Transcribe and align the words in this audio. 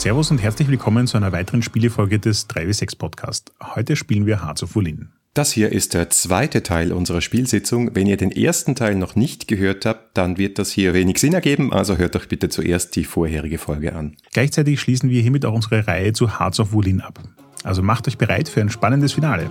Servus 0.00 0.30
und 0.30 0.40
herzlich 0.40 0.66
willkommen 0.68 1.06
zu 1.06 1.18
einer 1.18 1.30
weiteren 1.30 1.60
Spielefolge 1.60 2.18
des 2.18 2.48
3W6 2.48 2.96
Podcast. 2.96 3.52
Heute 3.62 3.96
spielen 3.96 4.24
wir 4.24 4.42
Hearts 4.42 4.62
of 4.62 4.74
Wulin. 4.74 5.10
Das 5.34 5.52
hier 5.52 5.72
ist 5.72 5.92
der 5.92 6.08
zweite 6.08 6.62
Teil 6.62 6.94
unserer 6.94 7.20
Spielsitzung. 7.20 7.94
Wenn 7.94 8.06
ihr 8.06 8.16
den 8.16 8.32
ersten 8.32 8.74
Teil 8.74 8.94
noch 8.94 9.14
nicht 9.14 9.46
gehört 9.46 9.84
habt, 9.84 10.16
dann 10.16 10.38
wird 10.38 10.58
das 10.58 10.70
hier 10.70 10.94
wenig 10.94 11.18
Sinn 11.18 11.34
ergeben, 11.34 11.70
also 11.70 11.98
hört 11.98 12.16
euch 12.16 12.28
bitte 12.28 12.48
zuerst 12.48 12.96
die 12.96 13.04
vorherige 13.04 13.58
Folge 13.58 13.94
an. 13.94 14.16
Gleichzeitig 14.32 14.80
schließen 14.80 15.10
wir 15.10 15.20
hiermit 15.20 15.44
auch 15.44 15.52
unsere 15.52 15.86
Reihe 15.86 16.14
zu 16.14 16.38
Hearts 16.40 16.60
of 16.60 16.72
Wulin 16.72 17.02
ab. 17.02 17.20
Also 17.62 17.82
macht 17.82 18.08
euch 18.08 18.16
bereit 18.16 18.48
für 18.48 18.62
ein 18.62 18.70
spannendes 18.70 19.12
Finale. 19.12 19.50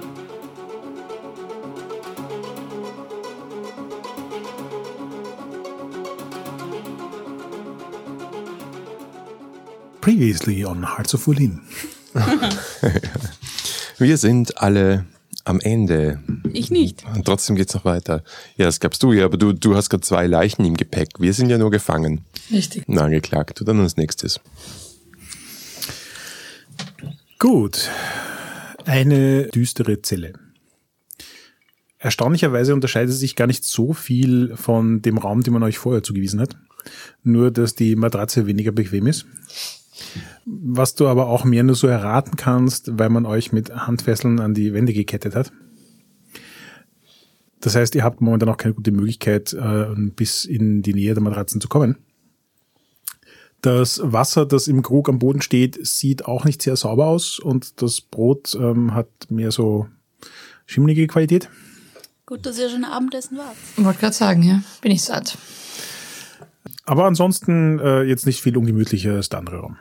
Previously 10.01 10.65
on 10.65 10.83
Hearts 10.83 11.13
of 11.13 11.27
Wulin. 11.27 11.61
Wir 13.97 14.17
sind 14.17 14.57
alle 14.57 15.05
am 15.43 15.59
Ende. 15.59 16.23
Ich 16.53 16.71
nicht. 16.71 17.03
Und 17.13 17.25
trotzdem 17.25 17.55
geht's 17.55 17.73
noch 17.73 17.85
weiter. 17.85 18.23
Ja, 18.55 18.65
das 18.65 18.79
gabst 18.79 19.03
du 19.03 19.11
ja, 19.11 19.25
aber 19.25 19.37
du, 19.37 19.51
du 19.53 19.75
hast 19.75 19.89
gerade 19.89 20.01
zwei 20.01 20.25
Leichen 20.27 20.63
im 20.63 20.77
Gepäck. 20.77 21.09
Wir 21.19 21.33
sind 21.33 21.49
ja 21.49 21.57
nur 21.57 21.71
gefangen. 21.71 22.21
Richtig. 22.51 22.83
Na, 22.87 23.03
angeklagt. 23.03 23.59
Du 23.59 23.65
dann 23.65 23.79
als 23.81 23.97
nächstes. 23.97 24.39
Gut. 27.37 27.89
Eine 28.85 29.47
düstere 29.47 30.01
Zelle. 30.01 30.33
Erstaunlicherweise 31.97 32.73
unterscheidet 32.73 33.11
es 33.11 33.19
sich 33.19 33.35
gar 33.35 33.47
nicht 33.47 33.65
so 33.65 33.93
viel 33.93 34.55
von 34.55 35.01
dem 35.01 35.17
Raum, 35.17 35.43
den 35.43 35.53
man 35.53 35.63
euch 35.63 35.77
vorher 35.77 36.01
zugewiesen 36.01 36.39
hat. 36.39 36.55
Nur, 37.23 37.51
dass 37.51 37.75
die 37.75 37.95
Matratze 37.97 38.47
weniger 38.47 38.71
bequem 38.71 39.07
ist. 39.07 39.25
Was 40.45 40.95
du 40.95 41.07
aber 41.07 41.27
auch 41.27 41.43
mehr 41.43 41.63
nur 41.63 41.75
so 41.75 41.87
erraten 41.87 42.35
kannst, 42.35 42.97
weil 42.97 43.09
man 43.09 43.25
euch 43.25 43.51
mit 43.51 43.71
Handfesseln 43.71 44.39
an 44.39 44.53
die 44.53 44.73
Wände 44.73 44.93
gekettet 44.93 45.35
hat. 45.35 45.51
Das 47.61 47.75
heißt, 47.75 47.95
ihr 47.95 48.03
habt 48.03 48.21
momentan 48.21 48.49
auch 48.49 48.57
keine 48.57 48.73
gute 48.73 48.91
Möglichkeit, 48.91 49.53
äh, 49.53 49.87
bis 50.15 50.45
in 50.45 50.81
die 50.81 50.93
Nähe 50.93 51.13
der 51.13 51.23
Matratzen 51.23 51.59
zu 51.59 51.67
kommen. 51.67 51.97
Das 53.61 53.99
Wasser, 54.01 54.45
das 54.45 54.69
im 54.69 54.81
Krug 54.81 55.09
am 55.09 55.19
Boden 55.19 55.41
steht, 55.41 55.85
sieht 55.85 56.25
auch 56.25 56.45
nicht 56.45 56.61
sehr 56.61 56.77
sauber 56.77 57.07
aus 57.07 57.39
und 57.39 57.81
das 57.81 57.99
Brot 57.99 58.55
ähm, 58.55 58.93
hat 58.93 59.09
mehr 59.29 59.51
so 59.51 59.87
schimmelige 60.65 61.07
Qualität. 61.07 61.49
Gut, 62.25 62.45
dass 62.45 62.57
ihr 62.57 62.69
schon 62.69 62.85
Abendessen 62.85 63.37
wart. 63.37 63.57
Wollte 63.75 63.99
gerade 63.99 64.15
sagen, 64.15 64.43
ja. 64.43 64.61
Bin 64.81 64.91
ich 64.91 65.03
satt. 65.03 65.37
Aber 66.85 67.05
ansonsten 67.05 67.79
äh, 67.79 68.03
jetzt 68.03 68.25
nicht 68.25 68.41
viel 68.41 68.55
ungemütlicher 68.55 69.13
als 69.15 69.29
der 69.29 69.39
andere 69.39 69.57
Raum. 69.57 69.77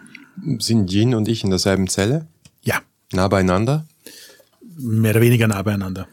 Sind 0.58 0.90
Jin 0.92 1.14
und 1.14 1.28
ich 1.28 1.44
in 1.44 1.50
derselben 1.50 1.88
Zelle? 1.88 2.26
Ja, 2.62 2.80
Nah 3.12 3.28
beieinander? 3.28 3.86
mehr 4.78 5.10
oder 5.10 5.20
weniger 5.20 5.48
nah 5.48 5.62
beieinander. 5.62 6.06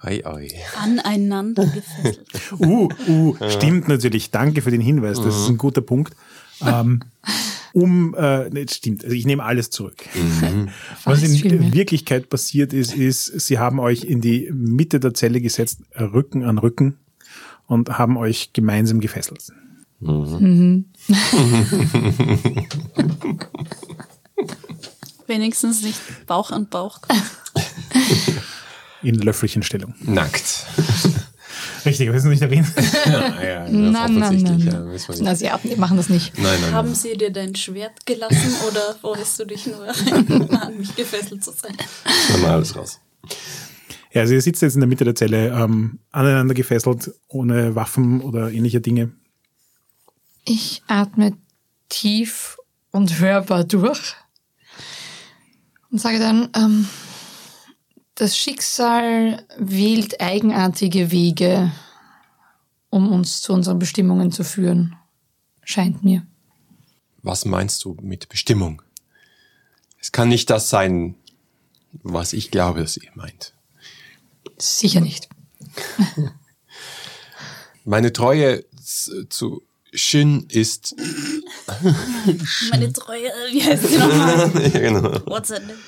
Ei, 0.00 0.26
ei. 0.26 0.48
Aneinander 0.76 1.64
gefesselt. 1.66 2.20
Uh, 2.58 2.88
uh, 3.08 3.36
stimmt 3.48 3.88
natürlich. 3.88 4.30
Danke 4.30 4.60
für 4.62 4.70
den 4.70 4.80
Hinweis. 4.80 5.18
Das 5.20 5.36
ist 5.36 5.48
ein 5.48 5.58
guter 5.58 5.80
Punkt. 5.80 6.14
Ähm, 6.60 7.00
um, 7.72 8.14
äh, 8.14 8.50
nee, 8.50 8.66
stimmt. 8.68 9.04
Also 9.04 9.14
ich 9.14 9.24
nehme 9.26 9.44
alles 9.44 9.70
zurück. 9.70 10.04
Was 11.04 11.22
Weiß 11.22 11.40
viel 11.40 11.54
in. 11.54 11.72
Wirklichkeit 11.72 12.28
passiert 12.28 12.72
ist, 12.72 12.94
ist, 12.94 13.26
sie 13.26 13.58
haben 13.58 13.78
euch 13.78 14.04
in 14.04 14.20
die 14.20 14.50
Mitte 14.52 14.98
der 15.00 15.14
Zelle 15.14 15.40
gesetzt, 15.40 15.80
Rücken 15.98 16.42
an 16.44 16.58
Rücken 16.58 16.96
und 17.66 17.98
haben 17.98 18.16
euch 18.16 18.52
gemeinsam 18.52 19.00
gefesselt. 19.00 19.52
Wenigstens 25.26 25.82
nicht 25.82 25.98
Bauch 26.26 26.50
an 26.50 26.68
Bauch. 26.68 27.00
In 29.02 29.16
Löffelchenstellung. 29.16 29.94
Nackt. 30.00 30.66
Richtig, 31.84 32.08
aber 32.08 32.16
das 32.16 32.24
ist 32.24 32.30
nicht 32.30 32.42
erwähnt. 32.42 32.66
ja, 33.06 33.42
ja, 33.42 33.68
Nein, 33.68 34.18
nein, 34.18 34.42
nein. 34.42 34.58
Ja, 34.60 34.84
wir 34.84 34.92
nicht. 34.92 35.26
Asiaten, 35.26 35.68
die 35.68 35.76
machen 35.76 35.96
das 35.96 36.08
nicht. 36.08 36.38
Nein, 36.38 36.60
nein, 36.60 36.72
Haben 36.72 36.88
nein. 36.88 36.94
sie 36.94 37.16
dir 37.16 37.30
dein 37.30 37.54
Schwert 37.54 38.06
gelassen 38.06 38.54
oder 38.68 38.94
freust 39.00 39.40
du 39.40 39.46
dich 39.46 39.66
nur 39.66 39.88
an 39.88 40.78
mich 40.78 40.94
gefesselt 40.94 41.42
zu 41.42 41.52
sein? 41.52 41.76
Nehmen 42.30 42.42
wir 42.42 42.50
alles 42.50 42.76
raus. 42.76 43.00
Ja, 44.12 44.22
also 44.22 44.34
ihr 44.34 44.42
sitzt 44.42 44.62
jetzt 44.62 44.74
in 44.74 44.80
der 44.80 44.88
Mitte 44.88 45.04
der 45.04 45.14
Zelle, 45.14 45.48
ähm, 45.48 45.98
aneinander 46.12 46.54
gefesselt, 46.54 47.10
ohne 47.28 47.74
Waffen 47.74 48.20
oder 48.20 48.52
ähnliche 48.52 48.80
Dinge. 48.80 49.10
Ich 50.44 50.82
atme 50.86 51.36
tief 51.88 52.58
und 52.90 53.20
hörbar 53.20 53.64
durch 53.64 54.14
und 55.90 56.00
sage 56.00 56.18
dann, 56.18 56.50
ähm, 56.56 56.88
das 58.14 58.36
Schicksal 58.36 59.46
wählt 59.56 60.20
eigenartige 60.20 61.10
Wege, 61.10 61.70
um 62.90 63.10
uns 63.10 63.40
zu 63.40 63.52
unseren 63.52 63.78
Bestimmungen 63.78 64.32
zu 64.32 64.44
führen, 64.44 64.96
scheint 65.64 66.02
mir. 66.02 66.26
Was 67.22 67.44
meinst 67.44 67.84
du 67.84 67.96
mit 68.00 68.28
Bestimmung? 68.28 68.82
Es 69.98 70.12
kann 70.12 70.28
nicht 70.28 70.50
das 70.50 70.68
sein, 70.68 71.14
was 72.02 72.32
ich 72.32 72.50
glaube, 72.50 72.80
dass 72.80 72.96
ihr 72.96 73.10
meint. 73.14 73.54
Sicher 74.58 75.00
nicht. 75.00 75.28
Meine 77.84 78.12
Treue 78.12 78.64
zu 79.28 79.62
Shin 79.92 80.46
ist. 80.48 80.94
Meine 82.70 82.92
Treue, 82.92 83.30
wie 83.50 83.62
heißt 83.62 83.86
sie 83.86 83.98
nochmal? 83.98 84.50
ja, 84.72 84.80
genau. 84.80 85.26
What's 85.26 85.50
her 85.50 85.60
name? 85.60 85.78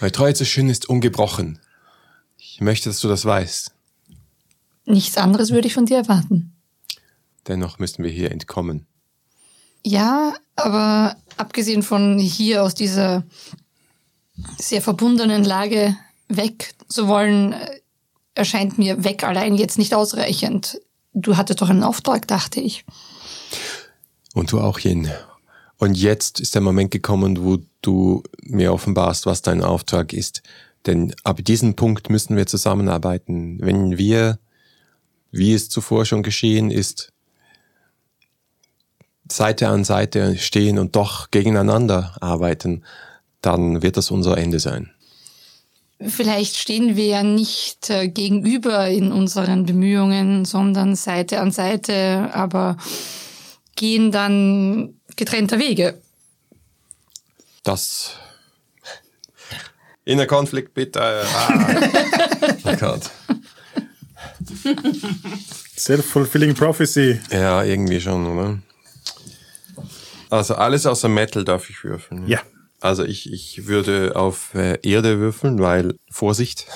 Meine 0.00 0.12
Treue 0.12 0.34
zu 0.34 0.44
Shin 0.44 0.68
ist 0.68 0.88
ungebrochen. 0.88 1.60
Ich 2.38 2.60
möchte, 2.60 2.88
dass 2.88 3.00
du 3.00 3.08
das 3.08 3.24
weißt. 3.24 3.72
Nichts 4.86 5.16
anderes 5.16 5.50
würde 5.50 5.68
ich 5.68 5.74
von 5.74 5.86
dir 5.86 5.98
erwarten. 5.98 6.52
Dennoch 7.46 7.78
müssen 7.78 8.02
wir 8.02 8.10
hier 8.10 8.30
entkommen. 8.32 8.86
Ja, 9.84 10.34
aber 10.56 11.16
abgesehen 11.36 11.82
von 11.82 12.18
hier 12.18 12.62
aus 12.62 12.74
dieser 12.74 13.24
sehr 14.58 14.82
verbundenen 14.82 15.44
Lage 15.44 15.96
weg 16.28 16.74
zu 16.88 17.06
wollen, 17.06 17.52
äh, 17.52 17.80
erscheint 18.34 18.78
mir 18.78 19.04
weg 19.04 19.22
allein 19.24 19.54
jetzt 19.54 19.78
nicht 19.78 19.94
ausreichend. 19.94 20.80
Du 21.14 21.36
hattest 21.36 21.62
doch 21.62 21.70
einen 21.70 21.84
Auftrag, 21.84 22.26
dachte 22.26 22.60
ich. 22.60 22.84
Und 24.34 24.50
du 24.50 24.60
auch, 24.60 24.80
Yin. 24.80 25.08
Und 25.78 25.96
jetzt 25.96 26.40
ist 26.40 26.54
der 26.54 26.62
Moment 26.62 26.90
gekommen, 26.90 27.44
wo 27.44 27.58
du 27.82 28.22
mir 28.42 28.72
offenbarst, 28.72 29.26
was 29.26 29.40
dein 29.42 29.62
Auftrag 29.62 30.12
ist. 30.12 30.42
Denn 30.86 31.14
ab 31.22 31.42
diesem 31.44 31.76
Punkt 31.76 32.10
müssen 32.10 32.36
wir 32.36 32.46
zusammenarbeiten. 32.46 33.58
Wenn 33.60 33.96
wir, 33.96 34.38
wie 35.30 35.54
es 35.54 35.68
zuvor 35.68 36.04
schon 36.04 36.22
geschehen 36.22 36.70
ist, 36.70 37.12
Seite 39.30 39.68
an 39.68 39.84
Seite 39.84 40.36
stehen 40.36 40.78
und 40.78 40.96
doch 40.96 41.30
gegeneinander 41.30 42.16
arbeiten, 42.20 42.84
dann 43.40 43.82
wird 43.82 43.96
das 43.96 44.10
unser 44.10 44.36
Ende 44.36 44.58
sein. 44.58 44.90
Vielleicht 46.00 46.56
stehen 46.56 46.96
wir 46.96 47.06
ja 47.06 47.22
nicht 47.22 47.88
äh, 47.88 48.08
gegenüber 48.08 48.88
in 48.88 49.12
unseren 49.12 49.64
Bemühungen, 49.64 50.44
sondern 50.44 50.96
Seite 50.96 51.40
an 51.40 51.52
Seite, 51.52 52.30
aber 52.32 52.76
gehen 53.76 54.10
dann 54.10 55.00
getrennter 55.16 55.58
Wege. 55.58 56.00
Das. 57.62 58.16
Inner 60.04 60.26
Konflikt, 60.26 60.74
bitte. 60.74 61.00
Ah. 61.00 61.24
oh 62.64 62.76
Gott. 62.76 63.10
Self-fulfilling 65.76 66.54
prophecy. 66.54 67.20
Ja, 67.30 67.64
irgendwie 67.64 68.00
schon, 68.00 68.26
oder? 68.26 68.58
Also 70.28 70.56
alles 70.56 70.84
außer 70.84 71.08
Metal 71.08 71.44
darf 71.44 71.70
ich 71.70 71.82
würfeln. 71.84 72.26
Ja. 72.26 72.40
Also 72.84 73.02
ich, 73.02 73.32
ich 73.32 73.66
würde 73.66 74.14
auf 74.14 74.54
äh, 74.54 74.78
Erde 74.82 75.18
würfeln, 75.18 75.58
weil 75.58 75.94
Vorsicht. 76.10 76.66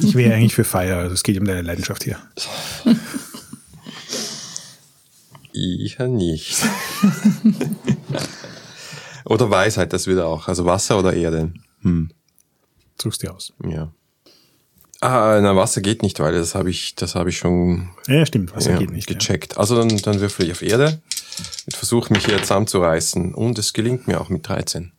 Ich 0.00 0.14
wäre 0.14 0.34
eigentlich 0.34 0.54
für 0.54 0.62
Fire, 0.62 0.94
also 0.98 1.14
es 1.14 1.24
geht 1.24 1.36
um 1.36 1.44
deine 1.44 1.62
Leidenschaft 1.62 2.04
hier. 2.04 2.16
Ich 5.52 5.98
ja 5.98 6.06
nicht. 6.06 6.62
oder 9.24 9.50
Weisheit, 9.50 9.92
das 9.92 10.06
wieder 10.06 10.26
auch. 10.28 10.46
Also 10.46 10.64
Wasser 10.64 10.96
oder 10.96 11.12
Erde. 11.12 11.52
Suchst 13.02 13.24
dir 13.24 13.34
aus. 13.34 13.52
Ja. 13.68 13.92
Ah, 15.00 15.40
na, 15.42 15.56
Wasser 15.56 15.80
geht 15.80 16.04
nicht, 16.04 16.20
weil 16.20 16.34
das 16.34 16.54
habe 16.54 16.70
ich, 16.70 16.94
das 16.94 17.16
habe 17.16 17.30
ich 17.30 17.38
schon 17.38 17.90
Ja, 18.06 18.24
stimmt, 18.24 18.54
Wasser 18.54 18.74
ja, 18.74 18.78
geht 18.78 18.92
nicht. 18.92 19.10
Ja. 19.10 19.16
gecheckt. 19.18 19.58
Also 19.58 19.76
dann, 19.76 19.88
dann 19.98 20.20
würfel 20.20 20.46
ich 20.46 20.52
auf 20.52 20.62
Erde 20.62 21.02
und 21.66 21.74
versuche 21.74 22.12
mich 22.12 22.26
hier 22.26 22.38
zusammenzureißen. 22.38 23.34
Und 23.34 23.58
es 23.58 23.72
gelingt 23.72 24.06
mir 24.06 24.20
auch 24.20 24.28
mit 24.28 24.46
13. 24.48 24.92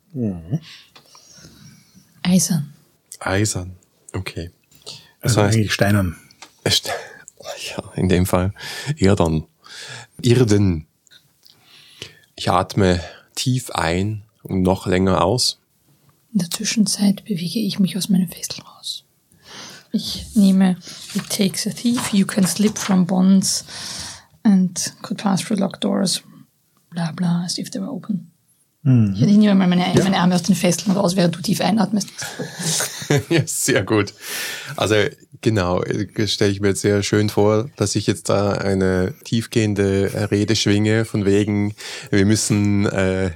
Eisern. 2.22 2.72
Eisern. 3.20 3.76
Okay. 4.12 4.50
Das 5.20 5.32
Also 5.32 5.42
heißt, 5.42 5.54
eigentlich 5.56 5.72
steinern. 5.72 6.16
Ja, 7.76 7.92
in 7.94 8.08
dem 8.08 8.24
Fall 8.24 8.54
Erden. 8.96 9.46
Irden. 10.22 10.86
Ich 12.36 12.50
atme 12.50 13.00
tief 13.34 13.70
ein 13.70 14.22
noch 14.44 14.86
länger 14.86 15.22
aus. 15.22 15.58
In 16.32 16.38
der 16.38 16.50
Zwischenzeit 16.50 17.24
bewege 17.24 17.60
ich 17.60 17.78
mich 17.78 17.96
aus 17.98 18.08
meinem 18.08 18.28
Fessel 18.28 18.62
raus. 18.62 19.04
Ich 19.92 20.34
nehme 20.34 20.76
It 21.14 21.28
takes 21.28 21.66
a 21.66 21.70
thief, 21.70 22.12
you 22.12 22.24
can 22.26 22.46
slip 22.46 22.78
from 22.78 23.06
bonds 23.06 23.64
and 24.42 24.94
could 25.02 25.18
pass 25.18 25.42
through 25.42 25.60
locked 25.60 25.84
doors. 25.84 26.22
Bla 26.90 27.12
bla, 27.12 27.44
as 27.44 27.58
if 27.58 27.70
they 27.70 27.80
were 27.80 27.90
open. 27.90 28.30
Ich, 28.84 29.22
ich 29.22 29.36
nehme 29.38 29.54
mal 29.54 29.66
meine, 29.66 29.86
meine 30.02 30.18
Arme 30.18 30.34
aus 30.34 30.42
den 30.42 30.54
Fesseln 30.54 30.94
raus, 30.94 31.16
während 31.16 31.34
du 31.34 31.40
tief 31.40 31.62
einatmest. 31.62 32.08
ja, 33.30 33.40
sehr 33.46 33.82
gut. 33.82 34.12
Also 34.76 34.96
genau, 35.40 35.82
das 36.16 36.32
stelle 36.32 36.50
ich 36.50 36.60
mir 36.60 36.68
jetzt 36.68 36.82
sehr 36.82 37.02
schön 37.02 37.30
vor, 37.30 37.70
dass 37.76 37.96
ich 37.96 38.06
jetzt 38.06 38.28
da 38.28 38.52
eine 38.52 39.14
tiefgehende 39.24 40.28
Rede 40.30 40.54
schwinge, 40.54 41.06
von 41.06 41.24
wegen, 41.24 41.74
wir 42.10 42.26
müssen 42.26 42.84
äh, 42.84 43.30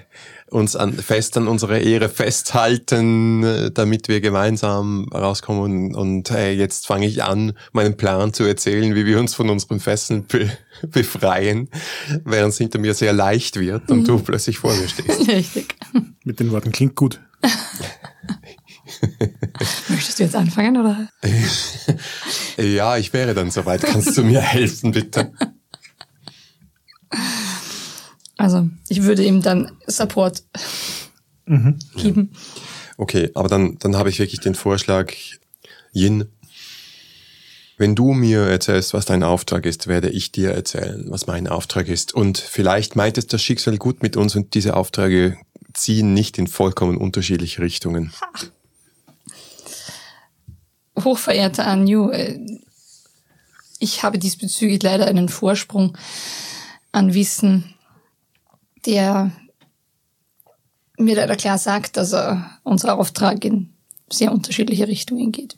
uns 0.50 0.76
an, 0.76 0.92
fest 0.92 1.36
an 1.36 1.48
unserer 1.48 1.78
Ehre 1.78 2.08
festhalten, 2.08 3.42
äh, 3.44 3.70
damit 3.70 4.08
wir 4.08 4.20
gemeinsam 4.20 5.08
rauskommen. 5.12 5.62
Und, 5.62 5.94
und 5.94 6.30
äh, 6.30 6.52
jetzt 6.52 6.86
fange 6.86 7.06
ich 7.06 7.22
an, 7.22 7.52
meinen 7.72 7.96
Plan 7.96 8.32
zu 8.32 8.44
erzählen, 8.44 8.94
wie 8.94 9.06
wir 9.06 9.18
uns 9.18 9.34
von 9.34 9.50
unseren 9.50 9.80
Fesseln 9.80 10.26
be 10.26 10.50
befreien, 10.82 11.68
während 12.24 12.52
es 12.52 12.58
hinter 12.58 12.78
mir 12.78 12.94
sehr 12.94 13.12
leicht 13.12 13.58
wird 13.58 13.90
und 13.90 14.06
du 14.06 14.20
plötzlich 14.20 14.58
vor 14.58 14.72
mir 14.74 14.88
stehst. 14.88 15.28
Richtig. 15.28 15.74
Mit 16.24 16.38
den 16.38 16.52
Worten 16.52 16.70
klingt 16.70 16.94
gut. 16.94 17.20
Möchtest 19.88 20.18
du 20.18 20.22
jetzt 20.22 20.36
anfangen, 20.36 20.76
oder? 20.76 21.08
Ja, 22.56 22.96
ich 22.96 23.12
wäre 23.12 23.34
dann 23.34 23.50
soweit. 23.50 23.82
Kannst 23.82 24.16
du 24.16 24.22
mir 24.22 24.40
helfen, 24.40 24.92
bitte? 24.92 25.32
Also, 28.38 28.68
ich 28.88 29.02
würde 29.02 29.24
ihm 29.24 29.42
dann 29.42 29.72
Support 29.86 30.44
geben. 31.44 32.30
Okay, 32.96 33.30
aber 33.34 33.48
dann, 33.48 33.78
dann 33.78 33.96
habe 33.96 34.08
ich 34.08 34.18
wirklich 34.18 34.40
den 34.40 34.54
Vorschlag, 34.54 35.12
Yin, 35.92 36.26
wenn 37.78 37.94
du 37.94 38.12
mir 38.12 38.40
erzählst, 38.42 38.94
was 38.94 39.06
dein 39.06 39.22
Auftrag 39.22 39.66
ist, 39.66 39.86
werde 39.86 40.10
ich 40.10 40.32
dir 40.32 40.50
erzählen, 40.50 41.04
was 41.08 41.26
mein 41.26 41.46
Auftrag 41.46 41.88
ist. 41.88 42.14
Und 42.14 42.38
vielleicht 42.38 42.96
meint 42.96 43.18
es 43.18 43.26
das 43.26 43.42
Schicksal 43.42 43.76
gut 43.76 44.02
mit 44.02 44.16
uns 44.16 44.34
und 44.34 44.54
diese 44.54 44.76
Aufträge 44.76 45.36
ziehen 45.74 46.14
nicht 46.14 46.38
in 46.38 46.46
vollkommen 46.46 46.96
unterschiedliche 46.96 47.62
Richtungen. 47.62 48.12
Hochverehrter 50.98 51.66
Anju, 51.66 52.10
äh, 52.10 52.38
ich 53.78 54.02
habe 54.02 54.18
diesbezüglich 54.18 54.82
leider 54.82 55.06
einen 55.06 55.28
Vorsprung 55.28 55.96
an 56.90 57.14
Wissen, 57.14 57.74
der 58.86 59.32
mir 60.98 61.16
leider 61.16 61.36
klar 61.36 61.58
sagt, 61.58 61.96
dass 61.96 62.14
unser 62.64 62.98
Auftrag 62.98 63.44
in 63.44 63.70
sehr 64.10 64.32
unterschiedliche 64.32 64.88
Richtungen 64.88 65.32
geht. 65.32 65.56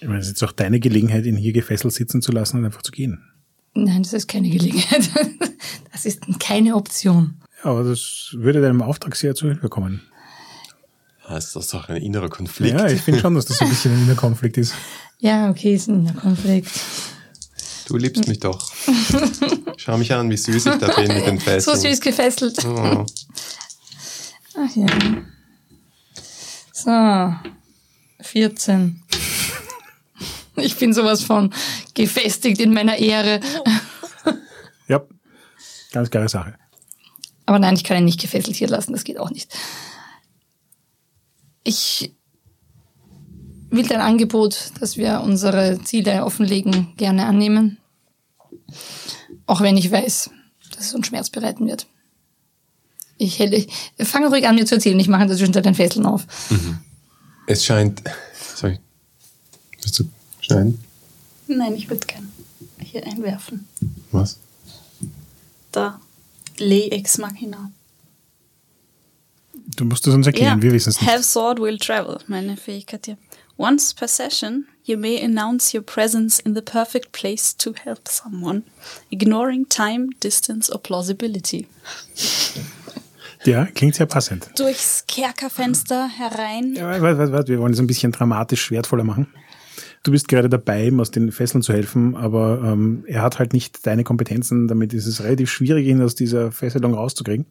Ich 0.00 0.06
meine, 0.06 0.20
es 0.20 0.26
ist 0.26 0.40
jetzt 0.40 0.44
auch 0.44 0.52
deine 0.52 0.80
Gelegenheit, 0.80 1.26
ihn 1.26 1.36
hier 1.36 1.52
gefesselt 1.52 1.92
sitzen 1.92 2.22
zu 2.22 2.32
lassen 2.32 2.58
und 2.58 2.64
einfach 2.64 2.82
zu 2.82 2.92
gehen. 2.92 3.22
Nein, 3.74 4.02
das 4.02 4.12
ist 4.12 4.28
keine 4.28 4.48
Gelegenheit. 4.48 5.10
Das 5.90 6.06
ist 6.06 6.22
keine 6.38 6.76
Option. 6.76 7.34
Ja, 7.64 7.70
aber 7.72 7.82
das 7.82 8.30
würde 8.38 8.60
deinem 8.60 8.82
Auftrag 8.82 9.16
sehr 9.16 9.34
zu 9.34 9.48
Hilfe 9.48 9.68
kommen. 9.68 10.02
Das 11.28 11.56
ist 11.56 11.74
doch 11.74 11.88
ein 11.88 11.96
innerer 11.96 12.28
Konflikt. 12.28 12.78
Ja, 12.78 12.86
ich 12.86 13.00
finde 13.00 13.18
schon, 13.18 13.34
dass 13.34 13.46
das 13.46 13.60
ein 13.60 13.68
bisschen 13.68 13.92
ein 13.94 14.02
innerer 14.04 14.16
Konflikt 14.16 14.58
ist. 14.58 14.74
Ja, 15.18 15.50
okay, 15.50 15.74
ist 15.74 15.88
ein 15.88 16.14
Konflikt. 16.14 16.70
Du 17.88 17.96
liebst 17.96 18.28
mich 18.28 18.38
doch. 18.38 18.70
Schau 19.78 19.96
mich 19.96 20.12
an, 20.12 20.28
wie 20.28 20.36
süß 20.36 20.66
ich 20.66 20.74
da 20.74 20.88
bin 20.92 21.08
mit 21.08 21.26
den 21.26 21.38
So 21.38 21.44
Fesseln. 21.44 21.80
süß 21.80 22.00
gefesselt. 22.02 22.64
Oh. 22.66 23.06
Ach 24.56 24.76
ja. 24.76 24.86
So. 26.74 27.50
14. 28.20 29.02
Ich 30.56 30.76
bin 30.76 30.92
sowas 30.92 31.22
von 31.22 31.54
gefestigt 31.94 32.60
in 32.60 32.74
meiner 32.74 32.98
Ehre. 32.98 33.40
Ja, 34.86 35.02
ganz 35.92 36.10
klare 36.10 36.28
Sache. 36.28 36.56
Aber 37.46 37.58
nein, 37.58 37.74
ich 37.74 37.84
kann 37.84 37.96
ihn 37.96 38.04
nicht 38.04 38.20
gefesselt 38.20 38.56
hier 38.56 38.68
lassen, 38.68 38.92
das 38.92 39.04
geht 39.04 39.18
auch 39.18 39.30
nicht. 39.30 39.50
Ich 41.64 42.14
will 43.70 43.86
dein 43.86 44.00
Angebot, 44.00 44.72
dass 44.80 44.96
wir 44.96 45.20
unsere 45.20 45.80
Ziele 45.84 46.24
offenlegen, 46.24 46.94
gerne 46.96 47.26
annehmen. 47.26 47.78
Auch 49.46 49.60
wenn 49.60 49.76
ich 49.76 49.90
weiß, 49.90 50.30
dass 50.74 50.86
es 50.86 50.94
uns 50.94 51.06
Schmerz 51.06 51.30
bereiten 51.30 51.66
wird. 51.66 51.86
Ich, 53.16 53.38
hätte, 53.40 53.56
ich 53.56 53.68
fange 54.00 54.28
ruhig 54.28 54.46
an, 54.46 54.54
mir 54.54 54.64
zu 54.64 54.76
erzählen. 54.76 54.98
Ich 55.00 55.08
mache 55.08 55.22
in 55.22 55.28
der 55.28 55.36
Zwischenzeit 55.36 55.64
den 55.64 55.74
Fesseln 55.74 56.06
auf. 56.06 56.26
Es 57.46 57.64
scheint. 57.64 58.02
Sorry. 58.54 58.78
Willst 59.80 59.98
du 59.98 60.04
schneiden? 60.40 60.82
Nein, 61.48 61.74
ich 61.74 61.88
würde 61.88 62.06
gerne 62.06 62.28
hier 62.80 63.04
einwerfen. 63.06 63.66
Was? 64.12 64.38
Da. 65.72 66.00
Le 66.58 66.90
ex 66.90 67.18
machina. 67.18 67.70
Du 69.76 69.84
musst 69.84 70.06
es 70.06 70.14
uns 70.14 70.26
erklären, 70.26 70.60
wir 70.60 70.72
wissen 70.72 70.90
es 70.90 71.00
nicht. 71.00 71.10
Have 71.10 71.22
sword 71.22 71.60
will 71.60 71.78
travel, 71.78 72.18
meine 72.26 72.56
Fähigkeit 72.56 73.06
hier. 73.06 73.16
Once 73.58 73.92
per 73.92 74.06
session, 74.06 74.66
you 74.84 74.96
may 74.96 75.20
announce 75.20 75.74
your 75.74 75.82
presence 75.82 76.38
in 76.38 76.54
the 76.54 76.62
perfect 76.62 77.10
place 77.10 77.52
to 77.56 77.74
help 77.84 78.06
someone, 78.06 78.62
ignoring 79.10 79.68
time, 79.68 80.10
distance 80.20 80.70
or 80.70 80.78
plausibility. 80.78 81.66
Ja, 83.44 83.66
klingt 83.66 83.96
sehr 83.96 84.06
passend. 84.06 84.48
Durchs 84.56 85.04
Kerkerfenster 85.06 86.08
herein. 86.08 86.74
Ja, 86.74 87.00
warte, 87.00 87.18
warte, 87.18 87.32
warte, 87.32 87.52
wir 87.52 87.58
wollen 87.60 87.72
es 87.72 87.80
ein 87.80 87.86
bisschen 87.86 88.12
dramatisch 88.12 88.70
wertvoller 88.70 89.04
machen. 89.04 89.28
Du 90.02 90.12
bist 90.12 90.28
gerade 90.28 90.48
dabei, 90.48 90.86
ihm 90.86 91.00
aus 91.00 91.10
den 91.10 91.32
Fesseln 91.32 91.62
zu 91.62 91.72
helfen, 91.72 92.14
aber 92.16 92.62
ähm, 92.64 93.04
er 93.06 93.22
hat 93.22 93.38
halt 93.38 93.52
nicht 93.52 93.86
deine 93.86 94.04
Kompetenzen, 94.04 94.68
damit 94.68 94.92
ist 94.94 95.06
es 95.06 95.22
relativ 95.22 95.50
schwierig, 95.50 95.86
ihn 95.86 96.00
aus 96.00 96.14
dieser 96.14 96.52
Fesselung 96.52 96.94
rauszukriegen. 96.94 97.46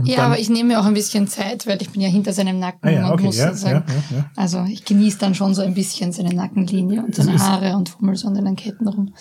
Und 0.00 0.08
Ja, 0.08 0.26
aber 0.26 0.38
ich 0.38 0.48
nehme 0.48 0.70
mir 0.70 0.80
auch 0.80 0.84
ein 0.84 0.94
bisschen 0.94 1.28
Zeit, 1.28 1.66
weil 1.66 1.80
ich 1.80 1.90
bin 1.90 2.00
ja 2.00 2.08
hinter 2.08 2.32
seinem 2.32 2.58
Nacken 2.58 2.88
Ah 2.88 2.90
ja, 2.90 3.06
und 3.06 3.12
okay, 3.12 3.24
muss 3.24 3.36
ja, 3.36 3.48
sozusagen, 3.48 3.84
ja, 4.10 4.30
also 4.36 4.64
ich 4.64 4.84
genieße 4.84 5.18
dann 5.18 5.34
schon 5.34 5.54
so 5.54 5.62
ein 5.62 5.74
bisschen 5.74 6.12
seine 6.12 6.34
Nackenlinie 6.34 7.02
und 7.02 7.14
seine 7.14 7.38
Haare 7.38 7.76
und 7.76 7.88
fummel 7.88 8.16
so 8.16 8.28
an 8.28 8.34
den 8.34 8.56
Ketten 8.56 8.88
rum. 8.88 9.14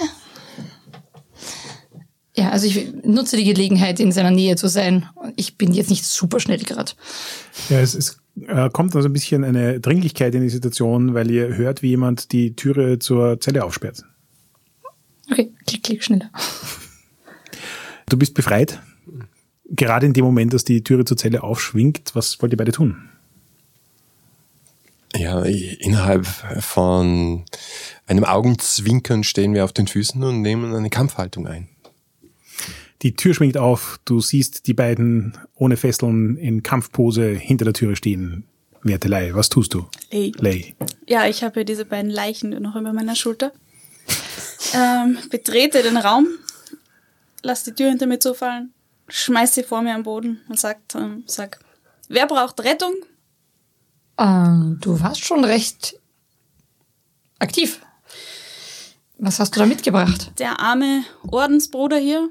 Ja. 0.00 0.06
Ja, 2.36 2.50
also 2.50 2.66
ich 2.66 2.92
nutze 3.04 3.36
die 3.36 3.44
Gelegenheit, 3.44 4.00
in 4.00 4.10
seiner 4.10 4.32
Nähe 4.32 4.56
zu 4.56 4.66
sein. 4.66 5.06
Ich 5.36 5.56
bin 5.56 5.72
jetzt 5.72 5.90
nicht 5.90 6.04
super 6.04 6.40
schnell 6.40 6.58
gerade. 6.58 6.90
Ja, 7.68 7.78
es, 7.78 7.94
es 7.94 8.20
äh, 8.48 8.68
kommt 8.70 8.96
also 8.96 9.08
ein 9.08 9.12
bisschen 9.12 9.44
eine 9.44 9.78
Dringlichkeit 9.78 10.34
in 10.34 10.42
die 10.42 10.48
Situation, 10.48 11.14
weil 11.14 11.30
ihr 11.30 11.56
hört, 11.56 11.82
wie 11.82 11.90
jemand 11.90 12.32
die 12.32 12.56
Türe 12.56 12.98
zur 12.98 13.40
Zelle 13.40 13.64
aufsperrt. 13.64 14.02
Okay, 15.30 15.52
klick, 15.66 15.84
klick, 15.84 16.02
schneller. 16.02 16.30
Du 18.08 18.16
bist 18.16 18.34
befreit. 18.34 18.80
Gerade 19.76 20.06
in 20.06 20.12
dem 20.12 20.24
Moment, 20.24 20.52
dass 20.52 20.64
die 20.64 20.84
Türe 20.84 21.04
zur 21.04 21.16
Zelle 21.16 21.42
aufschwingt, 21.42 22.14
was 22.14 22.40
wollt 22.40 22.52
ihr 22.52 22.56
beide 22.56 22.72
tun? 22.72 23.08
Ja, 25.16 25.42
innerhalb 25.42 26.26
von 26.26 27.44
einem 28.06 28.24
Augenzwinkern 28.24 29.24
stehen 29.24 29.54
wir 29.54 29.64
auf 29.64 29.72
den 29.72 29.86
Füßen 29.86 30.22
und 30.22 30.42
nehmen 30.42 30.74
eine 30.74 30.90
Kampfhaltung 30.90 31.46
ein. 31.46 31.68
Die 33.02 33.14
Tür 33.14 33.34
schwingt 33.34 33.56
auf, 33.56 34.00
du 34.04 34.20
siehst 34.20 34.66
die 34.66 34.74
beiden 34.74 35.36
ohne 35.54 35.76
Fesseln 35.76 36.36
in 36.36 36.62
Kampfpose 36.62 37.28
hinter 37.28 37.64
der 37.64 37.74
Türe 37.74 37.96
stehen. 37.96 38.44
Wertelei, 38.82 39.34
was 39.34 39.48
tust 39.48 39.74
du? 39.74 39.86
Lei. 40.10 40.32
Lei. 40.36 40.74
Ja, 41.06 41.26
ich 41.26 41.42
habe 41.42 41.64
diese 41.64 41.84
beiden 41.84 42.10
Leichen 42.10 42.50
noch 42.62 42.76
über 42.76 42.92
meiner 42.92 43.16
Schulter. 43.16 43.52
Ähm, 44.74 45.18
betrete 45.30 45.82
den 45.82 45.96
Raum, 45.96 46.26
lass 47.42 47.64
die 47.64 47.72
Tür 47.72 47.90
hinter 47.90 48.06
mir 48.06 48.18
zufallen, 48.18 48.73
schmeiß 49.08 49.54
sie 49.54 49.62
vor 49.62 49.82
mir 49.82 49.94
am 49.94 50.02
Boden 50.02 50.40
und 50.48 50.58
sagt, 50.58 50.94
ähm, 50.94 51.24
sag, 51.26 51.60
wer 52.08 52.26
braucht 52.26 52.60
Rettung? 52.60 52.94
Ähm, 54.18 54.78
du 54.80 55.00
warst 55.00 55.24
schon 55.24 55.44
recht 55.44 55.98
aktiv. 57.38 57.80
Was 59.18 59.38
hast 59.40 59.54
du 59.54 59.60
da 59.60 59.66
mitgebracht? 59.66 60.32
Der 60.38 60.60
arme 60.60 61.04
Ordensbruder 61.26 61.98
hier 61.98 62.28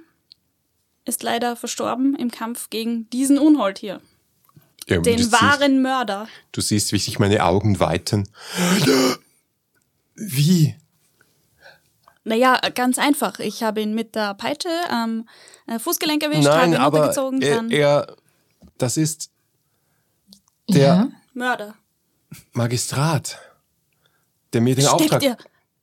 ist 1.05 1.23
leider 1.23 1.55
verstorben 1.55 2.15
im 2.15 2.31
Kampf 2.31 2.69
gegen 2.69 3.09
diesen 3.09 3.37
Unhold 3.37 3.79
hier. 3.79 4.01
Ja, 4.87 4.99
Den 4.99 5.31
wahren 5.31 5.81
Mörder. 5.81 6.27
Siehst, 6.27 6.51
du 6.51 6.61
siehst, 6.61 6.93
wie 6.93 6.99
sich 6.99 7.19
meine 7.19 7.43
Augen 7.43 7.79
weiten. 7.79 8.27
Wie? 10.15 10.75
Naja, 12.25 12.59
ganz 12.75 12.99
einfach. 12.99 13.39
Ich 13.39 13.63
habe 13.63 13.81
ihn 13.81 13.95
mit 13.95 14.15
der 14.15 14.33
Peitsche 14.33 14.69
am 14.89 15.21
äh, 15.21 15.23
Fußgelenk 15.79 16.23
erwischt, 16.23 16.43
Nein, 16.43 16.71
ihn 16.73 16.77
aber 16.77 16.97
runtergezogen, 17.11 17.41
er, 17.41 17.55
dann 17.55 17.71
er, 17.71 18.15
das 18.77 18.97
ist 18.97 19.31
der 20.69 20.81
Ja. 20.81 21.09
Mörder. 21.33 21.75
Magistrat, 22.51 23.39
der 24.53 24.61
mir 24.61 24.75
den 24.75 24.85
Steckt 24.85 25.01
Auftrag. 25.01 25.23
ihr? 25.23 25.37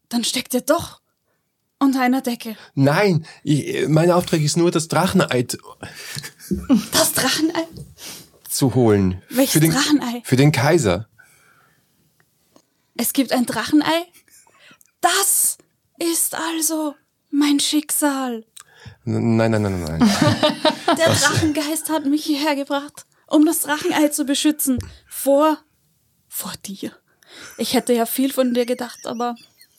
Dann 0.09 0.25
steckt 0.25 0.55
ihr 0.55 0.61
doch. 0.63 1.01
unter 1.83 2.01
einer 2.03 2.21
Decke. 2.21 2.57
Nein, 2.75 3.25
ich, 3.43 3.89
mein 3.89 4.11
Auftrag 4.11 4.41
ist 4.41 4.57
nur, 4.59 4.71
das 4.71 4.89
Drachenei 4.89 5.45
zu- 5.45 5.57
Das 6.93 7.13
Drachenei? 7.15 7.67
zu 8.49 8.75
holen. 8.75 9.23
Welches 9.31 9.53
für 9.53 9.61
den, 9.61 9.71
Drachenei? 9.71 10.21
Für 10.25 10.37
den 10.37 10.53
Kaiser. 10.53 11.09
Es 12.97 13.13
gibt 13.15 13.33
ein 13.33 13.47
Drachenei? 13.47 14.05
Das 15.01 15.57
ist 15.99 16.35
also 16.35 16.95
mein 17.31 17.61
Schicksal. 17.61 18.45
Nein, 19.05 19.37
nein, 19.51 19.63
nein, 19.63 19.63
nein, 19.63 19.99
nein. 19.99 20.11
Der 20.99 21.13
Drachengeist 21.15 21.89
hat 21.91 22.07
mich 22.07 22.25
hierher 22.25 22.55
gebracht, 22.57 23.07
um 23.27 23.45
das 23.47 23.61
Drachenei 23.61 24.09
zu 24.09 24.25
beschützen. 24.25 24.79
Vor, 25.09 25.59
vor 26.29 26.53
dir. 26.67 26.93
Ich 27.57 27.75
hätte 27.75 27.93
ja 27.93 28.07
viel 28.07 28.33
von 28.33 28.55
dir 28.55 28.67
gedacht, 28.67 29.07
aber 29.07 29.37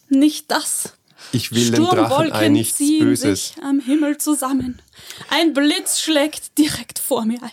nicht 0.10 0.50
das. 0.52 0.94
Ich 1.32 1.52
will 1.52 1.72
dem 1.72 1.86
Drachenei 1.86 2.50
nichts 2.50 2.78
ziehen 2.78 3.06
Böses. 3.06 3.54
sich 3.54 3.64
am 3.64 3.80
Himmel 3.80 4.18
zusammen. 4.18 4.82
Ein 5.30 5.54
Blitz 5.54 6.02
schlägt 6.02 6.58
direkt 6.58 7.00
vor 7.00 7.26
mir 7.26 7.42
ein. 7.44 7.50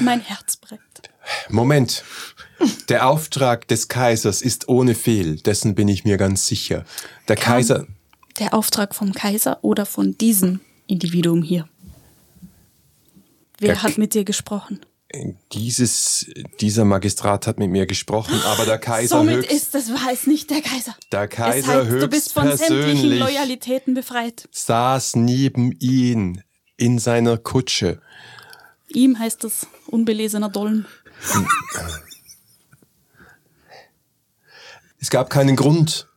Mein 0.00 0.20
Herz 0.20 0.56
brennt. 0.56 0.82
Moment. 1.48 2.04
Der 2.88 3.08
Auftrag 3.08 3.66
des 3.68 3.88
Kaisers 3.88 4.42
ist 4.42 4.68
ohne 4.68 4.94
Fehl, 4.94 5.36
dessen 5.36 5.74
bin 5.74 5.88
ich 5.88 6.04
mir 6.04 6.16
ganz 6.16 6.46
sicher. 6.46 6.84
Der 7.28 7.36
Kaiser. 7.36 7.86
Der 8.38 8.54
Auftrag 8.54 8.94
vom 8.94 9.12
Kaiser 9.12 9.58
oder 9.62 9.86
von 9.86 10.16
diesem 10.18 10.60
Individuum 10.86 11.42
hier? 11.42 11.68
Wer 13.58 13.74
Der- 13.74 13.82
hat 13.82 13.98
mit 13.98 14.14
dir 14.14 14.24
gesprochen? 14.24 14.80
Dieses, 15.52 16.26
dieser 16.60 16.84
Magistrat 16.84 17.46
hat 17.46 17.58
mit 17.58 17.70
mir 17.70 17.86
gesprochen, 17.86 18.38
aber 18.44 18.66
der 18.66 18.76
Kaiser 18.78 19.18
Somit 19.18 19.36
höchst, 19.36 19.50
ist 19.52 19.74
es 19.74 19.88
wahr, 19.90 20.10
es 20.12 20.26
nicht 20.26 20.50
der 20.50 20.60
Kaiser. 20.60 20.94
der 21.12 21.26
Kaiser 21.28 21.82
es 21.84 21.88
heißt, 21.90 22.02
du 22.02 22.08
bist 22.08 22.32
von 22.34 22.54
sämtlichen 22.56 23.18
Loyalitäten 23.18 23.94
befreit. 23.94 24.46
saß 24.50 25.16
neben 25.16 25.72
ihn 25.78 26.42
in 26.76 26.98
seiner 26.98 27.38
Kutsche. 27.38 28.02
Ihm 28.88 29.18
heißt 29.18 29.44
es 29.44 29.66
unbelesener 29.86 30.50
Dollen. 30.50 30.86
Es 35.00 35.08
gab 35.10 35.30
keinen 35.30 35.56
Grund, 35.56 36.08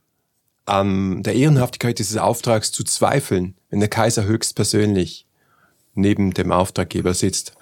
an 0.70 1.24
der 1.24 1.36
Ehrenhaftigkeit 1.36 2.00
dieses 2.00 2.18
Auftrags 2.18 2.72
zu 2.72 2.84
zweifeln, 2.84 3.56
wenn 3.70 3.80
der 3.80 3.90
Kaiser 3.90 4.24
höchstpersönlich 4.24 5.26
neben 5.94 6.34
dem 6.34 6.52
Auftraggeber 6.52 7.14
sitzt. 7.14 7.54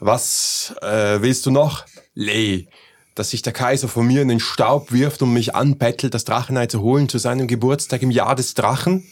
Was 0.00 0.74
äh, 0.82 1.20
willst 1.22 1.46
du 1.46 1.50
noch, 1.50 1.86
Lei? 2.14 2.68
Dass 3.14 3.30
sich 3.30 3.40
der 3.40 3.54
Kaiser 3.54 3.88
von 3.88 4.06
mir 4.06 4.20
in 4.20 4.28
den 4.28 4.40
Staub 4.40 4.92
wirft 4.92 5.22
und 5.22 5.32
mich 5.32 5.54
anbettelt, 5.54 6.12
das 6.12 6.24
Drachenei 6.24 6.66
zu 6.66 6.82
holen 6.82 7.08
zu 7.08 7.18
seinem 7.18 7.46
Geburtstag 7.46 8.02
im 8.02 8.10
Jahr 8.10 8.34
des 8.34 8.54
Drachen? 8.54 9.06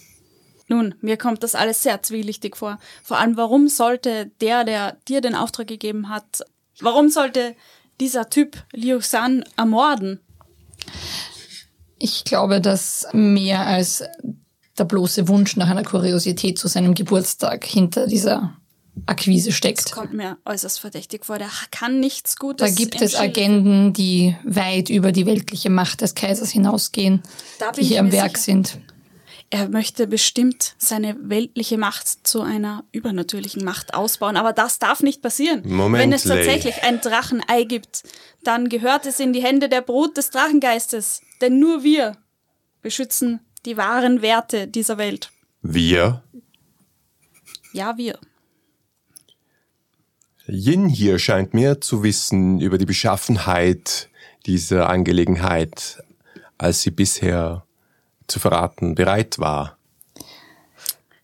Nun, 0.69 0.95
mir 1.01 1.17
kommt 1.17 1.43
das 1.43 1.55
alles 1.55 1.83
sehr 1.83 2.03
zwielichtig 2.03 2.57
vor. 2.57 2.79
Vor 3.03 3.19
allem, 3.19 3.37
warum 3.37 3.69
sollte 3.69 4.31
der, 4.41 4.65
der 4.65 4.97
dir 5.09 5.21
den 5.21 5.35
Auftrag 5.35 5.67
gegeben 5.67 6.09
hat, 6.09 6.43
warum 6.81 7.09
sollte 7.09 7.55
dieser 8.01 8.29
Typ 8.29 8.57
Liu 8.73 9.01
San 9.01 9.45
ermorden? 9.57 10.21
Ich 11.99 12.25
glaube, 12.25 12.61
dass 12.61 13.07
mehr 13.13 13.67
als 13.67 14.03
der 14.79 14.85
bloße 14.85 15.29
Wunsch 15.29 15.57
nach 15.57 15.69
einer 15.69 15.85
Kuriosität 15.85 16.59
zu 16.59 16.69
seinem 16.69 16.95
Geburtstag 16.95 17.65
hinter 17.65 18.07
dieser 18.07 18.57
Akquise 19.07 19.49
Das 19.51 19.57
steckt. 19.57 19.93
kommt 19.93 20.13
mir 20.15 20.39
äußerst 20.45 20.81
verdächtig 20.81 21.25
vor. 21.25 21.39
Der 21.39 21.49
kann 21.71 22.01
nichts 22.01 22.37
Gutes. 22.37 22.69
Da 22.69 22.75
gibt 22.75 23.01
es. 23.01 23.15
Agenden, 23.17 23.93
die 23.93 24.37
weit 24.45 24.89
über 24.91 25.13
die 25.13 25.27
weltliche 25.27 25.71
Macht 25.71 26.01
des 26.01 26.15
Kaisers 26.15 26.51
hinausgehen, 26.51 27.23
Da 27.59 27.73
die 27.73 27.83
hier 27.85 28.01
am 28.01 28.13
Werk 28.13 28.37
sicher. 28.39 28.45
sind. 28.45 28.79
Er 29.51 29.69
möchte 29.69 30.07
bestimmt 30.07 30.75
seine 30.79 31.17
weltliche 31.21 31.79
Macht 31.79 32.27
zu 32.27 32.43
einer 32.43 32.85
übernatürlichen 32.93 33.65
Macht 33.65 33.95
ausbauen, 33.95 34.37
aber 34.37 34.53
das 34.53 34.79
darf 34.79 35.03
nicht 35.03 35.23
passieren. 35.23 35.63
Moment, 35.65 36.03
Wenn 36.03 36.13
es 36.13 36.25
tatsächlich 36.25 36.83
ein 36.83 37.01
Drachenei 37.01 37.65
gibt, 37.65 38.03
dann 38.43 38.69
gehört 38.69 39.07
es 39.07 39.21
in 39.21 39.33
die 39.33 39.43
Hände 39.43 39.69
der 39.69 39.81
Brut 39.81 40.17
des 40.17 40.31
Drachengeistes, 40.31 41.21
denn 41.41 41.59
nur 41.59 41.85
wir 41.85 42.17
beschützen 42.83 43.41
die 43.65 43.77
wahren 43.77 44.23
Werte 44.23 44.67
dieser 44.67 44.99
Welt. 44.99 45.31
Wir? 45.63 46.23
Ja, 47.73 47.97
wir. 47.97 48.19
Yin 50.47 50.89
hier 50.89 51.19
scheint 51.19 51.55
mehr 51.55 51.81
zu 51.81 52.03
wissen 52.03 52.61
über 52.61 52.77
die 52.77 52.85
Beschaffenheit 52.85 54.11
dieser 54.47 54.91
Angelegenheit, 54.91 56.03
als 56.59 56.83
sie 56.83 56.91
bisher 56.91 57.65
zu 58.27 58.41
verraten 58.41 58.95
bereit 58.95 59.39
war. 59.39 59.79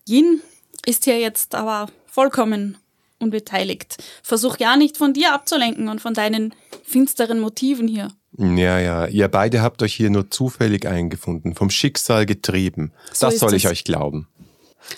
Yin 0.07 0.41
ist 0.85 1.05
hier 1.05 1.19
jetzt 1.19 1.55
aber 1.55 1.89
vollkommen 2.05 2.77
unbeteiligt. 3.19 3.97
Versuch 4.23 4.57
ja 4.57 4.75
nicht 4.75 4.97
von 4.97 5.13
dir 5.13 5.33
abzulenken 5.33 5.89
und 5.89 6.01
von 6.01 6.13
deinen 6.13 6.53
finsteren 6.83 7.39
Motiven 7.39 7.87
hier. 7.87 8.09
Ja, 8.37 8.79
ja, 8.79 9.05
ihr 9.05 9.27
beide 9.27 9.61
habt 9.61 9.83
euch 9.83 9.93
hier 9.93 10.09
nur 10.09 10.29
zufällig 10.31 10.87
eingefunden, 10.87 11.53
vom 11.53 11.69
Schicksal 11.69 12.25
getrieben. 12.25 12.93
So 13.13 13.27
das 13.27 13.39
soll 13.39 13.53
ich 13.53 13.65
es. 13.65 13.71
euch 13.71 13.83
glauben. 13.83 14.27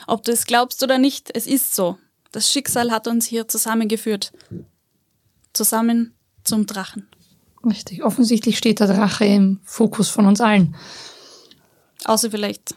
Ob 0.08 0.24
du 0.24 0.32
es 0.32 0.46
glaubst 0.46 0.82
oder 0.84 0.98
nicht, 0.98 1.36
es 1.36 1.48
ist 1.48 1.76
so. 1.76 1.98
Das 2.32 2.52
Schicksal 2.52 2.92
hat 2.92 3.08
uns 3.08 3.26
hier 3.26 3.48
zusammengeführt. 3.48 4.32
Zusammen 5.52 6.16
zum 6.44 6.66
Drachen. 6.66 7.08
Richtig. 7.66 8.04
Offensichtlich 8.04 8.58
steht 8.58 8.80
der 8.80 8.88
Drache 8.88 9.26
im 9.26 9.60
Fokus 9.64 10.10
von 10.10 10.26
uns 10.26 10.42
allen. 10.42 10.76
Außer 12.06 12.32
vielleicht 12.32 12.76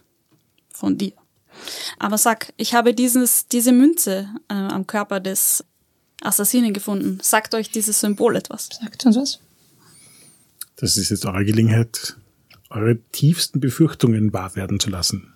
von 0.72 0.98
dir. 0.98 1.12
Aber 1.98 2.18
sag, 2.18 2.52
ich 2.56 2.74
habe 2.74 2.94
dieses, 2.94 3.48
diese 3.48 3.72
Münze 3.72 4.28
äh, 4.48 4.54
am 4.54 4.86
Körper 4.86 5.20
des 5.20 5.64
Assassinen 6.22 6.72
gefunden. 6.72 7.18
Sagt 7.22 7.54
euch 7.54 7.70
dieses 7.70 8.00
Symbol 8.00 8.36
etwas? 8.36 8.68
Sagt 8.80 9.04
uns 9.06 9.16
was? 9.16 9.38
Das 10.76 10.96
ist 10.98 11.10
jetzt 11.10 11.24
eure 11.24 11.44
Gelegenheit, 11.44 12.16
eure 12.68 12.98
tiefsten 13.12 13.60
Befürchtungen 13.60 14.32
wahr 14.32 14.54
werden 14.56 14.78
zu 14.80 14.90
lassen. 14.90 15.32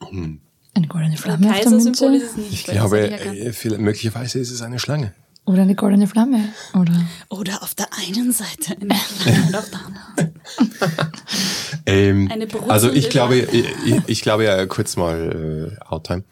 Eine 0.00 0.88
goldene 0.88 1.16
Flamme 1.16 1.48
auf 1.50 1.60
der 1.60 1.72
ist 1.72 1.84
Münze? 1.84 2.06
es 2.16 2.36
nicht. 2.36 2.52
Ich 2.52 2.64
glaube, 2.64 3.52
vielleicht- 3.52 3.78
möglicherweise 3.80 4.38
ist 4.40 4.50
es 4.50 4.62
eine 4.62 4.78
Schlange. 4.78 5.14
Oder 5.44 5.62
eine 5.62 5.74
goldene 5.74 6.06
Flamme? 6.08 6.48
Oder 6.74 7.04
Oder 7.28 7.62
auf 7.62 7.74
der 7.74 7.88
einen 7.98 8.32
Seite 8.32 8.76
eine 8.80 8.94
Schlange 8.96 9.46
und 9.48 9.54
auf 9.56 9.70
der 9.70 9.80
anderen. 9.86 10.31
Ähm, 11.86 12.30
also 12.68 12.90
ich 12.92 13.10
glaube, 13.10 13.36
ich, 13.36 13.66
ich, 14.06 14.22
glaube 14.22 14.44
ja 14.44 14.66
kurz 14.66 14.96
mal 14.96 15.76
äh, 15.80 15.84
Outtime. 15.84 16.22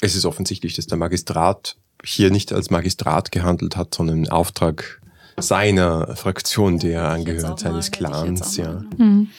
Es 0.00 0.16
ist 0.16 0.24
offensichtlich, 0.24 0.74
dass 0.74 0.86
der 0.86 0.96
Magistrat 0.96 1.76
hier 2.02 2.30
nicht 2.30 2.52
als 2.52 2.70
Magistrat 2.70 3.32
gehandelt 3.32 3.76
hat, 3.76 3.94
sondern 3.94 4.24
im 4.24 4.30
Auftrag 4.30 5.00
seiner 5.38 6.16
Fraktion, 6.16 6.78
der 6.78 7.02
er 7.02 7.08
angehört, 7.10 7.60
seines 7.60 7.90
Clans, 7.90 8.56
ja. 8.56 8.82
genommen. 8.90 9.30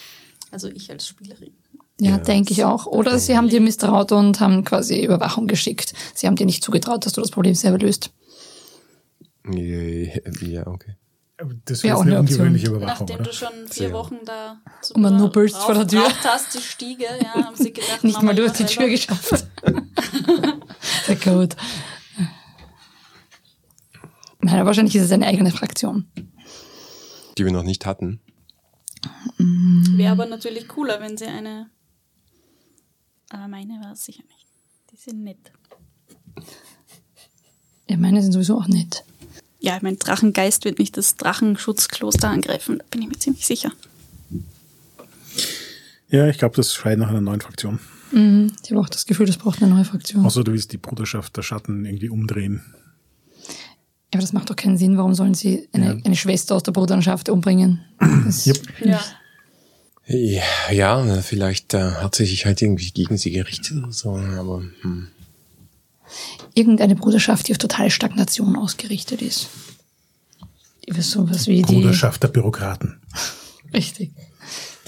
Also 0.52 0.70
ich 0.70 0.90
als 0.92 1.08
Spielerin. 1.08 1.54
ja, 2.00 2.12
Ja. 2.12 2.18
denke 2.18 2.54
ich 2.54 2.64
auch. 2.64 2.86
Oder 2.86 3.18
sie 3.18 3.36
haben 3.36 3.50
dir 3.50 3.62
misstraut 3.62 4.12
und 4.12 4.40
haben 4.40 4.64
quasi 4.64 5.04
Überwachung 5.04 5.48
geschickt. 5.48 5.94
Sie 6.14 6.28
haben 6.28 6.36
dir 6.36 6.46
nicht 6.46 6.64
zugetraut, 6.64 7.06
dass 7.06 7.14
du 7.14 7.22
das 7.22 7.32
Problem 7.32 7.56
selber 7.56 7.80
löst. 7.80 8.12
Ja, 9.52 10.22
ja, 10.42 10.68
okay. 10.68 10.96
Das 11.66 11.84
Wäre 11.84 11.98
auch 11.98 12.02
eine 12.02 12.12
eine 12.12 12.20
Option. 12.22 12.40
ungewöhnliche 12.40 12.68
Überwachung, 12.68 13.08
Nachdem 13.08 13.16
oder? 13.16 13.24
du 13.26 13.34
schon 13.34 13.68
vier 13.70 13.92
Wochen 13.94 14.18
da 14.26 14.62
so 14.82 14.94
Umnuppelst 14.96 15.58
vor 15.58 15.74
der 15.74 15.88
Tür. 15.88 16.04
rauf 16.04 16.24
hast, 16.24 16.54
die 16.54 16.62
Stiege, 16.62 17.06
ja, 17.22 17.34
haben 17.34 17.56
sie 17.56 17.74
gedacht, 17.74 18.04
Nicht 18.04 18.22
mal 18.22 18.36
durch 18.36 18.52
die 18.54 18.66
Tür 18.66 18.88
geschafft. 18.90 19.46
Sehr 21.06 21.16
gut. 21.18 21.56
Nein, 24.42 24.56
aber 24.56 24.66
wahrscheinlich 24.68 24.96
ist 24.96 25.04
es 25.04 25.12
eine 25.12 25.26
eigene 25.28 25.52
Fraktion. 25.52 26.06
Die 27.38 27.46
wir 27.46 27.52
noch 27.52 27.64
nicht 27.64 27.86
hatten. 27.86 28.20
Wäre 29.38 30.12
aber 30.12 30.26
natürlich 30.26 30.68
cooler, 30.68 31.00
wenn 31.02 31.18
sie 31.18 31.26
eine. 31.26 31.70
Aber 33.30 33.48
meine 33.48 33.74
war 33.82 33.94
es 33.94 34.06
sicher 34.06 34.24
nicht. 34.24 34.48
Die 34.92 34.98
sind 34.98 35.24
nett. 35.24 35.52
Ja, 37.90 37.98
meine 37.98 38.22
sind 38.22 38.32
sowieso 38.34 38.58
auch 38.58 38.68
nett. 38.68 39.04
Ja, 39.64 39.80
mein 39.82 39.98
Drachengeist 39.98 40.66
wird 40.66 40.78
nicht 40.78 40.98
das 40.98 41.16
Drachenschutzkloster 41.16 42.28
angreifen, 42.30 42.80
da 42.80 42.86
bin 42.92 43.02
ich 43.02 43.08
mir 43.08 43.18
ziemlich 43.18 43.46
sicher. 43.46 43.72
Ja, 46.10 46.28
ich 46.28 46.38
glaube, 46.38 46.58
das 46.58 46.74
schreit 46.74 47.00
nach 47.00 47.08
einer 47.08 47.22
neuen 47.22 47.40
Fraktion. 47.40 47.80
Ich 48.12 48.72
habe 48.72 48.82
auch 48.82 48.90
das 48.90 49.06
Gefühl, 49.06 49.26
das 49.26 49.38
braucht 49.38 49.64
eine 49.64 49.74
neue 49.74 49.86
Fraktion. 49.86 50.26
Außer 50.26 50.44
du 50.44 50.52
willst 50.52 50.74
die 50.74 50.78
Bruderschaft 50.78 51.38
der 51.38 51.44
Schatten 51.44 51.86
irgendwie 51.86 52.10
umdrehen. 52.10 52.62
Aber 54.14 54.22
das 54.22 54.34
macht 54.34 54.50
doch 54.50 54.56
keinen 54.58 54.78
Sinn. 54.78 54.98
Warum 54.98 55.16
sollen 55.16 55.34
sie 55.34 55.70
eine, 55.72 55.86
Ja. 55.86 55.98
eine 56.04 56.16
Schwester 56.18 56.56
aus 56.56 56.64
der 56.64 56.74
Bruderschaft 56.74 57.30
umbringen? 57.30 57.80
Yep. 58.46 58.86
Ja. 58.86 59.02
Ja, 60.06 60.44
ja 60.72 61.22
vielleicht 61.22 61.74
äh, 61.74 61.92
hat 61.94 62.16
sie 62.16 62.26
sich 62.26 62.46
halt 62.46 62.62
irgendwie 62.62 62.92
gegen 62.92 63.18
sie 63.18 63.32
gerichtet 63.32 63.78
oder 63.78 63.94
so, 63.94 64.18
aber 64.18 64.62
hm 64.82 65.08
irgendeine 66.54 66.96
Bruderschaft, 66.96 67.48
die 67.48 67.52
auf 67.52 67.58
total 67.58 67.90
Stagnation 67.90 68.56
ausgerichtet 68.56 69.22
ist. 69.22 69.50
Über 70.86 71.02
sowas 71.02 71.48
wie 71.48 71.62
die 71.62 71.74
Bruderschaft 71.76 72.24
der 72.24 72.28
Bürokraten. 72.28 73.02
Richtig. 73.74 74.12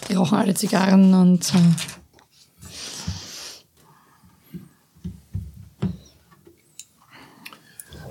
Die 0.10 0.13
rauchen 0.13 0.38
alle 0.38 0.53
Zigarren 0.53 1.13
und 1.13 1.53
äh, 1.53 1.57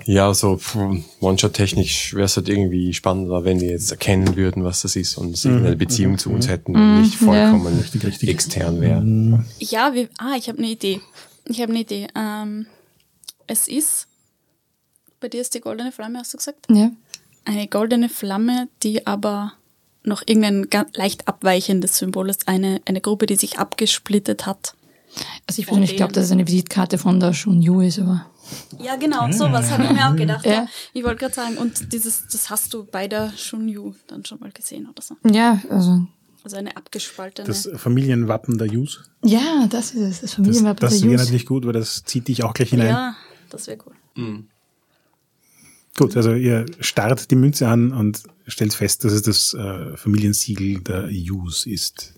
Ja, 0.07 0.27
also, 0.27 0.57
so 0.57 0.95
One-Shot-technisch 1.19 2.13
wäre 2.13 2.25
es 2.25 2.37
halt 2.37 2.47
irgendwie 2.47 2.93
spannender, 2.93 3.43
wenn 3.43 3.59
wir 3.59 3.69
jetzt 3.69 3.89
erkennen 3.89 4.35
würden, 4.35 4.63
was 4.63 4.83
das 4.83 4.95
ist 4.95 5.17
und 5.17 5.35
sie 5.35 5.49
mhm. 5.49 5.65
eine 5.65 5.75
Beziehung 5.75 6.13
mhm. 6.13 6.17
zu 6.19 6.29
uns 6.29 6.45
mhm. 6.45 6.49
hätten 6.51 6.75
und 6.75 7.01
nicht 7.01 7.19
mhm, 7.19 7.25
vollkommen 7.25 7.75
ja. 7.75 7.81
richtig, 7.81 8.05
richtig. 8.05 8.29
extern 8.29 8.81
wären. 8.81 9.45
Ja, 9.57 9.95
wir, 9.95 10.07
ah, 10.19 10.35
ich 10.37 10.47
habe 10.47 10.59
eine 10.59 10.67
Idee. 10.67 11.01
Ich 11.47 11.59
habe 11.59 11.71
eine 11.71 11.81
Idee. 11.81 12.07
Ähm, 12.15 12.67
es 13.47 13.67
ist, 13.67 14.07
bei 15.19 15.29
dir 15.29 15.41
ist 15.41 15.53
die 15.53 15.61
goldene 15.61 15.91
Flamme, 15.91 16.19
hast 16.19 16.33
du 16.33 16.37
gesagt? 16.37 16.65
Ja. 16.69 16.91
Eine 17.45 17.67
goldene 17.67 18.09
Flamme, 18.09 18.67
die 18.83 19.05
aber 19.07 19.53
noch 20.03 20.23
irgendein 20.25 20.67
leicht 20.93 21.27
abweichendes 21.27 21.97
Symbol 21.97 22.29
ist. 22.29 22.47
Eine, 22.47 22.81
eine 22.85 23.01
Gruppe, 23.01 23.25
die 23.25 23.35
sich 23.35 23.57
abgesplittet 23.59 24.45
hat. 24.45 24.75
Also 25.47 25.61
ich 25.61 25.67
persönlich 25.67 25.95
glaube, 25.95 26.13
dass 26.13 26.25
es 26.25 26.31
eine 26.31 26.45
Visitkarte 26.47 26.97
von 26.97 27.19
der 27.19 27.33
Shunyu 27.33 27.81
ist, 27.81 27.99
aber 27.99 28.25
Ja, 28.79 28.95
genau, 28.97 29.31
sowas 29.31 29.71
habe 29.71 29.85
ich 29.85 29.91
mir 29.91 30.09
auch 30.09 30.15
gedacht. 30.15 30.45
Ja. 30.45 30.51
Ja. 30.51 30.67
Ich 30.93 31.03
wollte 31.03 31.17
gerade 31.21 31.33
sagen, 31.33 31.57
und 31.57 31.93
dieses, 31.93 32.25
das 32.31 32.49
hast 32.49 32.73
du 32.73 32.83
bei 32.83 33.07
der 33.07 33.31
Shunyu 33.37 33.93
dann 34.07 34.25
schon 34.25 34.39
mal 34.39 34.51
gesehen 34.51 34.87
oder 34.89 35.01
so. 35.01 35.15
ja, 35.23 35.59
also 35.69 36.05
Also 36.43 36.57
eine 36.57 36.75
abgespaltene. 36.75 37.47
Das 37.47 37.69
Familienwappen 37.75 38.57
der 38.57 38.67
Yus. 38.67 39.09
ja, 39.23 39.65
das 39.69 39.91
ist 39.91 40.01
es, 40.01 40.11
das 40.11 40.21
Das, 40.21 40.33
Familienwappen 40.33 40.81
das 40.81 40.93
der 40.95 41.01
wäre 41.03 41.11
Jus. 41.13 41.21
natürlich 41.21 41.45
gut, 41.45 41.65
weil 41.65 41.73
das 41.73 42.03
zieht 42.03 42.27
dich 42.27 42.43
auch 42.43 42.53
gleich 42.53 42.69
hinein. 42.71 42.87
ja, 42.89 43.15
das 43.55 43.67
wäre 43.67 43.79
cool. 43.85 43.95
Gut, 45.97 46.17
also 46.17 46.33
ihr 46.33 46.65
starrt 46.81 47.31
die 47.31 47.35
Münze 47.35 47.67
an 47.67 47.93
und 47.93 48.23
stellt 48.47 48.73
fest, 48.73 49.05
dass 49.05 49.13
es 49.13 49.21
das 49.21 49.53
äh, 49.53 49.95
Familiensiegel 49.95 50.81
der 50.81 51.09
Yus 51.09 51.65
ist. 51.65 52.13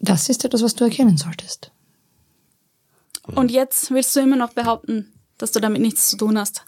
Das 0.00 0.28
ist 0.28 0.44
etwas, 0.44 0.62
was 0.62 0.74
du 0.74 0.84
erkennen 0.84 1.16
solltest. 1.16 1.70
Und 3.26 3.50
jetzt 3.50 3.90
willst 3.90 4.16
du 4.16 4.20
immer 4.20 4.36
noch 4.36 4.54
behaupten, 4.54 5.12
dass 5.36 5.52
du 5.52 5.60
damit 5.60 5.82
nichts 5.82 6.08
zu 6.08 6.16
tun 6.16 6.38
hast. 6.38 6.64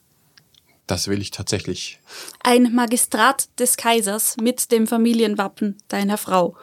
Das 0.86 1.08
will 1.08 1.20
ich 1.20 1.30
tatsächlich. 1.30 2.00
Ein 2.42 2.74
Magistrat 2.74 3.48
des 3.58 3.76
Kaisers 3.76 4.36
mit 4.36 4.70
dem 4.72 4.86
Familienwappen 4.86 5.78
deiner 5.88 6.18
Frau. 6.18 6.56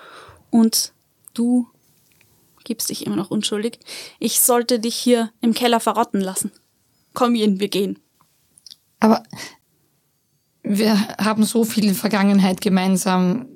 Und 0.49 0.93
du 1.33 1.67
gibst 2.63 2.89
dich 2.89 3.05
immer 3.05 3.15
noch 3.15 3.31
unschuldig. 3.31 3.79
Ich 4.19 4.41
sollte 4.41 4.79
dich 4.79 4.95
hier 4.95 5.31
im 5.41 5.53
Keller 5.53 5.79
verrotten 5.79 6.21
lassen. 6.21 6.51
Komm, 7.17 7.33
Yin, 7.33 7.59
wir 7.59 7.67
gehen. 7.67 7.97
Aber 8.99 9.23
wir 10.61 10.95
haben 11.17 11.43
so 11.45 11.63
viel 11.63 11.95
Vergangenheit 11.95 12.61
gemeinsam. 12.61 13.47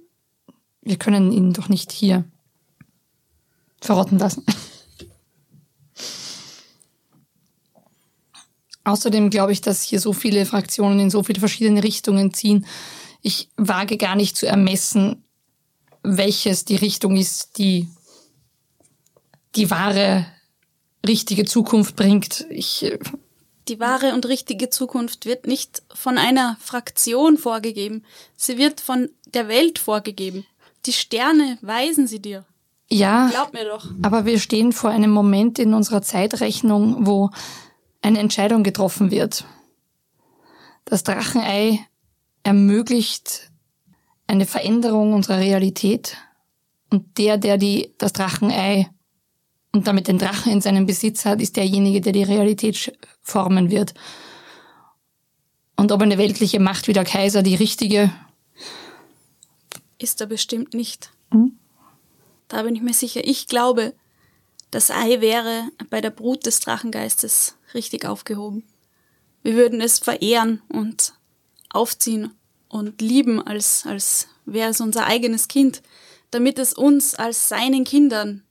Wir 0.82 0.98
können 0.98 1.32
ihn 1.32 1.54
doch 1.54 1.70
nicht 1.70 1.92
hier 1.92 2.24
verrotten 3.80 4.18
lassen. 4.18 4.44
Außerdem 8.84 9.30
glaube 9.30 9.52
ich, 9.52 9.62
dass 9.62 9.84
hier 9.84 10.00
so 10.00 10.12
viele 10.12 10.48
Fraktionen 10.48 11.00
in 11.00 11.12
so 11.12 11.22
viele 11.22 11.40
verschiedene 11.40 11.84
Richtungen 11.84 12.34
ziehen. 12.34 12.66
Ich 13.22 13.52
wage 13.58 13.98
gar 13.98 14.16
nicht 14.16 14.36
zu 14.36 14.48
ermessen, 14.48 15.24
welches 16.02 16.66
die 16.66 16.78
Richtung 16.78 17.16
ist, 17.16 17.60
die 17.60 17.88
die 19.54 19.70
wahre, 19.70 20.26
richtige 21.06 21.46
Zukunft 21.46 21.96
bringt. 21.96 22.48
Ich, 22.50 22.86
äh, 22.86 22.98
Die 23.68 23.80
wahre 23.80 24.14
und 24.14 24.26
richtige 24.26 24.70
Zukunft 24.70 25.26
wird 25.26 25.48
nicht 25.48 25.84
von 25.94 26.18
einer 26.18 26.58
Fraktion 26.60 27.38
vorgegeben. 27.38 28.04
Sie 28.36 28.58
wird 28.58 28.82
von 28.82 29.10
der 29.34 29.48
Welt 29.48 29.80
vorgegeben. 29.80 30.46
Die 30.86 30.94
Sterne 30.94 31.58
weisen 31.62 32.08
sie 32.08 32.20
dir. 32.20 32.46
ja. 32.90 33.30
Glaub 33.30 33.54
mir 33.54 33.66
doch. 33.66 33.86
Aber 34.02 34.26
wir 34.26 34.40
stehen 34.40 34.74
vor 34.74 34.90
einem 34.90 35.12
Moment 35.12 35.60
in 35.60 35.74
unserer 35.74 36.02
Zeitrechnung, 36.02 37.06
wo 37.06 37.30
eine 38.02 38.20
Entscheidung 38.20 38.64
getroffen 38.64 39.12
wird. 39.12 39.46
Das 40.86 41.04
Drachenei 41.04 41.80
ermöglicht 42.44 43.52
eine 44.28 44.46
Veränderung 44.46 45.14
unserer 45.14 45.38
Realität 45.38 46.18
und 46.90 47.18
der, 47.18 47.38
der 47.38 47.58
die, 47.58 47.94
das 47.98 48.14
Drachenei 48.14 48.90
und 49.72 49.88
damit 49.88 50.08
den 50.08 50.18
Drachen 50.18 50.52
in 50.52 50.62
seinem 50.62 50.86
Besitz 50.86 51.26
hat, 51.26 51.42
ist 51.42 51.56
derjenige, 51.56 52.02
der 52.02 52.14
die 52.14 52.24
Realität 52.24 52.98
formen 53.22 53.72
wird. 53.72 53.94
Und 55.76 55.92
ob 55.92 56.02
eine 56.02 56.18
weltliche 56.18 56.60
Macht 56.60 56.88
wie 56.88 56.94
der 56.94 57.06
Kaiser 57.06 57.42
die 57.42 57.56
richtige, 57.56 58.12
Ist 59.98 60.20
er 60.20 60.28
bestimmt 60.28 60.74
nicht. 60.74 61.12
Da 62.48 62.64
bin 62.64 62.76
ich 62.76 62.82
mir 62.82 62.94
sicher. 62.94 63.22
Ich 63.24 63.48
glaube, 63.48 63.94
das 64.72 64.92
Ei 64.92 65.22
wäre 65.22 65.70
bei 65.90 66.02
der 66.02 66.10
Brut 66.10 66.46
des 66.46 66.60
Drachengeistes 66.60 67.56
richtig 67.74 68.06
aufgehoben. 68.06 68.64
Wir 69.44 69.54
würden 69.56 69.80
es 69.80 70.00
verehren 70.00 70.62
und 70.68 71.14
aufziehen 71.70 72.32
und 72.68 73.02
lieben, 73.02 73.42
als, 73.42 73.86
als 73.86 74.28
wäre 74.46 74.70
es 74.70 74.82
unser 74.82 75.06
eigenes 75.06 75.48
Kind, 75.48 75.82
damit 76.30 76.60
es 76.60 76.74
uns 76.74 77.16
als 77.16 77.48
seinen 77.50 77.84
Kindern 77.84 78.44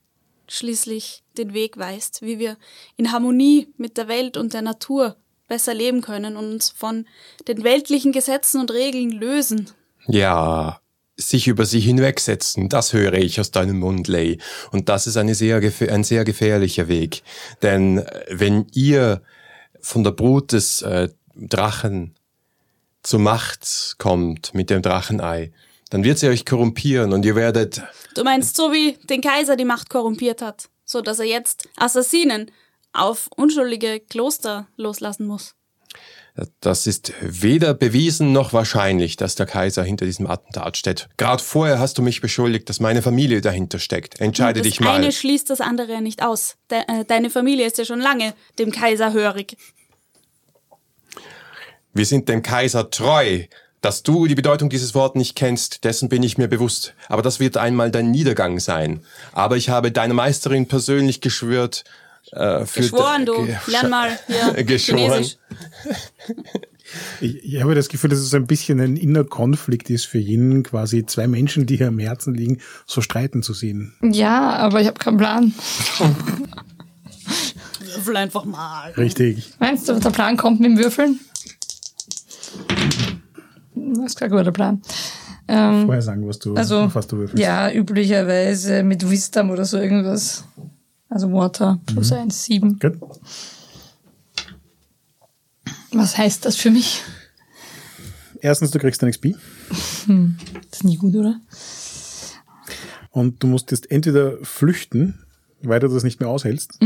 schließlich 0.51 1.23
den 1.37 1.53
Weg 1.53 1.77
weist, 1.77 2.21
wie 2.21 2.39
wir 2.39 2.57
in 2.97 3.11
Harmonie 3.11 3.69
mit 3.77 3.97
der 3.97 4.07
Welt 4.07 4.37
und 4.37 4.53
der 4.53 4.61
Natur 4.61 5.15
besser 5.47 5.73
leben 5.73 6.01
können 6.01 6.37
und 6.37 6.45
uns 6.45 6.69
von 6.69 7.05
den 7.47 7.63
weltlichen 7.63 8.11
Gesetzen 8.11 8.61
und 8.61 8.71
Regeln 8.71 9.11
lösen. 9.11 9.69
Ja, 10.07 10.79
sich 11.17 11.47
über 11.47 11.65
sie 11.65 11.79
hinwegsetzen, 11.79 12.69
das 12.69 12.93
höre 12.93 13.13
ich 13.13 13.39
aus 13.39 13.51
deinem 13.51 13.79
Mund, 13.79 14.07
Lay. 14.07 14.39
Und 14.71 14.89
das 14.89 15.07
ist 15.07 15.17
eine 15.17 15.35
sehr 15.35 15.61
ein 15.89 16.03
sehr 16.03 16.23
gefährlicher 16.23 16.87
Weg. 16.87 17.21
Denn 17.61 17.99
äh, 17.99 18.25
wenn 18.29 18.67
ihr 18.73 19.21
von 19.81 20.03
der 20.03 20.11
Brut 20.11 20.53
des 20.53 20.81
äh, 20.81 21.09
Drachen 21.35 22.15
zur 23.03 23.19
Macht 23.19 23.95
kommt 23.97 24.53
mit 24.53 24.69
dem 24.69 24.81
Drachenei, 24.81 25.51
dann 25.91 26.03
wird 26.03 26.17
sie 26.17 26.27
euch 26.27 26.45
korrumpieren 26.45 27.13
und 27.13 27.23
ihr 27.23 27.35
werdet 27.35 27.83
Du 28.15 28.23
meinst, 28.23 28.55
so 28.55 28.71
wie 28.71 28.97
den 29.09 29.21
Kaiser 29.21 29.55
die 29.55 29.65
Macht 29.65 29.89
korrumpiert 29.89 30.41
hat, 30.41 30.69
so 30.83 31.01
dass 31.01 31.19
er 31.19 31.25
jetzt 31.25 31.69
Assassinen 31.77 32.49
auf 32.93 33.29
unschuldige 33.35 33.99
Kloster 33.99 34.67
loslassen 34.75 35.27
muss. 35.27 35.55
Das 36.61 36.87
ist 36.87 37.13
weder 37.21 37.73
bewiesen 37.73 38.31
noch 38.31 38.53
wahrscheinlich, 38.53 39.17
dass 39.17 39.35
der 39.35 39.45
Kaiser 39.45 39.83
hinter 39.83 40.05
diesem 40.05 40.27
Attentat 40.27 40.77
steht. 40.77 41.09
Gerade 41.17 41.43
vorher 41.43 41.79
hast 41.79 41.97
du 41.97 42.01
mich 42.01 42.21
beschuldigt, 42.21 42.69
dass 42.69 42.79
meine 42.79 43.01
Familie 43.01 43.41
dahinter 43.41 43.79
steckt. 43.79 44.21
Entscheide 44.21 44.61
das 44.61 44.67
dich 44.67 44.79
mal. 44.79 44.95
eine 44.95 45.11
schließt 45.11 45.49
das 45.49 45.59
andere 45.59 45.91
ja 45.91 46.01
nicht 46.01 46.23
aus. 46.23 46.55
De 46.69 46.79
äh, 46.87 47.03
deine 47.05 47.29
Familie 47.29 47.67
ist 47.67 47.77
ja 47.77 47.85
schon 47.85 47.99
lange 47.99 48.33
dem 48.59 48.71
Kaiser 48.71 49.11
hörig. 49.11 49.57
Wir 51.93 52.05
sind 52.05 52.29
dem 52.29 52.41
Kaiser 52.41 52.89
treu. 52.89 53.43
Dass 53.81 54.03
du 54.03 54.27
die 54.27 54.35
Bedeutung 54.35 54.69
dieses 54.69 54.93
Wortes 54.93 55.17
nicht 55.17 55.35
kennst, 55.35 55.83
dessen 55.83 56.07
bin 56.07 56.21
ich 56.21 56.37
mir 56.37 56.47
bewusst. 56.47 56.93
Aber 57.09 57.21
das 57.23 57.39
wird 57.39 57.57
einmal 57.57 57.89
dein 57.89 58.11
Niedergang 58.11 58.59
sein. 58.59 59.01
Aber 59.31 59.57
ich 59.57 59.69
habe 59.69 59.91
deiner 59.91 60.13
Meisterin 60.13 60.67
persönlich 60.67 61.19
geschwört. 61.19 61.83
Äh, 62.31 62.65
für 62.65 62.81
Geschworen, 62.81 63.25
du. 63.25 63.43
Ge- 63.45 63.55
Lern 63.65 63.89
mal 63.89 64.19
hier 64.27 64.63
Geschworen. 64.63 65.25
Ich, 67.21 67.43
ich 67.43 67.61
habe 67.61 67.73
das 67.73 67.89
Gefühl, 67.89 68.09
dass 68.11 68.19
es 68.19 68.33
ein 68.35 68.45
bisschen 68.47 68.79
ein 68.79 68.97
inner 68.97 69.23
Konflikt 69.23 69.89
ist 69.89 70.05
für 70.05 70.19
ihn, 70.19 70.61
quasi 70.61 71.05
zwei 71.05 71.27
Menschen, 71.27 71.65
die 71.65 71.77
hier 71.77 71.87
am 71.87 71.97
Herzen 71.99 72.33
liegen, 72.35 72.59
so 72.85 73.01
streiten 73.01 73.41
zu 73.43 73.53
sehen. 73.53 73.93
ja, 74.01 74.51
aber 74.57 74.81
ich 74.81 74.87
habe 74.87 74.99
keinen 74.99 75.17
Plan. 75.17 75.53
Würfel 77.95 78.15
einfach 78.17 78.45
mal. 78.45 78.91
Richtig. 78.91 79.53
Meinst 79.59 79.87
du, 79.89 79.93
der 79.99 80.09
Plan 80.11 80.37
kommt 80.37 80.59
mit 80.59 80.69
dem 80.71 80.77
Würfeln? 80.77 81.19
Das 83.75 84.05
ist 84.07 84.15
kein 84.19 84.29
guter 84.29 84.51
Plan. 84.51 84.81
Ähm, 85.47 85.85
Vorher 85.85 86.01
sagen, 86.01 86.27
was 86.27 86.39
du, 86.39 86.55
also, 86.55 86.93
was 86.93 87.07
du 87.07 87.17
würfelst. 87.17 87.41
ja, 87.41 87.71
üblicherweise 87.71 88.83
mit 88.83 89.09
Wisdom 89.09 89.49
oder 89.49 89.65
so 89.65 89.77
irgendwas. 89.77 90.45
Also 91.09 91.31
Water 91.33 91.79
plus 91.87 92.11
eins, 92.13 92.43
sieben. 92.43 92.79
Gut. 92.79 92.97
Was 95.93 96.17
heißt 96.17 96.45
das 96.45 96.55
für 96.55 96.71
mich? 96.71 97.01
Erstens, 98.39 98.71
du 98.71 98.79
kriegst 98.79 99.03
ein 99.03 99.11
XP 99.11 99.35
Das 99.69 100.07
ist 100.79 100.83
nie 100.83 100.97
gut, 100.97 101.15
oder? 101.15 101.39
und 103.11 103.43
du 103.43 103.47
musst 103.47 103.71
jetzt 103.71 103.91
entweder 103.91 104.37
flüchten, 104.41 105.19
weil 105.61 105.81
du 105.81 105.89
das 105.89 106.03
nicht 106.03 106.21
mehr 106.21 106.29
aushältst, 106.29 106.79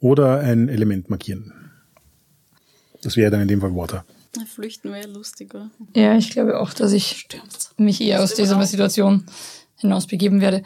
oder 0.00 0.40
ein 0.40 0.68
Element 0.68 1.08
markieren. 1.08 1.52
Das 3.02 3.16
wäre 3.16 3.30
dann 3.30 3.42
in 3.42 3.48
dem 3.48 3.60
Fall 3.60 3.74
Water. 3.76 4.04
Flüchten 4.44 4.92
wäre 4.92 5.08
lustig, 5.08 5.54
oder? 5.54 5.70
Ja, 5.94 6.16
ich 6.16 6.30
glaube 6.30 6.60
auch, 6.60 6.74
dass 6.74 6.92
ich 6.92 7.20
Stürmt's. 7.20 7.70
mich 7.78 8.00
eher 8.00 8.22
aus 8.22 8.34
dieser 8.34 8.62
Situation 8.66 9.24
hinaus 9.76 10.06
begeben 10.06 10.40
werde. 10.40 10.62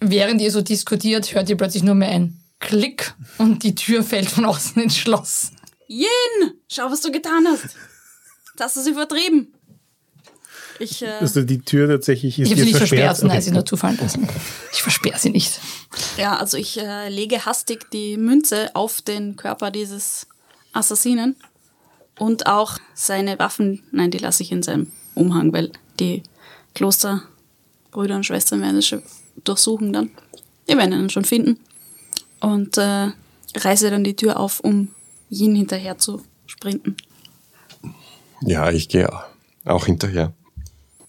Während 0.00 0.40
ihr 0.40 0.52
so 0.52 0.60
diskutiert, 0.62 1.34
hört 1.34 1.50
ihr 1.50 1.56
plötzlich 1.56 1.82
nur 1.82 1.94
mehr 1.96 2.10
ein 2.10 2.40
Klick 2.60 3.14
und 3.38 3.62
die 3.64 3.74
Tür 3.74 4.02
fällt 4.02 4.30
von 4.30 4.44
außen 4.44 4.80
ins 4.82 4.96
Schloss. 4.96 5.50
Yin! 5.88 6.52
Schau, 6.68 6.90
was 6.90 7.00
du 7.00 7.10
getan 7.10 7.46
hast. 7.48 7.74
Das 8.56 8.74
sie 8.74 8.92
vertrieben. 8.92 9.54
Ich, 10.80 11.02
äh, 11.02 11.08
Also 11.20 11.42
die 11.42 11.60
Tür 11.60 11.88
tatsächlich 11.88 12.38
ist 12.38 12.46
Ich 12.46 12.52
habe 12.52 12.60
sie 12.60 12.66
nicht 12.66 12.76
versperrt, 12.76 13.22
nein, 13.22 13.30
Okay, 13.30 13.40
sie 13.40 13.50
nur 13.50 13.64
zufallen 13.66 13.98
lassen. 14.00 14.28
Ich 14.72 14.82
versperre 14.82 15.18
sie 15.18 15.30
nicht. 15.30 15.60
ja, 16.16 16.36
also 16.36 16.56
ich 16.56 16.78
äh, 16.78 17.08
lege 17.08 17.44
hastig 17.46 17.90
die 17.90 18.16
Münze 18.16 18.74
auf 18.74 19.00
den 19.02 19.36
Körper 19.36 19.70
dieses 19.70 20.26
Assassinen 20.72 21.36
Und 22.18 22.46
auch 22.46 22.78
seine 22.94 23.38
Waffen, 23.38 23.82
nein, 23.92 24.10
die 24.10 24.18
lasse 24.18 24.42
ich 24.42 24.52
in 24.52 24.62
seinem 24.62 24.90
Umhang, 25.14 25.52
weil 25.52 25.70
die 26.00 26.22
Klosterbrüder 26.74 28.16
und 28.16 28.26
Schwestern 28.26 28.60
werden 28.60 28.78
es 28.78 28.86
schon 28.86 29.02
durchsuchen 29.44 29.92
dann. 29.92 30.10
Die 30.68 30.76
werden 30.76 30.92
ihn 30.92 31.10
schon 31.10 31.24
finden. 31.24 31.58
Und 32.40 32.76
äh, 32.78 33.10
reiße 33.56 33.90
dann 33.90 34.04
die 34.04 34.16
Tür 34.16 34.38
auf, 34.38 34.60
um 34.60 34.88
Yin 35.30 35.54
hinterher 35.54 35.98
zu 35.98 36.22
sprinten. 36.46 36.96
Ja, 38.42 38.70
ich 38.70 38.88
gehe 38.88 39.10
auch 39.64 39.86
hinterher. 39.86 40.32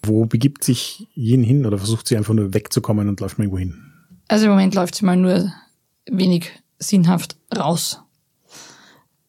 Wo 0.01 0.25
begibt 0.25 0.63
sich 0.63 1.07
Yin 1.15 1.43
hin 1.43 1.65
oder 1.65 1.77
versucht 1.77 2.07
sie 2.07 2.17
einfach 2.17 2.33
nur 2.33 2.53
wegzukommen 2.53 3.09
und 3.09 3.19
läuft 3.19 3.37
mal 3.37 3.45
irgendwo 3.45 3.59
hin? 3.59 3.91
Also 4.27 4.45
im 4.45 4.51
Moment 4.51 4.75
läuft 4.75 4.95
sie 4.95 5.05
mal 5.05 5.17
nur 5.17 5.51
wenig 6.09 6.51
sinnhaft 6.77 7.35
raus. 7.55 7.99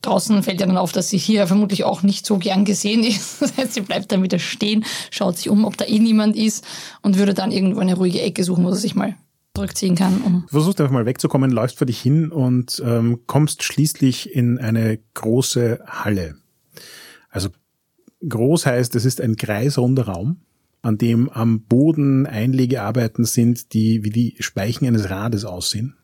Draußen 0.02 0.42
fällt 0.42 0.60
ja 0.60 0.66
dann 0.66 0.78
auf, 0.78 0.92
dass 0.92 1.10
sie 1.10 1.18
hier 1.18 1.46
vermutlich 1.46 1.84
auch 1.84 2.02
nicht 2.02 2.24
so 2.24 2.38
gern 2.38 2.64
gesehen 2.64 3.04
ist. 3.04 3.40
Das 3.40 3.56
heißt, 3.56 3.74
sie 3.74 3.80
bleibt 3.82 4.12
dann 4.12 4.22
wieder 4.22 4.38
stehen, 4.38 4.84
schaut 5.10 5.36
sich 5.36 5.50
um, 5.50 5.64
ob 5.64 5.76
da 5.76 5.84
eh 5.84 5.98
niemand 5.98 6.36
ist 6.36 6.64
und 7.02 7.18
würde 7.18 7.34
dann 7.34 7.52
irgendwo 7.52 7.80
eine 7.80 7.94
ruhige 7.94 8.22
Ecke 8.22 8.44
suchen, 8.44 8.64
wo 8.64 8.72
sie 8.72 8.80
sich 8.80 8.94
mal 8.94 9.16
zurückziehen 9.54 9.96
kann. 9.96 10.22
Um 10.22 10.42
Du 10.46 10.52
versuchst 10.52 10.80
einfach 10.80 10.92
mal 10.92 11.06
wegzukommen, 11.06 11.50
läufst 11.50 11.78
vor 11.78 11.86
dich 11.86 12.00
hin 12.00 12.30
und 12.30 12.82
ähm, 12.84 13.20
kommst 13.26 13.62
schließlich 13.62 14.34
in 14.34 14.58
eine 14.58 14.98
große 15.14 15.80
Halle. 15.86 16.36
Also 17.28 17.50
groß 18.26 18.66
heißt, 18.66 18.94
es 18.96 19.04
ist 19.04 19.20
ein 19.20 19.36
kreisrunder 19.36 20.06
Raum, 20.06 20.40
an 20.82 20.98
dem 20.98 21.28
am 21.28 21.62
Boden 21.62 22.26
Einlegearbeiten 22.26 23.24
sind, 23.24 23.74
die 23.74 24.04
wie 24.04 24.10
die 24.10 24.36
Speichen 24.40 24.86
eines 24.86 25.10
Rades 25.10 25.44
aussehen. 25.44 25.96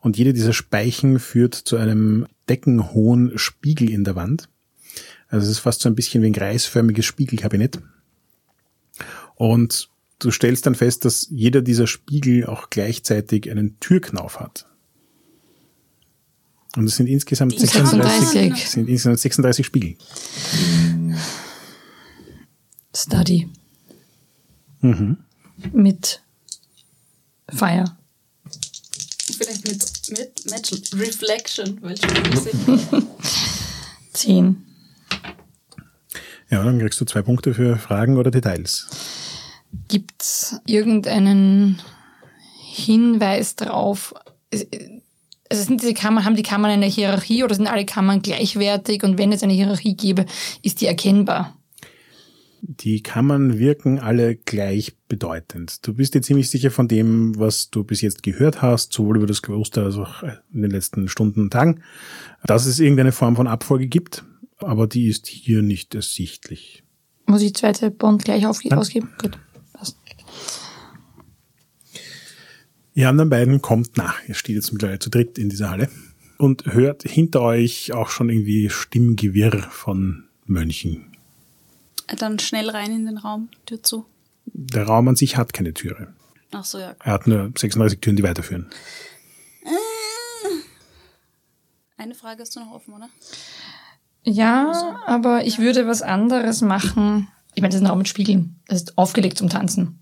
Und 0.00 0.18
jede 0.18 0.32
dieser 0.32 0.52
Speichen 0.52 1.18
führt 1.18 1.54
zu 1.54 1.76
einem 1.76 2.26
deckenhohen 2.48 3.38
Spiegel 3.38 3.90
in 3.90 4.04
der 4.04 4.16
Wand. 4.16 4.48
Also 5.28 5.44
es 5.44 5.52
ist 5.52 5.58
fast 5.60 5.80
so 5.80 5.88
ein 5.88 5.94
bisschen 5.94 6.22
wie 6.22 6.26
ein 6.26 6.32
kreisförmiges 6.32 7.04
Spiegelkabinett. 7.04 7.80
Und 9.34 9.90
du 10.18 10.30
stellst 10.30 10.66
dann 10.66 10.74
fest, 10.74 11.04
dass 11.04 11.28
jeder 11.30 11.62
dieser 11.62 11.86
Spiegel 11.86 12.46
auch 12.46 12.70
gleichzeitig 12.70 13.50
einen 13.50 13.78
Türknauf 13.80 14.40
hat. 14.40 14.66
Und 16.76 16.86
es 16.86 16.96
sind 16.96 17.06
insgesamt 17.06 17.58
36, 17.58 18.28
36. 18.28 18.70
sind 18.70 18.88
insgesamt 18.88 19.20
36 19.20 19.66
Spiegel. 19.66 19.96
Study. 22.94 23.48
Mhm. 24.80 25.18
Mit 25.72 26.22
Fire. 27.48 27.96
Vielleicht 29.44 29.68
mit, 29.68 30.18
mit 30.18 30.50
Match 30.50 30.72
Reflection, 30.94 31.78
weil 31.82 31.96
schon 31.96 33.06
Zehn. 34.12 34.64
Ja, 36.50 36.62
dann 36.62 36.78
kriegst 36.78 37.00
du 37.00 37.04
zwei 37.04 37.22
Punkte 37.22 37.52
für 37.52 37.76
Fragen 37.76 38.16
oder 38.16 38.30
Details. 38.30 38.86
Gibt's 39.88 40.56
irgendeinen 40.66 41.82
Hinweis 42.60 43.56
drauf? 43.56 44.14
Also 44.52 45.64
sind 45.64 45.82
diese 45.82 45.94
Kammern, 45.94 46.24
haben 46.24 46.36
die 46.36 46.42
Kammern 46.42 46.70
eine 46.70 46.86
Hierarchie 46.86 47.44
oder 47.44 47.54
sind 47.54 47.66
alle 47.66 47.84
Kammern 47.84 48.22
gleichwertig? 48.22 49.02
Und 49.02 49.18
wenn 49.18 49.32
es 49.32 49.42
eine 49.42 49.52
Hierarchie 49.52 49.96
gäbe, 49.96 50.26
ist 50.62 50.80
die 50.80 50.86
erkennbar? 50.86 51.56
Die 52.66 53.02
Kammern 53.02 53.58
wirken 53.58 53.98
alle 53.98 54.36
gleichbedeutend. 54.36 55.86
Du 55.86 55.92
bist 55.92 56.14
dir 56.14 56.22
ziemlich 56.22 56.48
sicher 56.48 56.70
von 56.70 56.88
dem, 56.88 57.38
was 57.38 57.68
du 57.68 57.84
bis 57.84 58.00
jetzt 58.00 58.22
gehört 58.22 58.62
hast, 58.62 58.94
sowohl 58.94 59.18
über 59.18 59.26
das 59.26 59.42
Kloster 59.42 59.84
als 59.84 59.96
auch 59.96 60.22
in 60.22 60.62
den 60.62 60.70
letzten 60.70 61.08
Stunden 61.08 61.42
und 61.42 61.52
Tagen, 61.52 61.82
dass 62.46 62.64
es 62.64 62.80
irgendeine 62.80 63.12
Form 63.12 63.36
von 63.36 63.48
Abfolge 63.48 63.86
gibt, 63.86 64.24
aber 64.56 64.86
die 64.86 65.08
ist 65.08 65.26
hier 65.26 65.60
nicht 65.60 65.94
ersichtlich. 65.94 66.84
Muss 67.26 67.42
ich 67.42 67.52
die 67.52 67.60
zweite 67.60 67.90
Bond 67.90 68.24
gleich 68.24 68.46
auf, 68.46 68.60
ausgeben? 68.70 69.10
Gut. 69.20 69.38
Passt. 69.74 69.98
Ihr 72.94 73.10
anderen 73.10 73.28
beiden 73.28 73.60
kommt 73.60 73.98
nach. 73.98 74.26
Ihr 74.26 74.34
steht 74.34 74.56
jetzt 74.56 74.72
mittlerweile 74.72 75.00
zu 75.00 75.10
dritt 75.10 75.36
in 75.36 75.50
dieser 75.50 75.68
Halle 75.68 75.90
und 76.38 76.64
hört 76.72 77.02
hinter 77.02 77.42
euch 77.42 77.92
auch 77.92 78.08
schon 78.08 78.30
irgendwie 78.30 78.70
Stimmgewirr 78.70 79.60
von 79.70 80.24
Mönchen. 80.46 81.13
Dann 82.06 82.38
schnell 82.38 82.70
rein 82.70 82.92
in 82.92 83.06
den 83.06 83.18
Raum, 83.18 83.48
Tür 83.66 83.82
zu. 83.82 84.06
Der 84.46 84.86
Raum 84.86 85.08
an 85.08 85.16
sich 85.16 85.36
hat 85.36 85.52
keine 85.52 85.74
Türe. 85.74 86.14
Ach 86.52 86.64
so, 86.64 86.78
ja. 86.78 86.94
Er 87.02 87.12
hat 87.12 87.26
nur 87.26 87.52
36 87.56 88.00
Türen, 88.00 88.16
die 88.16 88.22
weiterführen. 88.22 88.68
Eine 91.96 92.14
Frage 92.14 92.42
hast 92.42 92.54
du 92.54 92.60
noch 92.60 92.72
offen, 92.72 92.94
oder? 92.94 93.08
Ja, 94.24 95.00
aber 95.06 95.46
ich 95.46 95.58
würde 95.58 95.86
was 95.86 96.02
anderes 96.02 96.60
machen. 96.60 97.28
Ich 97.54 97.62
meine, 97.62 97.70
das 97.70 97.76
ist 97.76 97.82
ein 97.82 97.90
Raum 97.90 97.98
mit 97.98 98.08
Spiegeln. 98.08 98.60
Das 98.68 98.82
ist 98.82 98.98
aufgelegt 98.98 99.38
zum 99.38 99.48
Tanzen. 99.48 100.00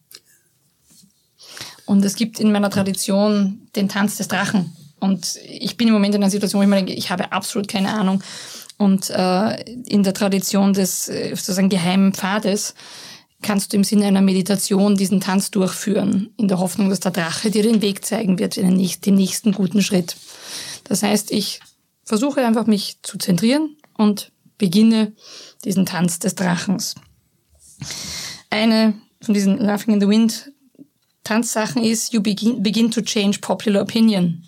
Und 1.87 2.05
es 2.05 2.17
gibt 2.17 2.41
in 2.41 2.53
meiner 2.53 2.71
Tradition 2.71 3.69
den 3.77 3.89
Tanz 3.89 4.17
des 4.17 4.29
Drachen. 4.29 4.77
Und 5.01 5.39
ich 5.45 5.77
bin 5.77 5.89
im 5.89 5.95
Moment 5.95 6.15
in 6.15 6.23
einer 6.23 6.31
Situation, 6.31 6.61
wo 6.61 6.63
ich 6.63 6.69
mir 6.69 6.77
denke, 6.77 6.93
ich 6.93 7.11
habe 7.11 7.33
absolut 7.33 7.69
keine 7.69 7.93
Ahnung. 7.93 8.23
Und 8.79 9.11
äh, 9.11 9.63
in 9.87 10.03
der 10.03 10.15
Tradition 10.15 10.73
des 10.73 11.09
äh, 11.09 11.35
sozusagen 11.35 11.69
geheimen 11.69 12.13
Pfades 12.13 12.75
kannst 13.43 13.73
du 13.73 13.77
im 13.77 13.85
Sinne 13.85 14.07
einer 14.07 14.23
Meditation 14.23 14.97
diesen 14.97 15.21
Tanz 15.21 15.51
durchführen, 15.51 16.31
in 16.37 16.49
der 16.49 16.59
Hoffnung, 16.59 16.91
dass 16.91 17.01
der 17.01 17.11
Drache 17.11 17.51
dir 17.51 17.63
den 17.63 17.83
Weg 17.83 18.05
zeigen 18.05 18.39
wird, 18.39 18.57
den 18.57 18.75
nächsten, 18.75 19.03
den 19.03 19.15
nächsten 19.17 19.53
guten 19.53 19.83
Schritt. 19.83 20.17
Das 20.85 21.03
heißt, 21.03 21.31
ich 21.33 21.61
versuche 22.05 22.45
einfach 22.45 22.67
mich 22.67 22.99
zu 23.03 23.19
zentrieren 23.19 23.77
und 23.97 24.33
beginne 24.59 25.13
diesen 25.65 25.87
Tanz 25.87 26.19
des 26.19 26.35
Drachens. 26.35 26.95
Eine 28.51 28.95
von 29.21 29.35
diesen 29.35 29.59
Laughing 29.59 29.95
in 29.95 30.01
the 30.01 30.09
Wind 30.09 30.53
Tanzsachen 31.25 31.85
ist, 31.85 32.13
you 32.13 32.21
begin, 32.21 32.63
begin 32.63 32.91
to 32.91 33.01
change 33.01 33.39
popular 33.39 33.83
opinion. 33.83 34.43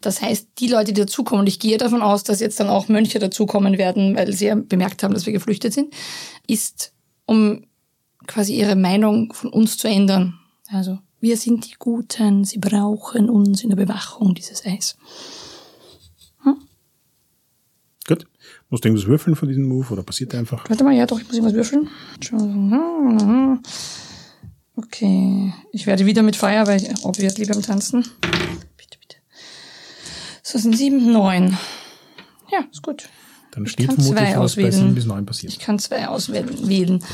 Das 0.00 0.22
heißt, 0.22 0.48
die 0.58 0.68
Leute, 0.68 0.92
die 0.92 1.00
dazukommen, 1.00 1.42
und 1.42 1.46
ich 1.46 1.58
gehe 1.58 1.76
davon 1.78 2.02
aus, 2.02 2.24
dass 2.24 2.40
jetzt 2.40 2.58
dann 2.60 2.68
auch 2.68 2.88
Mönche 2.88 3.18
dazukommen 3.18 3.76
werden, 3.78 4.16
weil 4.16 4.32
sie 4.32 4.46
ja 4.46 4.54
bemerkt 4.54 5.02
haben, 5.02 5.14
dass 5.14 5.26
wir 5.26 5.32
geflüchtet 5.32 5.72
sind, 5.72 5.92
ist, 6.46 6.92
um 7.26 7.66
quasi 8.26 8.54
ihre 8.54 8.76
Meinung 8.76 9.32
von 9.32 9.50
uns 9.50 9.76
zu 9.76 9.88
ändern. 9.88 10.38
Also, 10.68 10.98
wir 11.20 11.36
sind 11.36 11.66
die 11.66 11.74
Guten, 11.78 12.44
sie 12.44 12.58
brauchen 12.58 13.28
uns 13.28 13.62
in 13.62 13.70
der 13.70 13.76
Bewachung 13.76 14.34
dieses 14.34 14.64
Eis. 14.64 14.96
Gut. 18.06 18.26
Musst 18.70 18.84
du 18.84 18.88
irgendwas 18.88 19.08
würfeln 19.08 19.36
von 19.36 19.48
diesem 19.48 19.68
Move 19.68 19.92
oder 19.92 20.02
passiert 20.02 20.34
einfach? 20.34 20.68
Warte 20.68 20.82
mal, 20.82 20.94
ja 20.94 21.06
doch, 21.06 21.20
ich 21.20 21.26
muss 21.26 21.36
irgendwas 21.36 21.54
würfeln. 21.54 21.88
Okay, 24.76 25.52
ich 25.72 25.86
werde 25.86 26.06
wieder 26.06 26.22
mit 26.22 26.36
Feuer, 26.36 26.66
weil 26.66 26.82
obviously 27.02 27.44
beim 27.44 27.62
Tanzen. 27.62 28.04
Bitte. 30.50 30.58
So 30.58 30.62
sind 30.62 30.76
sieben, 30.76 31.12
neun. 31.12 31.56
Ja, 32.52 32.64
ist 32.70 32.82
gut. 32.82 33.08
Dann 33.52 33.66
steht 33.66 33.86
vermutlich, 33.86 34.14
was 34.14 34.32
bei 34.32 34.38
auswählen. 34.38 34.72
7 34.72 34.94
bis 34.94 35.06
9 35.06 35.26
passiert. 35.26 35.52
Ich 35.52 35.58
kann 35.58 35.78
zwei 35.78 36.08
auswählen. 36.08 36.68
wählen. 36.68 37.04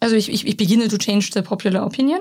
Also 0.00 0.16
ich, 0.16 0.30
ich, 0.30 0.46
ich 0.46 0.56
beginne 0.56 0.88
to 0.88 0.98
change 0.98 1.30
the 1.32 1.42
popular 1.42 1.86
opinion. 1.86 2.20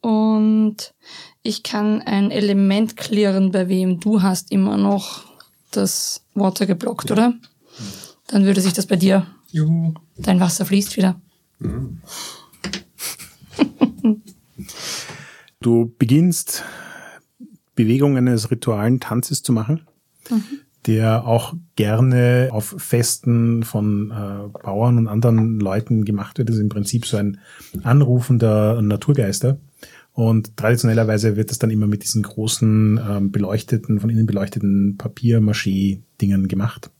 Und 0.00 0.94
ich 1.42 1.62
kann 1.62 2.02
ein 2.02 2.30
Element 2.30 2.96
klären, 2.96 3.50
bei 3.50 3.68
wem 3.68 4.00
du 4.00 4.22
hast 4.22 4.52
immer 4.52 4.76
noch 4.76 5.24
das 5.70 6.24
Water 6.34 6.66
geblockt, 6.66 7.10
oder? 7.10 7.34
Dann 8.28 8.44
würde 8.44 8.60
sich 8.60 8.72
das 8.72 8.86
bei 8.86 8.96
dir. 8.96 9.26
Juhu. 9.50 9.94
Dein 10.16 10.40
Wasser 10.40 10.66
fließt 10.66 10.96
wieder. 10.96 11.20
Du 15.60 15.92
beginnst 15.98 16.62
Bewegungen 17.78 18.26
eines 18.26 18.50
ritualen 18.50 18.98
Tanzes 18.98 19.44
zu 19.44 19.52
machen, 19.52 19.86
der 20.86 21.24
auch 21.24 21.54
gerne 21.76 22.48
auf 22.50 22.74
Festen 22.76 23.62
von 23.62 24.10
äh, 24.10 24.48
Bauern 24.64 24.98
und 24.98 25.06
anderen 25.06 25.60
Leuten 25.60 26.04
gemacht 26.04 26.38
wird. 26.38 26.48
Das 26.48 26.56
ist 26.56 26.62
im 26.62 26.70
Prinzip 26.70 27.06
so 27.06 27.18
ein 27.18 27.38
Anrufen 27.84 28.40
der 28.40 28.82
Naturgeister. 28.82 29.60
Und 30.12 30.56
traditionellerweise 30.56 31.36
wird 31.36 31.50
das 31.50 31.60
dann 31.60 31.70
immer 31.70 31.86
mit 31.86 32.02
diesen 32.02 32.24
großen 32.24 33.00
ähm, 33.08 33.30
beleuchteten, 33.30 34.00
von 34.00 34.10
innen 34.10 34.26
beleuchteten 34.26 34.96
Papier-Maché-Dingen 34.96 36.48
gemacht. 36.48 36.90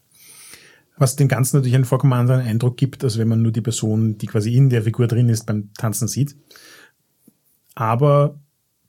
Was 0.96 1.16
dem 1.16 1.26
Ganzen 1.26 1.56
natürlich 1.56 1.74
einen 1.74 1.86
vollkommen 1.86 2.12
anderen 2.12 2.42
Eindruck 2.42 2.76
gibt, 2.76 3.02
als 3.02 3.18
wenn 3.18 3.26
man 3.26 3.42
nur 3.42 3.50
die 3.50 3.62
Person, 3.62 4.16
die 4.18 4.28
quasi 4.28 4.54
in 4.54 4.70
der 4.70 4.84
Figur 4.84 5.08
drin 5.08 5.28
ist, 5.28 5.44
beim 5.44 5.70
Tanzen 5.74 6.06
sieht. 6.06 6.36
Aber 7.74 8.38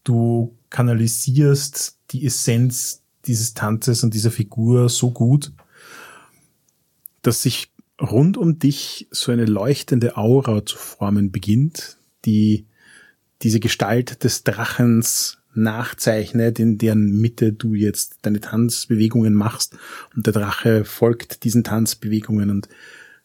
du 0.04 0.59
kanalisierst 0.70 1.98
die 2.12 2.26
Essenz 2.26 3.04
dieses 3.26 3.54
Tanzes 3.54 4.04
und 4.04 4.14
dieser 4.14 4.32
Figur 4.32 4.90
so 4.90 5.12
gut, 5.12 5.52
dass 7.22 7.42
sich 7.42 7.72
rund 8.00 8.38
um 8.38 8.60
dich 8.60 9.08
so 9.12 9.32
eine 9.32 9.46
leuchtende 9.46 10.18
Aura 10.18 10.66
zu 10.66 10.78
formen 10.78 11.32
beginnt, 11.32 11.98
die 12.26 12.66
diese 13.42 13.60
Gestalt 13.60 14.24
des 14.24 14.44
Drachens 14.44 15.38
nachzeichnet, 15.54 16.60
in 16.60 16.78
deren 16.78 17.20
Mitte 17.20 17.52
du 17.52 17.74
jetzt 17.74 18.20
deine 18.22 18.40
Tanzbewegungen 18.40 19.34
machst 19.34 19.78
und 20.16 20.26
der 20.26 20.34
Drache 20.34 20.86
folgt 20.86 21.44
diesen 21.44 21.64
Tanzbewegungen 21.64 22.50
und 22.50 22.70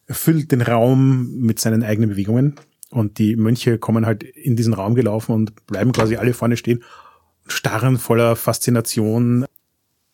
erfüllt 0.07 0.51
den 0.51 0.61
Raum 0.61 1.37
mit 1.37 1.59
seinen 1.59 1.83
eigenen 1.83 2.11
Bewegungen. 2.11 2.55
Und 2.89 3.17
die 3.17 3.35
Mönche 3.35 3.77
kommen 3.77 4.05
halt 4.05 4.23
in 4.23 4.55
diesen 4.55 4.73
Raum 4.73 4.95
gelaufen 4.95 5.33
und 5.33 5.65
bleiben 5.65 5.91
quasi 5.91 6.15
alle 6.15 6.33
vorne 6.33 6.57
stehen 6.57 6.83
starren 7.47 7.97
voller 7.97 8.35
Faszination 8.35 9.45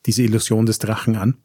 diese 0.06 0.24
Illusion 0.24 0.66
des 0.66 0.80
Drachen 0.80 1.16
an. 1.16 1.38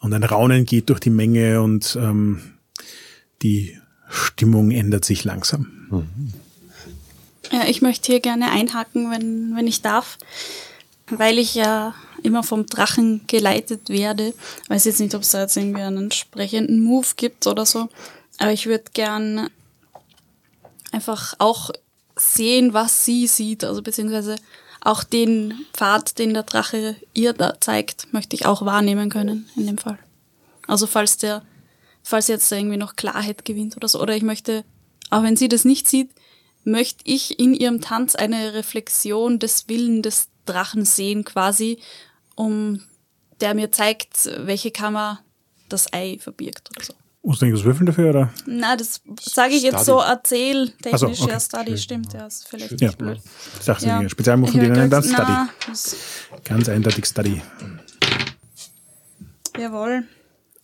Und 0.00 0.12
ein 0.12 0.22
Raunen 0.22 0.64
geht 0.64 0.90
durch 0.90 1.00
die 1.00 1.10
Menge 1.10 1.62
und 1.62 1.96
ähm, 2.00 2.54
die 3.42 3.78
Stimmung 4.08 4.70
ändert 4.70 5.04
sich 5.04 5.24
langsam. 5.24 5.88
Mhm. 5.90 6.32
Ja, 7.50 7.64
ich 7.66 7.82
möchte 7.82 8.12
hier 8.12 8.20
gerne 8.20 8.50
einhaken, 8.50 9.10
wenn, 9.10 9.54
wenn 9.56 9.66
ich 9.66 9.82
darf, 9.82 10.18
weil 11.08 11.38
ich 11.38 11.54
ja 11.54 11.94
immer 12.22 12.42
vom 12.42 12.66
Drachen 12.66 13.26
geleitet 13.26 13.88
werde. 13.88 14.34
Weiß 14.68 14.84
jetzt 14.84 15.00
nicht, 15.00 15.14
ob 15.14 15.22
es 15.22 15.30
da 15.30 15.42
jetzt 15.42 15.56
irgendwie 15.56 15.82
einen 15.82 16.04
entsprechenden 16.04 16.80
Move 16.80 17.08
gibt 17.16 17.46
oder 17.46 17.66
so, 17.66 17.88
aber 18.38 18.52
ich 18.52 18.66
würde 18.66 18.84
gern 18.92 19.50
einfach 20.92 21.34
auch 21.38 21.70
sehen, 22.16 22.72
was 22.72 23.04
sie 23.04 23.26
sieht, 23.26 23.64
also 23.64 23.82
beziehungsweise 23.82 24.36
auch 24.80 25.02
den 25.02 25.66
Pfad, 25.72 26.18
den 26.18 26.34
der 26.34 26.42
Drache 26.42 26.96
ihr 27.14 27.32
da 27.32 27.60
zeigt, 27.60 28.12
möchte 28.12 28.36
ich 28.36 28.46
auch 28.46 28.64
wahrnehmen 28.64 29.10
können 29.10 29.48
in 29.56 29.66
dem 29.66 29.78
Fall. 29.78 29.98
Also 30.66 30.86
falls 30.86 31.16
der, 31.16 31.42
falls 32.02 32.28
jetzt 32.28 32.50
irgendwie 32.52 32.76
noch 32.76 32.96
Klarheit 32.96 33.44
gewinnt 33.44 33.76
oder 33.76 33.88
so, 33.88 34.00
oder 34.00 34.14
ich 34.14 34.22
möchte, 34.22 34.64
auch 35.10 35.22
wenn 35.22 35.36
sie 35.36 35.48
das 35.48 35.64
nicht 35.64 35.88
sieht, 35.88 36.10
möchte 36.64 37.00
ich 37.04 37.38
in 37.38 37.54
ihrem 37.54 37.80
Tanz 37.80 38.14
eine 38.14 38.54
Reflexion 38.54 39.38
des 39.38 39.68
Willen 39.68 40.02
des 40.02 40.28
Drachen 40.46 40.84
sehen 40.84 41.24
quasi, 41.24 41.78
um 42.34 42.82
der 43.40 43.54
mir 43.54 43.72
zeigt, 43.72 44.30
welche 44.46 44.70
Kammer 44.70 45.22
das 45.68 45.92
Ei 45.92 46.18
verbirgt 46.20 46.70
oder 46.70 46.84
so. 46.84 46.94
Musst 47.26 47.40
du 47.40 47.46
irgendwas 47.46 47.64
würfeln 47.64 47.86
dafür, 47.86 48.10
oder? 48.10 48.30
Na, 48.44 48.76
das 48.76 49.00
sage 49.18 49.54
ich 49.54 49.62
jetzt 49.62 49.82
Study. 49.82 49.84
so 49.86 49.98
erzähltechnisch. 50.00 51.00
So, 51.00 51.24
okay. 51.24 51.32
Ja, 51.32 51.40
Study 51.40 51.78
stimmt, 51.78 52.12
ja, 52.12 52.26
ist 52.26 52.46
vielleicht 52.46 52.78
ja. 52.78 52.88
nicht 52.88 52.98
blöd. 52.98 53.18
Ich 53.60 53.64
dachte, 53.64 53.86
ja. 53.86 54.06
Spezialmuffen, 54.06 54.60
die 54.60 54.68
nennen 54.68 54.90
dann 54.90 55.02
Study. 55.02 55.32
Ganz 56.44 56.68
eindeutig 56.68 57.06
Study. 57.06 57.40
Jawohl. 59.58 60.04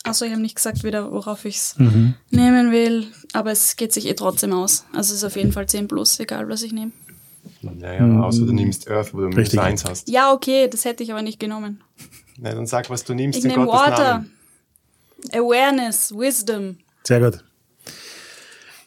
Also 0.05 0.27
ich 0.27 0.33
habe 0.33 0.43
nicht 0.43 0.57
gesagt 0.57 0.85
wieder, 0.85 1.11
worauf 1.11 1.47
ich 1.47 1.57
es 1.57 1.79
mhm. 1.79 2.15
nehmen 2.31 2.73
will, 2.73 3.07
aber 3.33 3.53
es 3.53 3.77
geht 3.77 3.95
sich 3.95 4.07
eh 4.07 4.15
trotzdem 4.15 4.53
aus. 4.53 4.85
Also 4.93 5.15
es 5.15 5.23
ist 5.23 5.25
auf 5.25 5.37
jeden 5.37 5.53
Fall 5.53 5.67
10 5.67 5.89
plus, 5.89 6.21
egal 6.21 6.47
was 6.51 6.63
ich 6.63 6.73
nehme. 6.73 6.93
Naja, 7.63 8.03
mhm. 8.03 8.23
außer 8.23 8.45
du 8.45 8.53
nimmst 8.53 8.87
Earth, 8.91 9.15
wo 9.15 9.21
du 9.21 9.29
minus 9.29 9.57
1 9.57 9.87
hast. 9.87 10.09
Ja, 10.11 10.33
okay, 10.33 10.69
das 10.69 10.85
hätte 10.85 11.03
ich 11.03 11.11
aber 11.11 11.23
nicht 11.23 11.41
genommen. 11.41 11.83
Na, 12.39 12.53
dann 12.53 12.67
sag, 12.67 12.91
was 12.91 13.05
du 13.05 13.15
nimmst 13.15 13.39
ich 13.39 13.45
in 13.47 13.55
Gottes 13.55 13.73
Water. 13.73 14.15
Namen. 14.15 14.40
Awareness, 15.33 16.13
Wisdom. 16.13 16.79
Sehr 17.05 17.21
gut. 17.21 17.45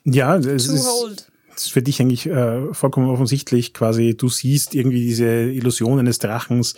Ja, 0.05 0.35
es 0.37 0.67
ist, 0.67 0.85
ist, 1.57 1.71
für 1.71 1.81
dich 1.81 2.01
eigentlich 2.01 2.25
äh, 2.25 2.73
vollkommen 2.73 3.09
offensichtlich 3.09 3.73
quasi, 3.73 4.15
du 4.17 4.27
siehst 4.27 4.75
irgendwie 4.75 5.01
diese 5.01 5.25
Illusion 5.25 5.99
eines 5.99 6.19
Drachens, 6.19 6.75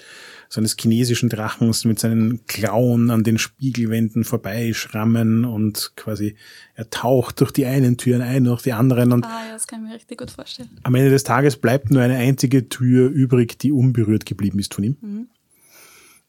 so 0.49 0.61
eines 0.61 0.75
chinesischen 0.79 1.29
Drachens 1.29 1.85
mit 1.85 1.99
seinen 1.99 2.45
Klauen 2.45 3.09
an 3.09 3.23
den 3.23 3.39
Spiegelwänden 3.39 4.23
vorbeischrammen 4.23 5.43
und 5.43 5.93
quasi 5.95 6.35
er 6.75 6.89
taucht 6.89 7.41
durch 7.41 7.51
die 7.51 7.65
einen 7.65 7.97
Türen 7.97 8.21
ein, 8.21 8.43
durch 8.43 8.61
die 8.61 8.73
anderen 8.73 9.11
und 9.11 9.25
ah, 9.25 9.45
ja, 9.47 9.53
das 9.53 9.65
kann 9.65 9.83
ich 9.83 9.89
mir 9.89 9.95
richtig 9.95 10.19
gut 10.19 10.29
vorstellen. 10.29 10.69
Am 10.83 10.93
Ende 10.93 11.09
des 11.09 11.23
Tages 11.23 11.57
bleibt 11.57 11.89
nur 11.89 12.03
eine 12.03 12.17
einzige 12.17 12.69
Tür 12.69 13.09
übrig, 13.09 13.57
die 13.57 13.71
unberührt 13.71 14.25
geblieben 14.25 14.59
ist 14.59 14.73
von 14.73 14.83
ihm. 14.83 14.97
Mhm. 15.01 15.27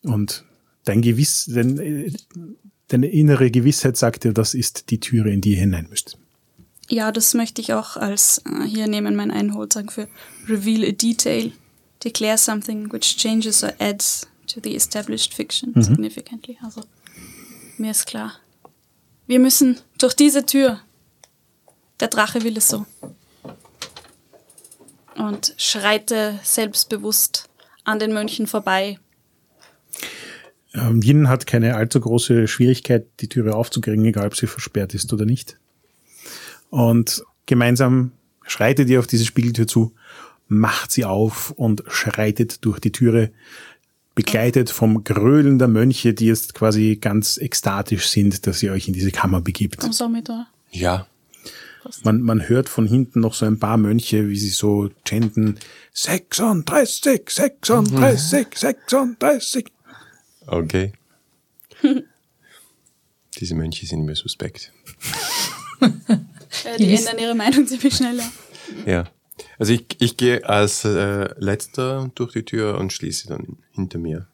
Und 0.03 0.45
dein 0.85 1.03
Gewiss, 1.03 1.51
dein, 1.53 1.79
äh, 1.79 2.13
deine 2.89 3.09
innere 3.09 3.51
Gewissheit 3.51 3.97
sagt 3.97 4.25
dir, 4.25 4.33
das 4.33 4.55
ist 4.55 4.91
die 4.91 5.01
Türe, 5.01 5.31
in 5.31 5.41
die 5.41 5.53
ihr 5.53 5.61
hinein 5.61 5.89
müsst. 5.91 6.19
Ja, 6.89 7.11
das 7.11 7.35
möchte 7.35 7.61
ich 7.61 7.73
auch 7.73 7.97
als 7.97 8.43
äh, 8.47 8.65
hier 8.65 8.87
nehmen 8.87 9.17
mein 9.17 9.31
Einhold 9.31 9.73
sagen 9.73 9.91
für 9.91 10.09
Reveal 10.49 10.89
a 10.89 10.93
Detail, 10.93 11.53
Declare 12.05 12.39
something 12.39 12.93
which 12.93 13.17
changes 13.17 13.65
or 13.65 13.73
adds 13.81 14.29
to 14.47 14.61
the 14.63 14.77
established 14.77 15.35
fiction 15.35 15.73
mhm. 15.75 15.83
significantly. 15.83 16.57
Also 16.63 16.83
mir 17.79 17.91
ist 17.91 18.07
klar, 18.07 18.35
wir 19.27 19.41
müssen 19.41 19.79
durch 19.99 20.15
diese 20.15 20.47
Tür. 20.47 20.81
Der 21.99 22.09
Drache 22.09 22.43
will 22.43 22.57
es 22.57 22.69
so. 22.69 22.87
Und 25.17 25.55
schreite 25.57 26.39
selbstbewusst 26.43 27.49
an 27.85 27.99
den 27.99 28.13
Mönchen 28.13 28.47
vorbei, 28.47 28.99
ähm, 30.77 31.03
Yin 31.03 31.29
hat 31.29 31.47
keine 31.47 31.77
allzu 31.77 32.01
große 32.01 32.49
Schwierigkeit, 32.49 33.07
die 33.21 33.29
Türe 33.29 33.55
aufzukriegen, 33.55 34.05
egal 34.05 34.27
ob 34.27 34.37
sie 34.37 34.47
versperrt 34.47 34.95
ist 34.95 35.13
oder 35.13 35.25
nicht. 35.25 35.59
Und 36.71 37.25
gemeinsam 37.47 38.13
schreitet 38.47 38.89
ihr 38.89 38.99
auf 38.99 39.07
diese 39.07 39.25
Spiegeltür 39.25 39.67
zu, 39.67 39.93
macht 40.49 40.93
sie 40.93 41.05
auf 41.05 41.51
und 41.53 41.83
schreitet 41.89 42.65
durch 42.65 42.79
die 42.79 42.93
Türe, 42.93 43.31
begleitet 44.15 44.71
vom 44.71 45.05
Grölen 45.05 45.59
der 45.59 45.69
Mönche, 45.69 46.15
die 46.15 46.27
jetzt 46.27 46.55
quasi 46.55 46.97
ganz 47.01 47.37
ekstatisch 47.39 48.09
sind, 48.09 48.47
dass 48.47 48.63
ihr 48.63 48.73
euch 48.73 48.89
in 48.89 48.95
diese 48.95 49.11
Kammer 49.11 49.41
begibt. 49.41 49.79
Kommst 49.79 50.01
du 50.01 50.09
mit, 50.09 50.29
oder? 50.29 50.47
Ja. 50.71 51.07
Man, 52.03 52.23
man 52.23 52.49
hört 52.49 52.69
von 52.69 52.87
hinten 52.87 53.21
noch 53.21 53.35
so 53.35 53.47
ein 53.47 53.61
paar 53.61 53.77
Mönche, 53.77 54.29
wie 54.29 54.39
sie 54.39 54.49
so 54.49 54.91
chanten, 55.07 55.59
36, 55.93 57.31
36, 57.31 58.47
36. 58.55 59.67
Okay. 60.47 60.93
Diese 63.39 63.55
Mönche 63.55 63.87
sind 63.87 64.05
mir 64.05 64.15
suspekt. 64.15 64.73
die 66.79 66.95
ändern 66.95 67.19
ihre 67.19 67.35
Meinung 67.35 67.67
ziemlich 67.67 67.95
schneller. 67.95 68.25
Ja. 68.87 69.05
Also 69.59 69.75
ich, 69.75 69.85
ich 69.99 70.17
gehe 70.17 70.49
als 70.49 70.85
äh, 70.85 71.29
letzter 71.39 72.11
durch 72.15 72.33
die 72.33 72.45
Tür 72.45 72.79
und 72.79 72.93
schließe 72.93 73.29
dann 73.29 73.59
hinter 73.73 73.99
mir. 73.99 74.27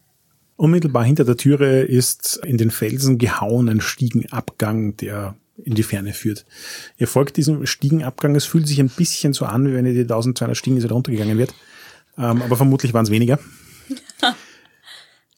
Unmittelbar 0.56 1.04
hinter 1.04 1.24
der 1.24 1.36
Türe 1.36 1.82
ist 1.82 2.40
in 2.44 2.58
den 2.58 2.70
Felsen 2.70 3.18
gehauen 3.18 3.68
ein 3.68 3.80
Stiegenabgang, 3.80 4.96
der 4.96 5.34
in 5.64 5.74
die 5.74 5.82
Ferne 5.82 6.12
führt. 6.12 6.44
Ihr 6.98 7.08
folgt 7.08 7.36
diesem 7.36 7.66
Stiegenabgang. 7.66 8.36
Es 8.36 8.44
fühlt 8.44 8.68
sich 8.68 8.78
ein 8.80 8.88
bisschen 8.88 9.32
so 9.32 9.44
an, 9.44 9.66
wie 9.66 9.74
wenn 9.74 9.86
ihr 9.86 9.94
die 9.94 10.02
1200 10.02 10.56
Stiegen 10.56 10.80
so 10.80 10.88
runtergegangen 10.88 11.38
wird. 11.38 11.54
Ähm, 12.16 12.42
aber 12.42 12.56
vermutlich 12.56 12.94
waren 12.94 13.04
es 13.04 13.10
weniger. 13.10 13.38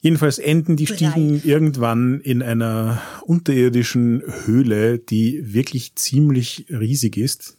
Jedenfalls 0.05 0.39
enden 0.39 0.77
die 0.77 0.87
Stiegen 0.87 1.41
Drei. 1.41 1.49
irgendwann 1.49 2.21
in 2.21 2.43
einer 2.43 3.01
unterirdischen 3.23 4.23
Höhle, 4.45 4.99
die 4.99 5.55
wirklich 5.55 5.95
ziemlich 5.95 6.67
riesig 6.69 7.17
ist. 7.17 7.57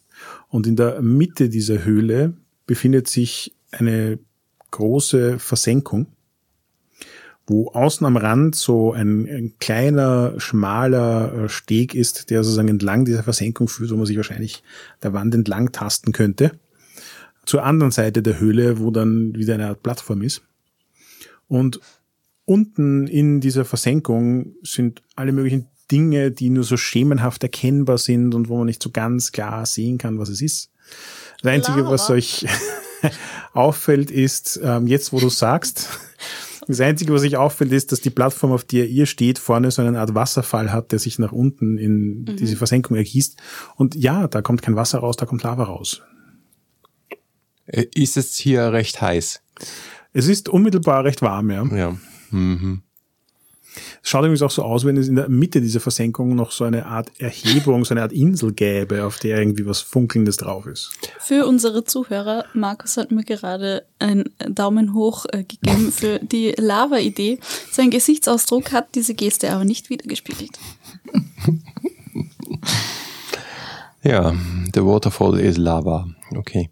Und 0.49 0.67
in 0.67 0.75
der 0.75 1.01
Mitte 1.01 1.49
dieser 1.49 1.83
Höhle 1.83 2.37
befindet 2.67 3.07
sich 3.07 3.55
eine 3.71 4.19
große 4.69 5.39
Versenkung, 5.39 6.05
wo 7.47 7.71
außen 7.71 8.05
am 8.05 8.15
Rand 8.15 8.53
so 8.53 8.93
ein, 8.93 9.25
ein 9.25 9.53
kleiner, 9.57 10.39
schmaler 10.39 11.49
Steg 11.49 11.95
ist, 11.95 12.29
der 12.29 12.43
sozusagen 12.43 12.67
entlang 12.67 13.05
dieser 13.05 13.23
Versenkung 13.23 13.67
führt, 13.67 13.89
wo 13.89 13.95
man 13.95 14.05
sich 14.05 14.17
wahrscheinlich 14.17 14.61
der 15.01 15.13
Wand 15.13 15.33
entlang 15.33 15.71
tasten 15.71 16.11
könnte. 16.11 16.51
Zur 17.47 17.63
anderen 17.63 17.91
Seite 17.91 18.21
der 18.21 18.39
Höhle, 18.39 18.77
wo 18.77 18.91
dann 18.91 19.33
wieder 19.33 19.55
eine 19.55 19.69
Art 19.69 19.81
Plattform 19.81 20.21
ist. 20.21 20.43
Und 21.47 21.79
unten 22.45 23.07
in 23.07 23.41
dieser 23.41 23.65
Versenkung 23.65 24.53
sind 24.63 25.01
alle 25.15 25.31
möglichen 25.31 25.67
Dinge, 25.91 26.31
die 26.31 26.49
nur 26.49 26.63
so 26.63 26.77
schemenhaft 26.77 27.43
erkennbar 27.43 27.97
sind 27.97 28.33
und 28.33 28.49
wo 28.49 28.57
man 28.57 28.65
nicht 28.65 28.81
so 28.81 28.89
ganz 28.89 29.31
klar 29.31 29.65
sehen 29.65 29.97
kann, 29.97 30.17
was 30.17 30.29
es 30.29 30.41
ist. 30.41 30.71
Das 31.41 31.51
Einzige, 31.51 31.79
Lava. 31.81 31.91
was 31.91 32.09
euch 32.09 32.45
auffällt, 33.53 34.09
ist, 34.09 34.59
ähm, 34.63 34.87
jetzt 34.87 35.13
wo 35.13 35.19
du 35.19 35.29
sagst, 35.29 35.89
das 36.67 36.79
Einzige, 36.81 37.13
was 37.13 37.23
euch 37.23 37.37
auffällt, 37.37 37.71
ist, 37.71 37.91
dass 37.91 38.01
die 38.01 38.09
Plattform, 38.09 38.51
auf 38.51 38.63
der 38.63 38.87
ihr 38.87 39.05
steht, 39.05 39.37
vorne 39.37 39.69
so 39.69 39.81
eine 39.81 39.99
Art 39.99 40.15
Wasserfall 40.15 40.71
hat, 40.71 40.91
der 40.91 40.99
sich 40.99 41.19
nach 41.19 41.31
unten 41.31 41.77
in 41.77 42.21
mhm. 42.21 42.37
diese 42.37 42.55
Versenkung 42.55 42.97
ergießt. 42.97 43.37
Und 43.75 43.95
ja, 43.95 44.27
da 44.27 44.41
kommt 44.41 44.61
kein 44.61 44.75
Wasser 44.75 44.99
raus, 44.99 45.17
da 45.17 45.25
kommt 45.25 45.43
Lava 45.43 45.63
raus. 45.63 46.01
Äh, 47.67 47.85
ist 47.93 48.17
es 48.17 48.35
hier 48.37 48.71
recht 48.71 49.01
heiß? 49.01 49.41
Es 50.13 50.27
ist 50.27 50.49
unmittelbar 50.49 51.03
recht 51.03 51.21
warm, 51.21 51.51
ja. 51.51 51.65
Ja. 51.75 51.97
Mhm. 52.31 52.81
Es 54.01 54.09
schaut 54.09 54.21
übrigens 54.21 54.41
auch 54.41 54.51
so 54.51 54.63
aus, 54.63 54.85
wenn 54.85 54.97
es 54.97 55.07
in 55.07 55.15
der 55.15 55.29
Mitte 55.29 55.61
dieser 55.61 55.79
Versenkung 55.79 56.35
noch 56.35 56.51
so 56.51 56.63
eine 56.63 56.85
Art 56.85 57.11
Erhebung, 57.19 57.85
so 57.85 57.93
eine 57.93 58.03
Art 58.03 58.13
Insel 58.13 58.53
gäbe, 58.53 59.05
auf 59.05 59.19
der 59.19 59.37
irgendwie 59.39 59.65
was 59.65 59.81
Funkelndes 59.81 60.37
drauf 60.37 60.65
ist. 60.65 60.91
Für 61.19 61.45
unsere 61.45 61.83
Zuhörer, 61.83 62.45
Markus 62.53 62.97
hat 62.97 63.11
mir 63.11 63.23
gerade 63.23 63.85
einen 63.99 64.29
Daumen 64.49 64.93
hoch 64.93 65.25
äh, 65.31 65.43
gegeben 65.43 65.91
für 65.91 66.19
die 66.19 66.53
Lava-Idee. 66.57 67.39
Sein 67.71 67.89
Gesichtsausdruck 67.89 68.71
hat 68.71 68.95
diese 68.95 69.13
Geste 69.13 69.51
aber 69.51 69.65
nicht 69.65 69.89
wiedergespiegelt. 69.89 70.57
ja, 74.03 74.33
the 74.73 74.83
waterfall 74.83 75.39
is 75.39 75.57
lava. 75.57 76.07
Okay. 76.35 76.69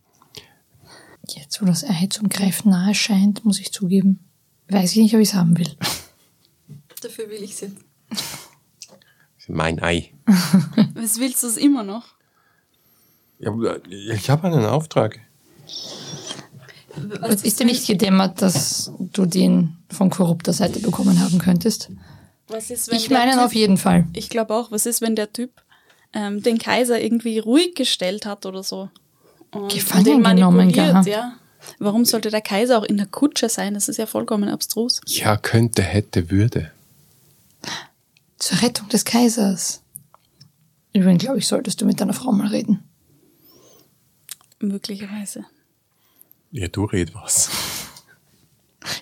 Jetzt, 1.27 1.61
wo 1.61 1.65
das 1.65 1.83
Ei 1.83 2.07
zum 2.09 2.29
Greifen 2.29 2.71
nahe 2.71 2.93
scheint, 2.93 3.45
muss 3.45 3.59
ich 3.59 3.71
zugeben, 3.71 4.19
weiß 4.69 4.91
ich 4.91 4.97
nicht, 4.97 5.13
ob 5.13 5.21
ich 5.21 5.29
es 5.29 5.33
haben 5.33 5.57
will. 5.57 5.69
Dafür 7.01 7.29
will 7.29 7.43
ich 7.43 7.55
sie. 7.55 7.71
Mein 9.47 9.81
Ei. 9.81 10.13
Was 10.95 11.19
willst 11.19 11.43
du 11.43 11.47
es 11.47 11.57
immer 11.57 11.83
noch? 11.83 12.05
Ja, 13.39 13.53
ich 13.89 14.29
habe 14.29 14.47
einen 14.47 14.65
Auftrag. 14.65 15.19
Was 17.19 17.43
ist 17.43 17.59
dir 17.59 17.65
nicht 17.65 17.87
gedämmert, 17.87 18.41
dass 18.41 18.91
du 18.99 19.25
den 19.25 19.77
von 19.89 20.09
korrupter 20.09 20.53
Seite 20.53 20.79
bekommen 20.79 21.19
haben 21.19 21.39
könntest? 21.39 21.89
Was 22.47 22.69
ist, 22.69 22.89
wenn 22.89 22.97
Ich 22.97 23.09
meine 23.09 23.33
typ, 23.33 23.41
auf 23.41 23.55
jeden 23.55 23.77
Fall. 23.77 24.05
Ich 24.13 24.29
glaube 24.29 24.53
auch, 24.53 24.71
was 24.71 24.85
ist, 24.85 25.01
wenn 25.01 25.15
der 25.15 25.33
Typ 25.33 25.51
ähm, 26.13 26.41
den 26.43 26.57
Kaiser 26.57 27.01
irgendwie 27.01 27.39
ruhig 27.39 27.73
gestellt 27.75 28.25
hat 28.25 28.45
oder 28.45 28.63
so? 28.63 28.89
Und 29.51 29.71
Gefangen 29.71 30.05
den 30.05 30.23
genommen, 30.23 30.71
gell? 30.71 31.01
ja. 31.05 31.33
Warum 31.79 32.05
sollte 32.05 32.29
der 32.29 32.41
Kaiser 32.41 32.77
auch 32.77 32.83
in 32.83 32.97
der 32.97 33.05
Kutsche 33.05 33.49
sein? 33.49 33.73
Das 33.73 33.89
ist 33.89 33.97
ja 33.97 34.05
vollkommen 34.05 34.49
abstrus. 34.49 35.01
Ja, 35.07 35.37
könnte, 35.37 35.81
hätte, 35.81 36.29
würde. 36.29 36.71
Zur 38.37 38.61
Rettung 38.61 38.89
des 38.89 39.05
Kaisers. 39.05 39.81
Übrigens, 40.93 41.23
glaube 41.23 41.39
ich, 41.39 41.47
solltest 41.47 41.81
du 41.81 41.85
mit 41.85 41.99
deiner 41.99 42.13
Frau 42.13 42.31
mal 42.31 42.47
reden. 42.47 42.83
Möglicherweise. 44.59 45.45
Ja, 46.51 46.67
du 46.67 46.85
red 46.85 47.15
was. 47.15 47.49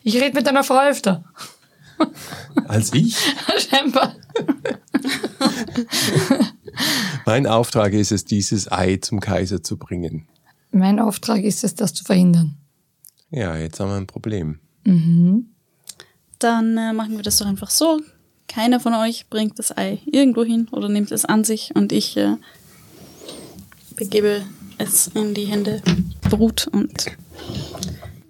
Ich 0.04 0.16
rede 0.16 0.36
mit 0.36 0.48
deiner 0.48 0.64
Frau 0.64 0.80
öfter. 0.80 1.24
Als 2.68 2.94
ich? 2.94 3.18
Scheinbar. 3.70 4.16
Mein 7.26 7.46
Auftrag 7.46 7.94
ist 7.94 8.12
es, 8.12 8.26
dieses 8.26 8.72
Ei 8.72 8.98
zum 8.98 9.20
Kaiser 9.20 9.62
zu 9.62 9.78
bringen. 9.78 10.28
Mein 10.72 11.00
Auftrag 11.00 11.44
ist 11.44 11.64
es, 11.64 11.76
das 11.76 11.94
zu 11.94 12.04
verhindern. 12.04 12.58
Ja, 13.30 13.56
jetzt 13.58 13.80
haben 13.80 13.90
wir 13.90 13.98
ein 13.98 14.08
Problem. 14.08 14.60
Dann 16.40 16.78
äh, 16.78 16.94
machen 16.94 17.16
wir 17.16 17.24
das 17.24 17.38
doch 17.38 17.46
einfach 17.46 17.70
so. 17.70 18.02
Keiner 18.48 18.80
von 18.80 18.94
euch 18.94 19.30
bringt 19.30 19.60
das 19.60 19.76
Ei 19.78 20.00
irgendwo 20.06 20.44
hin 20.44 20.68
oder 20.72 20.90
nimmt 20.90 21.12
es 21.12 21.24
an 21.24 21.44
sich 21.44 21.74
und 21.76 21.92
ich 21.92 22.18
äh, 22.18 22.36
begebe 23.96 24.44
es 24.78 25.08
in 25.08 25.34
die 25.34 25.46
Hände 25.46 25.82
Brut 26.30 26.68
und 26.68 27.06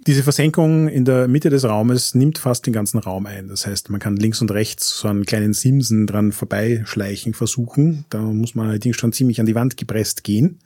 Diese 0.08 0.24
Versenkung 0.24 0.88
in 0.88 1.06
der 1.06 1.28
Mitte 1.28 1.52
des 1.52 1.64
Raumes 1.64 2.16
nimmt 2.16 2.40
fast 2.40 2.66
den 2.66 2.74
ganzen 2.74 2.98
Raum 2.98 3.28
ein. 3.28 3.50
Das 3.50 3.68
heißt, 3.68 3.92
man 3.92 4.00
kann 4.00 4.16
links 4.16 4.42
und 4.42 4.50
rechts 4.50 4.98
so 4.98 5.08
einen 5.08 5.28
kleinen 5.28 5.54
Simsen 5.54 6.08
dran 6.08 6.32
vorbeischleichen 6.32 7.36
versuchen. 7.36 8.06
Da 8.10 8.20
muss 8.20 8.56
man 8.56 8.70
allerdings 8.70 8.98
schon 8.98 9.14
ziemlich 9.14 9.40
an 9.40 9.46
die 9.46 9.54
Wand 9.54 9.78
gepresst 9.78 10.24
gehen. 10.24 10.58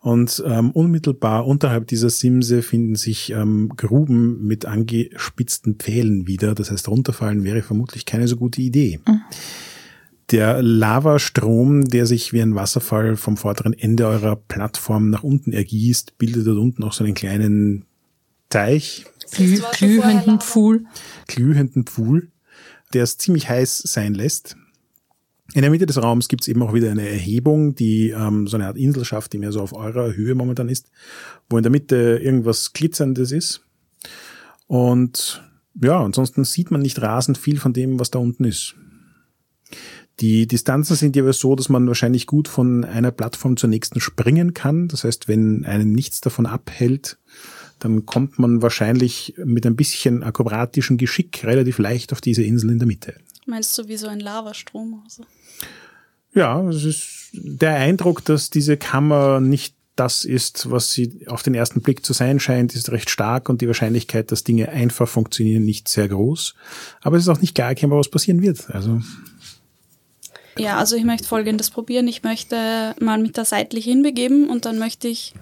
Und 0.00 0.44
ähm, 0.46 0.72
unmittelbar 0.72 1.46
unterhalb 1.46 1.86
dieser 1.86 2.10
Simse 2.10 2.60
finden 2.60 2.96
sich 2.96 3.32
ähm, 3.32 3.70
Gruben 3.74 4.46
mit 4.46 4.66
angespitzten 4.66 5.76
Pfählen 5.76 6.26
wieder. 6.26 6.54
Das 6.54 6.70
heißt, 6.70 6.88
runterfallen 6.88 7.44
wäre 7.44 7.62
vermutlich 7.62 8.04
keine 8.04 8.28
so 8.28 8.36
gute 8.36 8.60
Idee. 8.60 9.00
Der 10.32 10.60
Lavastrom, 10.60 11.86
der 11.86 12.04
sich 12.04 12.34
wie 12.34 12.42
ein 12.42 12.54
Wasserfall 12.54 13.16
vom 13.16 13.38
vorderen 13.38 13.72
Ende 13.72 14.06
eurer 14.06 14.36
Plattform 14.36 15.08
nach 15.08 15.22
unten 15.22 15.54
ergießt, 15.54 16.18
bildet 16.18 16.46
dort 16.46 16.58
unten 16.58 16.82
auch 16.82 16.92
so 16.92 17.04
einen 17.04 17.14
kleinen 17.14 17.86
Teich, 18.48 19.06
Glüh, 19.30 19.60
glühenden. 19.72 20.40
Pfuhl. 20.40 20.84
glühenden 21.26 21.84
Pfuhl, 21.84 22.30
der 22.92 23.02
es 23.02 23.18
ziemlich 23.18 23.48
heiß 23.48 23.78
sein 23.78 24.14
lässt. 24.14 24.56
In 25.54 25.62
der 25.62 25.70
Mitte 25.70 25.86
des 25.86 26.02
Raums 26.02 26.28
gibt 26.28 26.42
es 26.42 26.48
eben 26.48 26.62
auch 26.62 26.74
wieder 26.74 26.90
eine 26.90 27.08
Erhebung, 27.08 27.74
die 27.74 28.10
ähm, 28.10 28.46
so 28.46 28.56
eine 28.56 28.66
Art 28.66 28.76
Insel 28.76 29.04
schafft, 29.04 29.32
die 29.32 29.38
mehr 29.38 29.52
so 29.52 29.60
auf 29.60 29.72
eurer 29.72 30.14
Höhe 30.14 30.34
momentan 30.34 30.68
ist, 30.68 30.90
wo 31.48 31.56
in 31.56 31.62
der 31.62 31.72
Mitte 31.72 32.20
irgendwas 32.22 32.72
Glitzerndes 32.72 33.32
ist. 33.32 33.64
Und 34.66 35.42
ja, 35.80 36.00
ansonsten 36.02 36.44
sieht 36.44 36.70
man 36.70 36.82
nicht 36.82 37.00
rasend 37.00 37.38
viel 37.38 37.58
von 37.58 37.72
dem, 37.72 37.98
was 38.00 38.10
da 38.10 38.18
unten 38.18 38.44
ist. 38.44 38.74
Die 40.20 40.46
Distanzen 40.46 40.96
sind 40.96 41.14
jeweils 41.14 41.38
so, 41.38 41.54
dass 41.54 41.68
man 41.68 41.86
wahrscheinlich 41.86 42.26
gut 42.26 42.48
von 42.48 42.84
einer 42.84 43.10
Plattform 43.10 43.56
zur 43.56 43.68
nächsten 43.68 44.00
springen 44.00 44.54
kann. 44.54 44.88
Das 44.88 45.04
heißt, 45.04 45.28
wenn 45.28 45.64
einen 45.66 45.92
nichts 45.92 46.20
davon 46.20 46.46
abhält, 46.46 47.18
dann 47.78 48.06
kommt 48.06 48.38
man 48.38 48.62
wahrscheinlich 48.62 49.34
mit 49.44 49.66
ein 49.66 49.76
bisschen 49.76 50.22
akrobatischem 50.22 50.96
Geschick 50.96 51.44
relativ 51.44 51.78
leicht 51.78 52.12
auf 52.12 52.20
diese 52.20 52.42
Insel 52.42 52.70
in 52.70 52.78
der 52.78 52.88
Mitte. 52.88 53.14
meinst 53.46 53.76
du 53.78 53.86
wie 53.88 53.96
so 53.96 54.08
ein 54.08 54.20
Lavastrom? 54.20 55.02
Also. 55.04 55.24
Ja, 56.34 56.66
es 56.68 56.84
ist 56.84 57.30
der 57.32 57.74
Eindruck, 57.76 58.24
dass 58.24 58.50
diese 58.50 58.76
Kammer 58.76 59.40
nicht 59.40 59.74
das 59.96 60.24
ist, 60.24 60.70
was 60.70 60.92
sie 60.92 61.26
auf 61.26 61.42
den 61.42 61.54
ersten 61.54 61.80
Blick 61.80 62.04
zu 62.04 62.12
sein 62.12 62.38
scheint, 62.38 62.74
ist 62.74 62.92
recht 62.92 63.08
stark 63.08 63.48
und 63.48 63.62
die 63.62 63.66
Wahrscheinlichkeit, 63.66 64.30
dass 64.30 64.44
Dinge 64.44 64.68
einfach 64.68 65.08
funktionieren, 65.08 65.64
nicht 65.64 65.88
sehr 65.88 66.08
groß. 66.08 66.54
Aber 67.00 67.16
es 67.16 67.22
ist 67.22 67.28
auch 67.30 67.40
nicht 67.40 67.54
klar 67.54 67.68
erkennbar, 67.68 67.98
was 67.98 68.10
passieren 68.10 68.42
wird. 68.42 68.70
Also 68.70 69.00
Ja, 70.58 70.76
also 70.76 70.96
ich 70.96 71.04
möchte 71.04 71.26
Folgendes 71.26 71.70
probieren. 71.70 72.06
Ich 72.08 72.22
möchte 72.22 72.94
mal 73.00 73.18
mit 73.18 73.38
der 73.38 73.46
seitlich 73.46 73.86
hinbegeben 73.86 74.50
und 74.50 74.66
dann 74.66 74.78
möchte 74.78 75.08
ich 75.08 75.32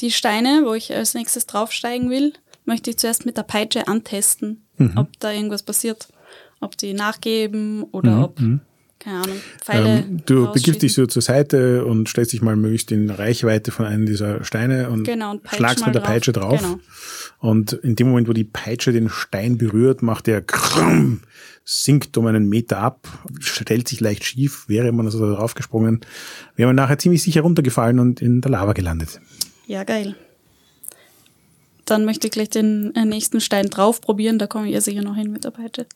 die 0.00 0.10
Steine, 0.10 0.62
wo 0.64 0.74
ich 0.74 0.94
als 0.94 1.14
nächstes 1.14 1.46
draufsteigen 1.46 2.10
will, 2.10 2.32
möchte 2.64 2.90
ich 2.90 2.96
zuerst 2.96 3.26
mit 3.26 3.36
der 3.36 3.42
Peitsche 3.42 3.88
antesten, 3.88 4.62
ob 4.96 5.08
da 5.20 5.32
irgendwas 5.32 5.62
passiert. 5.62 6.08
Ob 6.60 6.76
die 6.76 6.92
nachgeben 6.92 7.84
oder 7.84 8.24
ob, 8.24 8.36
keine 8.98 9.22
Ahnung, 9.22 9.36
Pfeile. 9.64 9.98
ähm, 10.00 10.22
du 10.26 10.52
begibst 10.52 10.82
dich 10.82 10.92
so 10.92 11.06
zur 11.06 11.22
Seite 11.22 11.86
und 11.86 12.06
stellst 12.06 12.34
dich 12.34 12.42
mal 12.42 12.54
möglichst 12.54 12.92
in 12.92 13.08
Reichweite 13.08 13.70
von 13.72 13.86
einem 13.86 14.04
dieser 14.04 14.44
Steine 14.44 14.90
und, 14.90 15.04
Genau, 15.04 15.32
und 15.32 15.48
schlagst 15.48 15.86
mit 15.86 15.94
der 15.94 16.02
drauf. 16.02 16.10
Peitsche 16.10 16.32
drauf. 16.32 16.60
Genau. 16.60 16.78
Und 17.38 17.72
in 17.72 17.96
dem 17.96 18.10
Moment, 18.10 18.28
wo 18.28 18.34
die 18.34 18.44
Peitsche 18.44 18.92
den 18.92 19.08
Stein 19.08 19.56
berührt, 19.56 20.02
macht 20.02 20.28
er 20.28 20.42
krumm, 20.42 21.22
sinkt 21.64 22.18
um 22.18 22.26
einen 22.26 22.46
Meter 22.50 22.76
ab, 22.78 23.08
stellt 23.38 23.88
sich 23.88 24.00
leicht 24.00 24.24
schief, 24.24 24.68
wäre 24.68 24.92
man 24.92 25.06
also 25.06 25.18
da 25.18 25.34
draufgesprungen, 25.34 26.00
wäre 26.56 26.66
man 26.66 26.76
nachher 26.76 26.98
ziemlich 26.98 27.22
sicher 27.22 27.40
runtergefallen 27.40 27.98
und 27.98 28.20
in 28.20 28.42
der 28.42 28.50
Lava 28.50 28.74
gelandet. 28.74 29.18
Ja, 29.70 29.84
geil. 29.84 30.16
Dann 31.84 32.04
möchte 32.04 32.26
ich 32.26 32.32
gleich 32.32 32.50
den 32.50 32.92
äh, 32.96 33.04
nächsten 33.04 33.40
Stein 33.40 33.70
drauf 33.70 34.00
probieren, 34.00 34.36
da 34.36 34.48
komme 34.48 34.66
ich 34.66 34.74
ja 34.74 34.80
sicher 34.80 35.02
noch 35.02 35.14
hin 35.14 35.30
mit 35.30 35.44
der 35.44 35.52
Peitsche. 35.52 35.86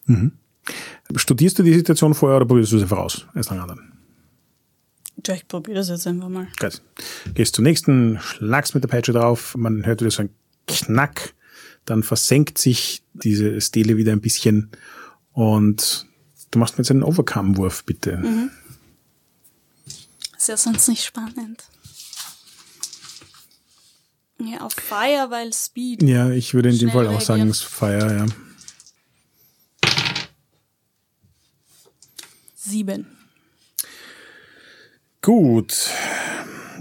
Studierst 1.17 1.59
du 1.59 1.65
die 1.65 1.75
Situation 1.75 2.15
vorher 2.15 2.37
oder 2.37 2.47
probierst 2.47 2.71
du 2.71 2.77
es 2.77 2.83
einfach 2.83 2.99
aus? 2.99 3.27
Erst 3.35 3.51
an 3.51 3.59
anderen. 3.59 3.93
Ja, 5.27 5.35
ich 5.35 5.49
probiere 5.49 5.79
das 5.79 5.89
jetzt 5.89 6.07
einfach 6.07 6.29
mal. 6.29 6.47
Gut. 6.61 6.83
Gehst 7.35 7.57
zum 7.57 7.65
nächsten, 7.65 8.21
schlagst 8.21 8.77
mit 8.77 8.85
der 8.85 8.89
Peitsche 8.89 9.13
drauf, 9.13 9.57
man 9.57 9.85
hört 9.85 10.03
wieder 10.03 10.13
so 10.13 10.23
ein 10.23 10.31
Knack, 10.69 11.35
dann 11.85 12.05
versenkt 12.05 12.59
sich 12.59 13.03
diese 13.13 13.61
Stele 13.61 13.97
wieder 13.97 14.13
ein 14.13 14.21
bisschen 14.21 14.71
und 15.33 16.07
du 16.53 16.61
machst 16.61 16.79
mir 16.79 16.83
jetzt 16.83 16.93
einen 16.93 17.03
Overcome-Wurf, 17.03 17.83
bitte. 17.83 18.23
Ist 20.37 20.49
ja 20.49 20.57
sonst 20.57 20.87
nicht 20.87 21.05
spannend. 21.05 21.65
Ja, 24.47 24.61
auf 24.61 24.73
Fire, 24.73 25.27
weil 25.31 25.53
Speed. 25.53 26.03
Ja, 26.03 26.31
ich 26.31 26.55
würde 26.55 26.71
in 26.71 26.79
dem 26.79 26.91
Fall 26.91 27.07
auch 27.09 27.21
sagen, 27.21 27.49
es 27.49 27.61
ist 27.61 27.65
Fire, 27.65 28.15
ja. 28.15 28.27
Sieben. 32.55 33.07
Gut. 35.23 35.91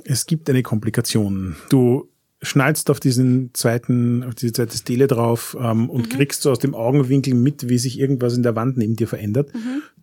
Es 0.06 0.26
gibt 0.26 0.50
eine 0.50 0.64
Komplikation. 0.64 1.56
Du 1.70 2.10
schnallst 2.42 2.90
auf 2.90 3.00
diesen 3.00 3.52
zweiten, 3.54 4.24
auf 4.24 4.36
diese 4.36 4.52
zweite 4.52 4.78
Stele 4.78 5.08
drauf 5.08 5.56
ähm, 5.60 5.90
und 5.90 6.10
kriegst 6.10 6.42
so 6.42 6.52
aus 6.52 6.60
dem 6.60 6.76
Augenwinkel 6.76 7.34
mit, 7.34 7.70
wie 7.70 7.78
sich 7.78 8.00
irgendwas 8.00 8.36
in 8.36 8.44
der 8.44 8.56
Wand 8.56 8.78
neben 8.78 8.96
dir 8.96 9.08
verändert. 9.08 9.52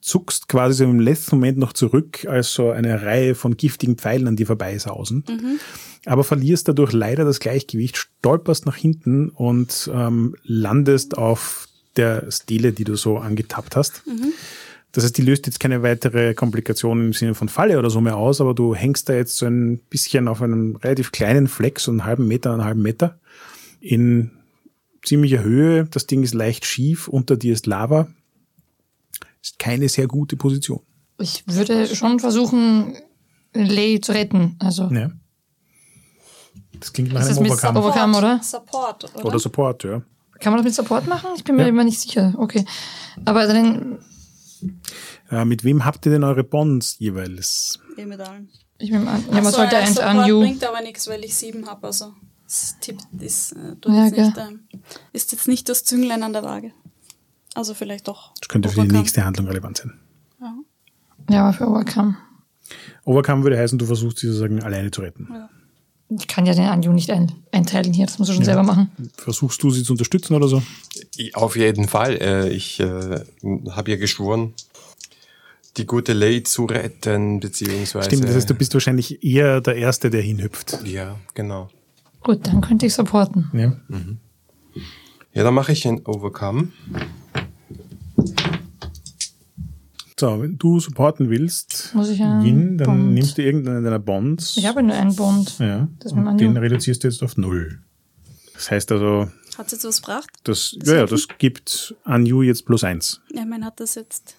Zuckst 0.01 0.49
quasi 0.49 0.76
so 0.76 0.84
im 0.84 1.01
letzten 1.01 1.37
Moment 1.37 1.59
noch 1.59 1.74
zurück, 1.74 2.24
als 2.26 2.55
so 2.55 2.70
eine 2.70 3.03
Reihe 3.03 3.34
von 3.34 3.59
giftigen 3.59 3.97
Pfeilen 3.97 4.26
an 4.26 4.37
dir 4.37 4.47
vorbeisausen. 4.47 5.24
Aber 6.07 6.24
verlierst 6.24 6.68
dadurch 6.68 6.92
leider 6.92 7.24
das 7.24 7.40
Gleichgewicht, 7.40 7.96
stolperst 7.96 8.66
nach 8.66 8.76
hinten 8.76 9.28
und 9.28 9.90
ähm, 9.92 10.34
landest 10.44 11.18
auf 11.18 11.68
der 11.96 12.30
Stele, 12.30 12.72
die 12.72 12.84
du 12.84 12.96
so 12.96 13.18
angetappt 13.18 13.76
hast. 13.76 14.03
Das 14.92 15.05
heißt, 15.05 15.16
die 15.18 15.22
löst 15.22 15.46
jetzt 15.46 15.61
keine 15.61 15.82
weitere 15.82 16.34
Komplikation 16.34 17.07
im 17.07 17.12
Sinne 17.12 17.34
von 17.34 17.48
Falle 17.48 17.78
oder 17.78 17.90
so 17.90 18.01
mehr 18.01 18.16
aus, 18.16 18.40
aber 18.40 18.55
du 18.55 18.74
hängst 18.74 19.09
da 19.09 19.14
jetzt 19.14 19.36
so 19.36 19.46
ein 19.46 19.78
bisschen 19.90 20.26
auf 20.26 20.42
einem 20.42 20.76
relativ 20.76 21.12
kleinen 21.12 21.46
Fleck, 21.48 21.78
so 21.78 21.90
einen 21.90 22.05
halben 22.05 22.26
Meter, 22.26 22.53
einen 22.53 22.64
halben 22.64 22.82
Meter, 22.82 23.18
in 23.80 24.32
ziemlicher 25.05 25.42
Höhe. 25.42 25.86
Das 25.90 26.07
Ding 26.07 26.22
ist 26.22 26.34
leicht 26.34 26.64
schief, 26.64 27.09
unter 27.09 27.36
dir 27.36 27.53
ist 27.53 27.66
Lava. 27.66 28.09
Ist 29.42 29.59
keine 29.59 29.88
sehr 29.88 30.07
gute 30.07 30.36
Position. 30.36 30.80
Ich 31.18 31.44
würde 31.46 31.86
schon 31.94 32.18
versuchen, 32.18 32.96
Lay 33.53 34.01
zu 34.01 34.12
retten. 34.12 34.57
Also, 34.59 34.90
Ja. 34.92 35.11
Das 36.79 36.93
klingt 36.93 37.12
nach 37.12 37.21
einem 37.21 37.29
das 37.29 37.41
mit 37.41 37.51
Overcome. 37.51 37.79
Overcome, 37.81 38.18
oder? 38.18 38.41
Support, 38.43 39.14
oder? 39.14 39.25
Oder 39.25 39.39
Support, 39.39 39.85
ja. 39.85 40.03
kann 40.39 40.53
man 40.53 40.59
das 40.59 40.64
mit 40.64 40.75
Support 40.75 41.07
machen? 41.07 41.31
Ich 41.37 41.45
bin 41.45 41.57
mir 41.57 41.62
Ja. 41.62 41.68
immer 41.68 41.85
nicht 41.85 42.01
sicher. 42.01 42.35
Okay. 42.39 42.64
Aber 43.25 43.47
dann, 43.47 43.99
Äh, 45.31 45.45
mit 45.45 45.64
wem 45.64 45.85
habt 45.85 46.05
ihr 46.07 46.12
denn 46.12 46.25
eure 46.25 46.45
Bonds 46.45 46.97
jeweils? 46.99 47.79
Eh 47.97 48.05
mit 48.05 48.21
allen. 48.21 48.49
ich 48.79 48.91
nehme 48.91 49.09
an, 49.11 49.25
ja, 49.29 49.35
man 49.35 49.45
so, 49.45 49.51
sollte 49.53 49.77
ein 49.77 49.85
eins 49.89 49.99
an 49.99 50.27
You. 50.27 50.41
bringt 50.41 50.64
aber 50.64 50.81
nichts, 50.81 51.07
weil 51.09 51.25
ich 51.25 51.35
sieben 51.35 51.66
habe, 51.68 51.87
also. 51.87 52.14
Das 52.45 52.77
tippt, 52.81 53.05
ist, 53.21 53.53
äh, 53.53 53.77
Ja, 53.87 54.07
jetzt 54.07 54.16
nicht, 54.18 54.37
ähm, 54.39 54.61
ist 55.12 55.31
jetzt 55.33 55.47
nicht 55.49 55.68
das 55.68 55.85
Zünglein 55.85 56.23
an 56.25 56.33
der 56.33 56.43
Waage. 56.43 56.73
Also 57.55 57.75
vielleicht 57.75 58.09
doch. 58.09 58.33
Das 58.41 58.49
könnte 58.49 58.68
für 58.68 58.75
die 58.77 58.81
Overcome. 58.83 58.99
nächste 59.01 59.25
Handlung 59.25 59.47
relevant 59.47 59.77
sein. 59.79 60.01
Ja. 60.41 60.55
Ja, 61.31 61.43
aber 61.45 61.53
für 61.53 61.68
Overcome. 61.68 62.16
Overcome 63.05 63.43
würde 63.45 63.57
heißen, 63.59 63.79
du 63.79 63.87
versuchst 63.87 64.18
sie 64.18 64.27
sozusagen 64.27 64.62
alleine 64.62 64.91
zu 64.91 65.01
retten. 65.01 65.29
Ja. 65.33 65.49
Ich 66.18 66.26
kann 66.26 66.44
ja 66.44 66.54
den 66.54 66.64
Anju 66.64 66.92
nicht 66.92 67.11
ein, 67.11 67.30
einteilen 67.52 67.92
hier, 67.92 68.06
das 68.06 68.18
muss 68.18 68.28
er 68.28 68.34
schon 68.34 68.44
selber 68.44 68.64
machen. 68.64 68.90
Versuchst 69.16 69.62
du 69.62 69.70
sie 69.70 69.84
zu 69.84 69.92
unterstützen 69.92 70.34
oder 70.34 70.48
so? 70.48 70.62
Auf 71.34 71.56
jeden 71.56 71.86
Fall. 71.88 72.16
Äh, 72.20 72.48
Ich 72.50 72.80
äh, 72.80 73.20
habe 73.70 73.90
ja 73.92 73.96
geschworen, 73.96 74.54
die 75.76 75.86
gute 75.86 76.12
Lay 76.12 76.42
zu 76.42 76.64
retten, 76.64 77.38
beziehungsweise. 77.38 78.06
Stimmt, 78.06 78.24
das 78.24 78.34
heißt, 78.34 78.50
du 78.50 78.54
bist 78.54 78.74
wahrscheinlich 78.74 79.22
eher 79.22 79.61
der 79.61 79.76
Erste, 79.76 80.11
der 80.11 80.22
hinhüpft. 80.22 80.80
Ja, 80.84 81.16
genau. 81.34 81.70
Gut, 82.22 82.46
dann 82.46 82.61
könnte 82.61 82.86
ich 82.86 82.94
supporten. 82.94 83.48
Ja. 83.52 83.76
Ja, 85.32 85.44
dann 85.44 85.54
mache 85.54 85.70
ich 85.72 85.86
ein 85.86 86.04
Overcome. 86.06 86.68
So, 90.21 90.41
wenn 90.43 90.59
du 90.59 90.79
supporten 90.81 91.31
willst, 91.31 91.95
Muss 91.95 92.11
ich 92.11 92.21
einen 92.23 92.45
Yin, 92.45 92.79
dann 92.79 92.87
Bond- 92.87 93.14
nimmst 93.14 93.39
du 93.39 93.43
irgendeinen 93.43 93.83
deiner 93.85 93.99
Bonds. 93.99 94.57
Ich 94.59 94.66
habe 94.66 94.83
nur 94.83 94.95
einen 94.95 95.16
Bond. 95.16 95.59
ja, 95.59 95.89
Das 95.99 96.12
und 96.12 96.37
den 96.39 96.57
reduzierst 96.59 97.03
du 97.03 97.09
jetzt 97.09 97.23
auf 97.23 97.37
null. 97.39 97.81
Das 98.53 98.71
heißt 98.71 98.93
also, 98.93 99.31
Hat 99.57 99.66
es 99.66 99.73
jetzt 99.73 99.85
was 99.85 100.03
gebracht? 100.03 100.29
das, 100.45 100.77
ja, 100.85 100.97
ja, 100.97 101.07
das 101.07 101.27
gibt 101.39 101.95
Anju 102.05 102.43
jetzt 102.43 102.66
plus 102.66 102.85
eins. 102.85 103.23
Ja, 103.35 103.41
ich 103.43 103.49
meine, 103.49 103.64
hat 103.64 103.81
das 103.81 103.95
jetzt 103.95 104.37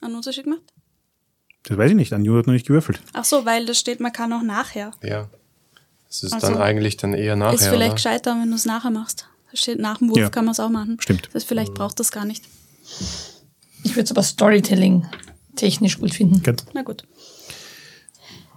einen 0.00 0.14
Unterschied 0.14 0.44
gemacht? 0.44 0.62
Das 1.64 1.76
weiß 1.76 1.90
ich 1.90 1.96
nicht, 1.96 2.12
Anju 2.12 2.36
hat 2.38 2.46
noch 2.46 2.54
nicht 2.54 2.66
gewürfelt. 2.66 3.00
Ach 3.12 3.24
so, 3.24 3.44
weil 3.44 3.66
da 3.66 3.74
steht, 3.74 3.98
man 4.00 4.12
kann 4.12 4.32
auch 4.32 4.42
nachher. 4.42 4.92
Ja. 5.02 5.28
Das 6.06 6.22
ist 6.22 6.32
Also, 6.34 6.48
dann 6.48 6.58
eigentlich 6.58 6.96
dann 6.98 7.14
eher 7.14 7.34
nachher. 7.34 7.54
ist 7.54 7.66
vielleicht 7.66 7.82
oder? 7.86 7.94
gescheiter, 7.94 8.36
wenn 8.40 8.48
du 8.50 8.54
es 8.54 8.64
nachher 8.66 8.90
machst. 8.92 9.26
Da 9.50 9.56
steht, 9.56 9.80
nach 9.80 9.98
dem 9.98 10.08
Wurf 10.10 10.18
Ja. 10.18 10.30
kann 10.30 10.44
man 10.44 10.52
es 10.52 10.60
auch 10.60 10.70
machen. 10.70 10.98
Stimmt. 11.00 11.26
Das 11.26 11.34
heißt, 11.42 11.48
vielleicht 11.48 11.74
braucht 11.74 11.98
das 11.98 12.12
gar 12.12 12.24
nicht. 12.24 12.44
Ich 13.84 13.92
würde 13.92 14.04
es 14.04 14.10
aber 14.10 14.22
Storytelling 14.22 15.06
technisch 15.56 15.98
gut 15.98 16.14
finden. 16.14 16.42
Gut. 16.42 16.64
Na 16.72 16.82
gut. 16.82 17.04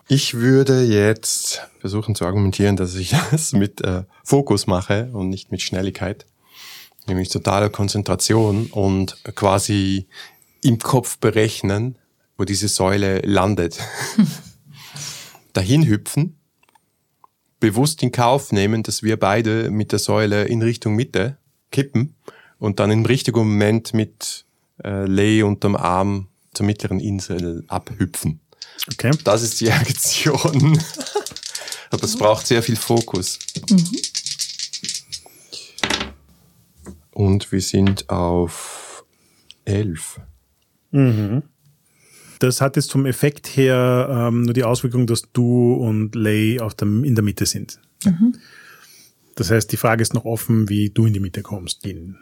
Ich 0.07 0.35
würde 0.35 0.83
jetzt 0.83 1.61
versuchen 1.79 2.13
zu 2.13 2.25
argumentieren, 2.25 2.75
dass 2.75 2.95
ich 2.95 3.15
das 3.31 3.53
mit 3.53 3.81
äh, 3.81 4.03
Fokus 4.23 4.67
mache 4.67 5.09
und 5.13 5.29
nicht 5.29 5.51
mit 5.51 5.61
Schnelligkeit. 5.61 6.25
Nämlich 7.07 7.29
totale 7.29 7.69
Konzentration 7.69 8.67
und 8.67 9.23
quasi 9.35 10.07
im 10.61 10.79
Kopf 10.79 11.17
berechnen, 11.17 11.97
wo 12.37 12.43
diese 12.43 12.67
Säule 12.67 13.19
landet. 13.19 13.79
Dahin 15.53 15.85
hüpfen, 15.85 16.37
bewusst 17.59 18.03
in 18.03 18.11
Kauf 18.11 18.51
nehmen, 18.51 18.83
dass 18.83 19.03
wir 19.03 19.17
beide 19.17 19.69
mit 19.71 19.91
der 19.91 19.99
Säule 19.99 20.45
in 20.45 20.61
Richtung 20.61 20.95
Mitte 20.95 21.37
kippen 21.71 22.15
und 22.59 22.79
dann 22.79 22.91
im 22.91 23.05
richtigen 23.05 23.37
Moment 23.37 23.93
mit 23.93 24.44
äh, 24.83 25.05
Lay 25.05 25.43
unterm 25.43 25.75
Arm 25.75 26.27
zur 26.53 26.65
mittleren 26.65 26.99
Insel 26.99 27.63
abhüpfen. 27.67 28.39
Okay. 28.91 29.11
Das 29.23 29.41
ist 29.41 29.61
die 29.61 29.71
Aktion. 29.71 30.79
Aber 31.91 32.03
es 32.03 32.17
braucht 32.17 32.47
sehr 32.47 32.61
viel 32.61 32.75
Fokus. 32.75 33.39
Und 37.11 37.51
wir 37.51 37.61
sind 37.61 38.09
auf 38.09 39.05
elf. 39.63 40.19
Das 42.39 42.59
hat 42.59 42.75
jetzt 42.75 42.91
vom 42.91 43.05
Effekt 43.05 43.47
her 43.55 44.07
ähm, 44.09 44.41
nur 44.41 44.53
die 44.53 44.63
Auswirkung, 44.63 45.07
dass 45.07 45.23
du 45.31 45.73
und 45.73 46.15
Lay 46.15 46.59
auf 46.59 46.75
der, 46.75 46.87
in 46.87 47.15
der 47.15 47.23
Mitte 47.23 47.45
sind. 47.45 47.79
Das 49.35 49.51
heißt, 49.51 49.71
die 49.71 49.77
Frage 49.77 50.01
ist 50.01 50.13
noch 50.13 50.25
offen, 50.25 50.69
wie 50.69 50.89
du 50.89 51.05
in 51.05 51.13
die 51.13 51.19
Mitte 51.19 51.41
kommst. 51.41 51.85
Yin. 51.85 52.17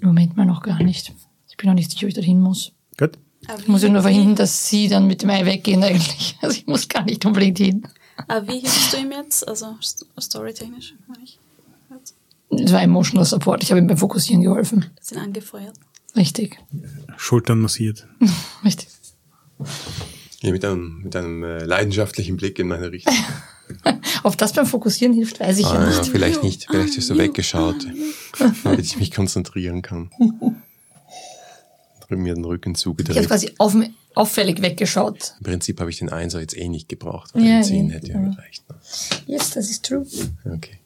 Im 0.00 0.08
Moment 0.08 0.36
mal 0.36 0.46
noch 0.46 0.62
gar 0.62 0.82
nicht. 0.82 1.12
Ich 1.50 1.56
bin 1.56 1.68
noch 1.68 1.74
nicht 1.74 1.90
sicher, 1.90 2.04
ob 2.04 2.08
ich 2.08 2.14
dorthin 2.14 2.40
muss. 2.40 2.72
Gut. 2.98 3.18
Aber 3.46 3.58
Ich 3.60 3.68
muss 3.68 3.82
ja 3.82 3.88
nur 3.88 4.02
verhindern, 4.02 4.36
dass 4.36 4.68
sie 4.68 4.88
dann 4.88 5.06
mit 5.06 5.22
dem 5.22 5.30
Ei 5.30 5.44
weggehen 5.46 5.82
eigentlich. 5.82 6.36
Also 6.42 6.56
ich 6.56 6.66
muss 6.66 6.88
gar 6.88 7.04
nicht 7.04 7.24
unbedingt 7.24 7.58
hin. 7.58 7.86
Aber 8.26 8.46
wie 8.48 8.58
hilfst 8.60 8.92
du 8.92 8.96
ihm 8.98 9.12
jetzt? 9.12 9.46
Also 9.46 9.66
st- 9.80 10.04
storytechnisch, 10.20 10.94
meine 11.06 11.22
ich. 11.24 11.38
Jetzt. 11.90 12.14
Es 12.50 12.72
war 12.72 12.82
Emotional 12.82 13.24
Support. 13.24 13.62
Ich 13.62 13.70
habe 13.70 13.80
ihm 13.80 13.86
beim 13.86 13.96
Fokussieren 13.96 14.42
geholfen. 14.42 14.86
Sind 15.00 15.18
angefeuert. 15.18 15.74
Richtig. 16.16 16.58
Schultern 17.16 17.60
massiert. 17.60 18.06
Richtig. 18.64 18.88
Ja, 20.40 20.52
mit 20.52 20.64
einem, 20.64 21.02
mit 21.02 21.14
einem 21.16 21.42
äh, 21.44 21.64
leidenschaftlichen 21.64 22.36
Blick 22.36 22.58
in 22.58 22.68
meine 22.68 22.90
Richtung. 22.92 23.14
Ob 24.24 24.36
das 24.38 24.52
beim 24.52 24.66
Fokussieren 24.66 25.14
hilft, 25.14 25.40
weiß 25.40 25.58
ich 25.58 25.64
ja 25.64 25.72
Ah, 25.72 25.86
nicht. 25.86 25.98
ja, 25.98 26.04
vielleicht 26.04 26.42
nicht, 26.42 26.66
vielleicht 26.70 26.96
ist 26.96 27.06
so 27.08 27.16
weggeschaut, 27.18 27.86
damit 28.64 28.80
ich 28.84 28.98
mich 28.98 29.10
konzentrieren 29.12 29.82
kann. 29.82 30.10
Mir 32.10 32.34
den 32.34 32.44
Rücken 32.44 32.70
Ich 32.70 32.86
habe 32.86 32.96
zugedreht. 32.96 33.26
quasi 33.28 33.52
auf, 33.58 33.76
auffällig 34.14 34.62
weggeschaut. 34.62 35.34
Im 35.40 35.44
Prinzip 35.44 35.78
habe 35.80 35.90
ich 35.90 35.98
den 35.98 36.08
Einser 36.08 36.40
jetzt 36.40 36.56
eh 36.56 36.68
nicht 36.68 36.88
gebraucht, 36.88 37.34
weil 37.34 37.44
Ja, 37.44 37.56
ein 37.58 37.64
10 37.64 37.88
ja, 37.88 37.94
hätte 37.94 38.08
ja 38.12 38.20
ja. 38.22 38.28
gereicht. 38.30 38.64
Ne? 38.70 38.76
Yes, 39.26 39.50
das 39.50 39.68
ist 39.68 39.84
true. 39.84 40.06
Okay. 40.46 40.78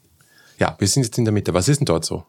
Ja, 0.59 0.75
wir 0.79 0.87
sind 0.87 1.03
jetzt 1.03 1.17
in 1.17 1.23
der 1.23 1.31
Mitte. 1.33 1.53
Was 1.53 1.69
ist 1.69 1.79
denn 1.79 1.85
dort 1.85 2.03
so? 2.03 2.25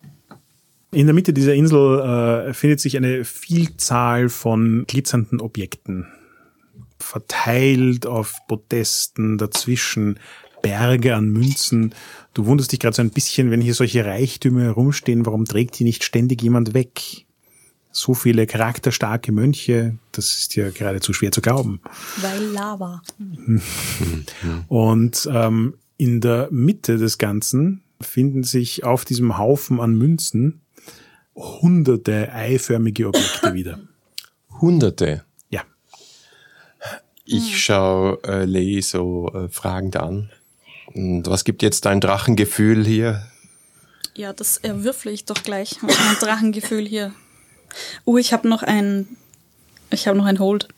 In 0.93 1.07
der 1.09 1.15
Mitte 1.15 1.33
dieser 1.33 1.55
Insel 1.55 2.47
äh, 2.49 2.55
findet 2.55 2.79
sich 2.79 2.97
eine 2.97 3.25
Vielzahl 3.25 4.29
von 4.29 4.85
glitzernden 4.87 5.41
Objekten. 5.41 6.07
Verteilt 7.01 8.07
auf 8.07 8.35
Podesten, 8.47 9.39
dazwischen 9.39 10.21
Berge 10.65 11.15
an 11.15 11.29
Münzen. 11.29 11.95
Du 12.33 12.47
wunderst 12.47 12.73
dich 12.73 12.81
gerade 12.81 12.97
so 12.97 13.03
ein 13.03 13.11
bisschen, 13.11 13.51
wenn 13.51 13.61
hier 13.61 13.75
solche 13.75 14.07
Reichtümer 14.07 14.63
herumstehen, 14.63 15.27
warum 15.27 15.45
trägt 15.45 15.79
die 15.79 15.85
nicht 15.85 16.05
ständig 16.05 16.41
jemand 16.41 16.73
weg? 16.73 17.27
So 17.93 18.15
viele 18.15 18.47
charakterstarke 18.47 19.31
Mönche, 19.31 19.99
das 20.13 20.35
ist 20.37 20.57
ja 20.57 20.71
geradezu 20.71 21.13
schwer 21.13 21.33
zu 21.33 21.43
glauben. 21.43 21.81
Weil 22.17 22.43
Lava. 22.47 23.03
Und 24.69 25.29
ähm, 25.31 25.75
in 25.99 26.23
der 26.23 26.49
Mitte 26.51 26.97
des 26.97 27.19
Ganzen 27.19 27.83
finden 28.01 28.43
sich 28.43 28.85
auf 28.85 29.05
diesem 29.05 29.37
Haufen 29.37 29.81
an 29.81 29.95
Münzen 29.95 30.63
hunderte 31.35 32.33
eiförmige 32.33 33.09
Objekte 33.09 33.53
wieder. 33.55 33.81
Hunderte. 34.63 35.25
Ja. 35.51 35.63
Ich 37.27 37.63
schaue 37.63 38.19
äh, 38.25 38.47
Lee 38.47 38.81
so 38.81 39.29
äh, 39.35 39.49
fragend 39.51 39.97
an. 39.97 40.31
Und 40.95 41.27
was 41.27 41.45
gibt 41.45 41.63
jetzt 41.63 41.85
dein 41.85 42.01
Drachengefühl 42.01 42.85
hier? 42.85 43.27
Ja, 44.15 44.33
das 44.33 44.59
erwürfle 44.59 45.11
ich 45.11 45.25
doch 45.25 45.43
gleich. 45.43 45.77
meinem 45.83 46.17
Drachengefühl 46.21 46.87
hier. 46.87 47.13
Oh, 48.05 48.17
ich 48.17 48.33
habe 48.33 48.49
noch 48.49 48.63
ein. 48.63 49.09
Ich 49.91 50.07
habe 50.07 50.17
noch 50.17 50.27
ein 50.27 50.39
Hold. 50.39 50.69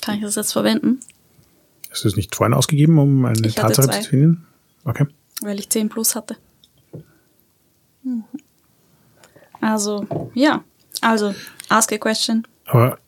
Kann 0.00 0.16
ich 0.16 0.22
das 0.22 0.36
jetzt 0.36 0.52
verwenden? 0.52 1.00
Hast 1.90 2.04
du 2.04 2.08
es 2.08 2.16
nicht 2.16 2.34
vorhin 2.34 2.54
ausgegeben, 2.54 2.98
um 2.98 3.24
eine 3.24 3.46
Ich 3.46 3.56
Tatsache 3.56 4.02
zu 4.02 4.10
finden? 4.10 4.46
Okay. 4.84 5.06
Weil 5.40 5.58
ich 5.58 5.68
10 5.68 5.88
plus 5.88 6.14
hatte. 6.14 6.36
Mhm. 8.02 8.24
Also, 9.60 10.06
ja. 10.34 10.62
Also, 11.00 11.34
ask 11.68 11.92
a 11.92 11.98
question. 11.98 12.46
Aber 12.66 12.98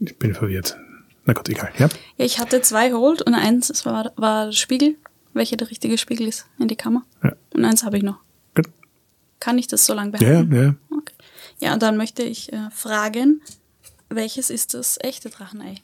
ich 0.00 0.18
bin 0.18 0.34
verwirrt. 0.34 0.76
Na 1.24 1.32
gut, 1.32 1.48
egal. 1.48 1.72
Ja. 1.78 1.88
Ja, 2.16 2.24
ich 2.24 2.38
hatte 2.38 2.60
zwei 2.60 2.92
Hold 2.92 3.22
und 3.22 3.34
eins 3.34 3.68
das 3.68 3.86
war, 3.86 4.12
war 4.16 4.52
Spiegel, 4.52 4.96
welcher 5.34 5.56
der 5.56 5.70
richtige 5.70 5.98
Spiegel 5.98 6.28
ist, 6.28 6.46
in 6.58 6.68
die 6.68 6.76
Kammer. 6.76 7.04
Ja. 7.22 7.34
Und 7.54 7.64
eins 7.64 7.84
habe 7.84 7.96
ich 7.96 8.02
noch. 8.02 8.18
Gut. 8.54 8.68
Kann 9.40 9.58
ich 9.58 9.66
das 9.66 9.86
so 9.86 9.94
lange 9.94 10.12
Ja, 10.18 10.28
ja, 10.32 10.42
behalten? 10.42 10.54
ja. 10.90 10.96
Okay. 10.98 11.14
Ja, 11.60 11.72
und 11.74 11.82
dann 11.82 11.96
möchte 11.96 12.22
ich 12.22 12.52
äh, 12.52 12.70
fragen, 12.70 13.40
welches 14.08 14.50
ist 14.50 14.74
das 14.74 14.98
echte 15.00 15.30
Drachenei? 15.30 15.76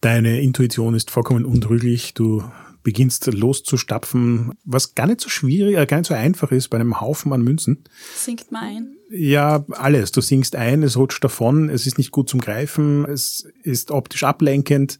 Deine 0.00 0.40
Intuition 0.40 0.94
ist 0.94 1.10
vollkommen 1.10 1.44
untrüglich. 1.44 2.14
Du 2.14 2.42
beginnst 2.82 3.26
loszustapfen, 3.32 4.52
was 4.64 4.96
gar 4.96 5.06
nicht 5.06 5.20
so 5.20 5.28
schwierig, 5.28 5.76
äh, 5.76 5.86
gar 5.86 5.98
nicht 5.98 6.08
so 6.08 6.14
einfach 6.14 6.50
ist 6.50 6.68
bei 6.68 6.78
einem 6.78 7.00
Haufen 7.00 7.32
an 7.32 7.42
Münzen. 7.42 7.84
Singt 8.16 8.50
mal 8.50 8.62
ein. 8.64 8.96
Ja, 9.10 9.64
alles. 9.70 10.10
Du 10.10 10.20
singst 10.20 10.56
ein, 10.56 10.82
es 10.82 10.96
rutscht 10.96 11.22
davon, 11.22 11.68
es 11.68 11.86
ist 11.86 11.98
nicht 11.98 12.10
gut 12.10 12.28
zum 12.28 12.40
Greifen, 12.40 13.04
es 13.04 13.46
ist 13.62 13.90
optisch 13.92 14.24
ablenkend. 14.24 14.98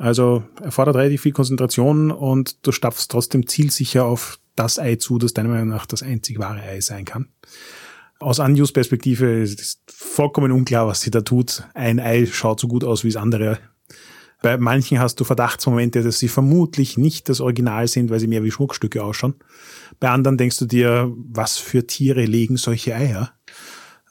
Also 0.00 0.44
erfordert 0.62 0.96
relativ 0.96 1.20
viel 1.20 1.32
Konzentration 1.32 2.10
und 2.10 2.66
du 2.66 2.72
stapfst 2.72 3.08
trotzdem 3.10 3.46
zielsicher 3.46 4.06
auf 4.06 4.40
das 4.56 4.78
Ei 4.78 4.96
zu, 4.96 5.18
das 5.18 5.34
deiner 5.34 5.50
Meinung 5.50 5.68
nach 5.68 5.84
das 5.84 6.02
einzig 6.02 6.38
wahre 6.38 6.62
Ei 6.62 6.80
sein 6.80 7.04
kann. 7.04 7.28
Aus 8.18 8.40
Anjus 8.40 8.72
Perspektive 8.72 9.42
ist 9.42 9.78
vollkommen 9.88 10.52
unklar, 10.52 10.86
was 10.86 11.02
sie 11.02 11.10
da 11.10 11.20
tut. 11.20 11.64
Ein 11.74 12.00
Ei 12.00 12.24
schaut 12.24 12.60
so 12.60 12.66
gut 12.66 12.82
aus 12.82 13.04
wie 13.04 13.10
das 13.10 13.20
andere. 13.20 13.58
Bei 14.40 14.56
manchen 14.56 15.00
hast 15.00 15.20
du 15.20 15.24
Verdachtsmomente, 15.24 16.02
dass 16.02 16.18
sie 16.18 16.28
vermutlich 16.28 16.96
nicht 16.96 17.28
das 17.28 17.42
Original 17.42 17.86
sind, 17.86 18.08
weil 18.08 18.20
sie 18.20 18.26
mehr 18.26 18.42
wie 18.42 18.50
Schmuckstücke 18.50 19.04
ausschauen. 19.04 19.34
Bei 19.98 20.08
anderen 20.08 20.38
denkst 20.38 20.58
du 20.60 20.64
dir, 20.64 21.12
was 21.14 21.58
für 21.58 21.86
Tiere 21.86 22.24
legen 22.24 22.56
solche 22.56 22.94
Eier? 22.94 23.32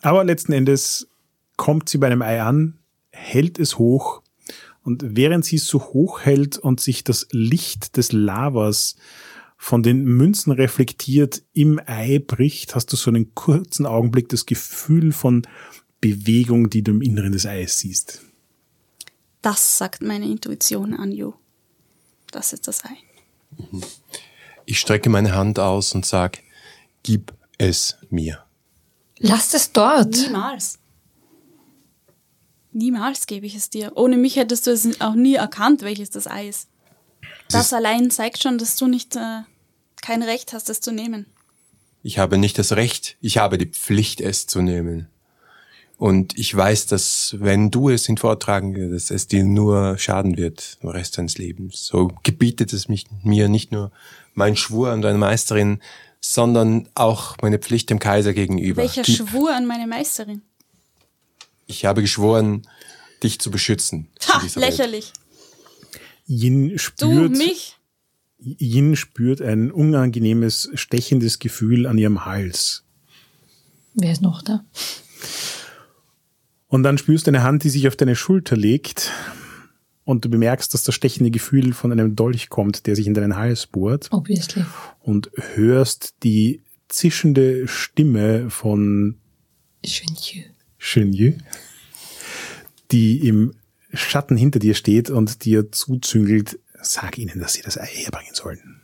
Aber 0.03 0.23
letzten 0.23 0.53
Endes 0.53 1.07
kommt 1.57 1.89
sie 1.89 1.97
bei 1.97 2.05
einem 2.05 2.21
Ei 2.21 2.43
an, 2.43 2.77
hält 3.09 3.57
es 3.57 3.79
hoch 3.79 4.21
Und 4.89 5.03
während 5.15 5.45
sie 5.45 5.57
es 5.57 5.67
so 5.67 5.79
hoch 5.79 6.21
hält 6.21 6.57
und 6.57 6.79
sich 6.79 7.03
das 7.03 7.27
Licht 7.29 7.95
des 7.95 8.11
Lavas 8.11 8.95
von 9.55 9.83
den 9.83 10.03
Münzen 10.03 10.51
reflektiert 10.51 11.43
im 11.53 11.79
Ei 11.85 12.17
bricht, 12.17 12.73
hast 12.73 12.91
du 12.91 12.95
so 12.95 13.11
einen 13.11 13.35
kurzen 13.35 13.85
Augenblick 13.85 14.29
das 14.29 14.47
Gefühl 14.47 15.11
von 15.11 15.43
Bewegung, 16.01 16.71
die 16.71 16.81
du 16.81 16.89
im 16.89 17.03
Inneren 17.03 17.33
des 17.33 17.45
Eis 17.45 17.77
siehst. 17.77 18.23
Das 19.43 19.77
sagt 19.77 20.01
meine 20.01 20.25
Intuition 20.25 20.95
an 20.95 21.11
You. 21.11 21.33
Das 22.31 22.51
ist 22.51 22.67
das 22.67 22.83
Ei. 22.83 22.97
Ich 24.65 24.79
strecke 24.79 25.11
meine 25.11 25.35
Hand 25.35 25.59
aus 25.59 25.93
und 25.93 26.03
sag, 26.03 26.39
gib 27.03 27.31
es 27.59 27.95
mir. 28.09 28.43
Lasst 29.19 29.53
es 29.53 29.71
dort. 29.71 30.15
Niemals. 30.15 30.79
Niemals 32.72 33.26
gebe 33.28 33.45
ich 33.45 33.55
es 33.55 33.70
dir. 33.70 33.93
Ohne 33.95 34.17
mich 34.17 34.36
hättest 34.36 34.67
du 34.67 34.72
es 34.72 35.01
auch 35.01 35.15
nie 35.15 35.36
erkannt, 35.36 35.82
welches 35.82 36.09
das 36.11 36.28
Ei 36.28 36.47
ist. 36.49 36.67
Das 37.49 37.67
ist- 37.67 37.74
allein 37.74 38.11
zeigt 38.11 38.41
schon, 38.41 38.57
dass 38.57 38.76
du 38.76 38.88
nicht 38.88 39.15
äh, 39.15 39.41
kein 40.01 40.22
Recht 40.24 40.53
hast, 40.53 40.70
es 40.70 40.80
zu 40.82 40.91
nehmen. 40.91 41.26
Ich 42.03 42.17
habe 42.20 42.38
nicht 42.38 42.57
das 42.57 42.74
Recht, 42.74 43.17
ich 43.22 43.38
habe 43.39 43.57
die 43.57 43.65
Pflicht, 43.65 44.22
es 44.22 44.47
zu 44.47 44.61
nehmen. 44.61 45.07
Und 45.97 46.38
ich 46.38 46.55
weiß, 46.55 46.86
dass 46.86 47.36
wenn 47.39 47.72
du 47.72 47.89
es 47.89 48.05
hinvortragen 48.05 48.74
würdest, 48.76 49.11
es 49.11 49.28
dir 49.28 49.43
nur 49.43 49.97
schaden 49.97 50.38
wird, 50.38 50.82
den 50.82 50.89
Rest 50.91 51.17
deines 51.17 51.38
Lebens. 51.38 51.86
So 51.86 52.11
gebietet 52.24 52.72
es 52.72 52.88
mich, 52.88 53.07
mir 53.24 53.49
nicht 53.49 53.74
nur 53.74 53.91
mein 54.34 54.55
Schwur 54.55 54.91
an 54.91 55.01
deine 55.01 55.17
Meisterin, 55.17 55.82
sondern 56.22 56.88
auch 56.95 57.36
meine 57.41 57.59
Pflicht 57.59 57.89
dem 57.89 57.99
Kaiser 57.99 58.34
gegenüber. 58.34 58.82
Welcher 58.84 59.01
Gib- 59.01 59.17
Schwur 59.17 59.53
an 59.53 59.65
meine 59.65 59.88
Meisterin? 59.88 60.41
Ich 61.70 61.86
habe 61.86 62.01
geschworen, 62.01 62.67
dich 63.24 63.39
zu 63.39 63.51
beschützen. 63.51 64.07
Ha, 64.28 64.41
lächerlich. 64.55 65.13
Yin 66.26 66.70
Du, 66.70 66.78
spürt, 66.78 67.38
mich? 67.38 67.78
Yin 68.39 68.95
spürt 68.95 69.41
ein 69.41 69.72
unangenehmes, 69.72 70.70
stechendes 70.74 71.39
Gefühl 71.39 71.86
an 71.86 71.97
ihrem 71.97 72.26
Hals. 72.26 72.86
Wer 73.93 74.11
ist 74.11 74.22
noch 74.22 74.41
da? 74.41 74.65
Und 76.67 76.84
dann 76.84 76.97
spürst 76.97 77.28
du 77.28 77.32
eine 77.32 77.43
Hand, 77.43 77.63
die 77.63 77.70
sich 77.70 77.88
auf 77.88 77.95
deine 77.95 78.15
Schulter 78.15 78.55
legt. 78.55 79.11
Und 80.03 80.26
du 80.26 80.30
bemerkst, 80.30 80.74
dass 80.74 80.84
das 80.84 80.95
stechende 80.95 81.30
Gefühl 81.30 81.74
von 81.74 81.91
einem 81.91 82.15
Dolch 82.15 82.49
kommt, 82.49 82.88
der 82.88 82.95
sich 82.95 83.05
in 83.05 83.13
deinen 83.13 83.36
Hals 83.36 83.67
bohrt. 83.67 84.07
Obviously. 84.11 84.65
Und 85.01 85.30
hörst 85.53 86.24
die 86.24 86.63
zischende 86.88 87.67
Stimme 87.67 88.49
von 88.49 89.20
Genio. 89.84 90.49
Shenyu, 90.80 91.34
die 92.91 93.27
im 93.27 93.53
Schatten 93.93 94.36
hinter 94.36 94.59
dir 94.59 94.73
steht 94.73 95.09
und 95.09 95.45
dir 95.45 95.71
zuzüngelt, 95.71 96.59
sag 96.82 97.17
ihnen, 97.17 97.39
dass 97.39 97.53
sie 97.53 97.61
das 97.61 97.77
Ei 97.77 97.86
herbringen 97.86 98.34
sollen. 98.34 98.82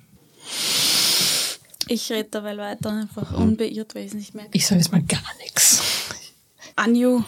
Ich 1.88 2.12
rede 2.12 2.30
dabei 2.30 2.58
weiter, 2.58 2.92
einfach 2.92 3.34
unbeirrt, 3.34 3.96
weil 3.96 4.04
ich 4.04 4.10
es 4.10 4.14
nicht 4.14 4.36
merke. 4.36 4.52
Ich 4.54 4.68
sage 4.68 4.82
jetzt 4.82 4.92
mal 4.92 5.04
gar 5.04 5.24
nichts. 5.40 5.82
Anju, 6.76 7.24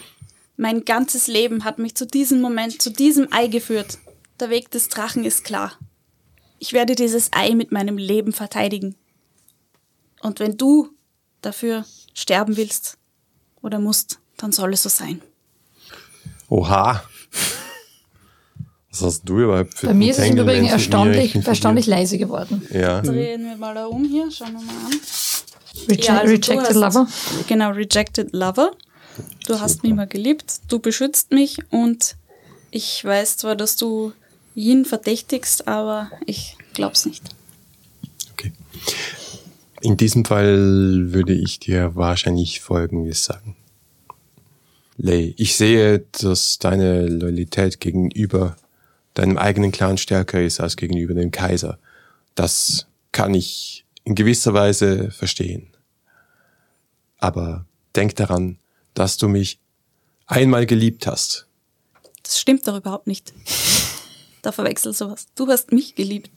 mein 0.56 0.84
ganzes 0.84 1.26
Leben 1.28 1.64
hat 1.64 1.78
mich 1.78 1.94
zu 1.94 2.06
diesem 2.06 2.40
Moment, 2.40 2.82
zu 2.82 2.90
diesem 2.90 3.32
Ei 3.32 3.46
geführt. 3.46 3.98
Der 4.40 4.50
Weg 4.50 4.70
des 4.70 4.88
Drachen 4.88 5.24
ist 5.24 5.44
klar. 5.44 5.78
Ich 6.58 6.72
werde 6.72 6.96
dieses 6.96 7.30
Ei 7.32 7.54
mit 7.54 7.70
meinem 7.70 7.96
Leben 7.96 8.32
verteidigen. 8.32 8.96
Und 10.20 10.40
wenn 10.40 10.56
du 10.56 10.90
dafür 11.40 11.86
sterben 12.12 12.56
willst 12.56 12.98
oder 13.62 13.78
musst, 13.78 14.18
dann 14.38 14.52
soll 14.52 14.72
es 14.72 14.82
so 14.82 14.88
sein. 14.88 15.20
Oha. 16.48 17.02
Was 18.90 19.02
hast 19.02 19.22
du 19.28 19.38
überhaupt 19.40 19.74
für 19.74 19.88
Bei 19.88 19.94
mir 19.94 20.10
ist 20.10 20.18
es 20.18 20.26
im 20.28 20.38
Übrigen 20.38 20.66
erstaunlich, 20.66 21.34
erstaunlich 21.46 21.86
leise 21.86 22.16
geworden. 22.16 22.66
Ja. 22.72 23.02
Drehen 23.02 23.44
wir 23.44 23.56
mal 23.56 23.74
da 23.74 23.86
um 23.86 24.02
hier, 24.04 24.30
schauen 24.30 24.54
wir 24.54 24.62
mal 24.62 24.72
an. 24.86 25.00
Reje 25.88 26.00
Ja, 26.02 26.18
also 26.18 26.32
rejected 26.32 26.58
hast- 26.58 26.74
Lover. 26.74 27.06
Genau, 27.46 27.70
Rejected 27.70 28.32
Lover. 28.32 28.72
Du 29.46 29.60
hast 29.60 29.82
mich 29.82 29.92
mal 29.94 30.06
geliebt, 30.06 30.60
du 30.68 30.78
beschützt 30.78 31.32
mich 31.32 31.58
und 31.70 32.16
ich 32.70 33.04
weiß 33.04 33.36
zwar, 33.36 33.56
dass 33.56 33.76
du 33.76 34.12
Yin 34.54 34.84
verdächtigst, 34.84 35.68
aber 35.68 36.10
ich 36.26 36.56
glaub's 36.72 37.04
nicht. 37.04 37.22
Okay. 38.32 38.52
In 39.80 39.96
diesem 39.96 40.24
Fall 40.24 41.12
würde 41.12 41.34
ich 41.34 41.58
dir 41.60 41.94
wahrscheinlich 41.94 42.60
Folgendes 42.60 43.24
sagen. 43.24 43.56
Lei, 45.00 45.32
ich 45.36 45.54
sehe, 45.54 46.00
dass 46.20 46.58
deine 46.58 47.06
Loyalität 47.06 47.78
gegenüber 47.78 48.56
deinem 49.14 49.38
eigenen 49.38 49.70
Clan 49.70 49.96
stärker 49.96 50.42
ist 50.42 50.58
als 50.58 50.76
gegenüber 50.76 51.14
dem 51.14 51.30
Kaiser. 51.30 51.78
Das 52.34 52.88
kann 53.12 53.32
ich 53.32 53.84
in 54.02 54.16
gewisser 54.16 54.54
Weise 54.54 55.12
verstehen. 55.12 55.68
Aber 57.18 57.64
denk 57.94 58.16
daran, 58.16 58.58
dass 58.94 59.16
du 59.16 59.28
mich 59.28 59.60
einmal 60.26 60.66
geliebt 60.66 61.06
hast. 61.06 61.46
Das 62.24 62.40
stimmt 62.40 62.66
doch 62.66 62.76
überhaupt 62.76 63.06
nicht. 63.06 63.32
Da 64.40 64.52
verwechselst 64.52 65.00
du 65.00 65.10
was. 65.10 65.26
Du 65.34 65.48
hast 65.48 65.72
mich 65.72 65.96
geliebt. 65.96 66.30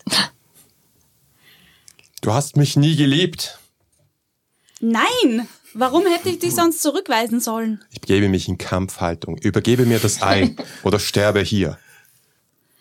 Du 2.22 2.34
hast 2.34 2.58
mich 2.58 2.76
nie 2.76 2.96
geliebt. 2.96 3.60
Nein! 4.80 5.48
Warum 5.74 6.06
hätte 6.06 6.30
ich 6.30 6.40
dich 6.40 6.54
sonst 6.54 6.82
zurückweisen 6.82 7.40
sollen? 7.40 7.84
Ich 7.92 8.02
begebe 8.02 8.28
mich 8.30 8.48
in 8.48 8.58
Kampfhaltung. 8.58 9.38
Übergebe 9.38 9.86
mir 9.86 10.00
das 10.00 10.22
Ei 10.22 10.56
oder 10.84 11.00
sterbe 11.00 11.40
hier. 11.40 11.78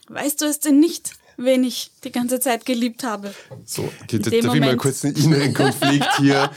Weißt 0.08 0.40
du 0.40 0.46
es 0.46 0.58
denn 0.58 0.80
nicht, 0.80 1.12
wen 1.36 1.62
ich 1.62 1.92
die 2.02 2.10
ganze 2.10 2.40
Zeit 2.40 2.66
geliebt 2.66 3.04
habe? 3.04 3.32
So, 3.64 3.88
da, 4.08 4.18
da, 4.18 4.30
dem 4.30 4.44
da 4.44 4.52
will 4.52 4.60
mal 4.60 4.66
Moment. 4.66 4.78
kurz 4.80 5.04
einen 5.04 5.14
inneren 5.14 5.54
Konflikt 5.54 6.16
hier 6.18 6.50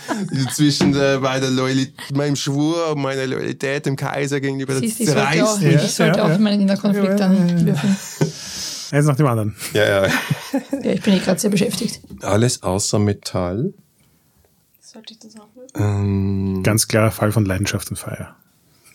zwischen 0.53 0.95
äh, 0.95 1.19
meiner 1.19 1.51
Loyalität, 1.51 2.15
meinem 2.15 2.35
Schwur 2.35 2.91
und 2.91 3.01
meiner 3.01 3.27
Loyalität 3.27 3.85
dem 3.85 3.95
Kaiser 3.95 4.41
gegenüber. 4.41 4.73
Das 4.73 4.81
Siehst, 4.81 5.01
ich 5.01 5.09
sollte 5.09 5.45
auch. 5.45 5.61
Ja, 5.61 5.69
ich 5.83 5.93
sollte 5.93 6.17
ja, 6.17 6.25
auch 6.25 6.29
ja. 6.29 6.37
meinen 6.39 6.61
inneren 6.61 6.79
Konflikt 6.79 7.19
dann 7.19 7.65
würfeln. 7.65 7.95
Eins 8.91 9.05
nach 9.05 9.15
dem 9.15 9.27
anderen. 9.27 9.55
Ja, 9.73 10.03
ja. 10.03 10.11
Ja, 10.83 10.91
ich 10.91 11.01
bin 11.01 11.13
eh 11.15 11.19
gerade 11.19 11.39
sehr 11.39 11.49
beschäftigt. 11.49 12.01
Alles 12.21 12.61
außer 12.61 12.99
Metall. 12.99 13.73
Sollte 14.93 15.13
ich 15.13 15.19
das 15.19 15.35
auch 15.37 15.49
Ähm, 15.75 16.61
Ganz 16.63 16.87
klarer 16.87 17.11
Fall 17.11 17.31
von 17.31 17.45
Leidenschaft 17.45 17.89
und 17.89 17.97
Feier. 17.97 18.35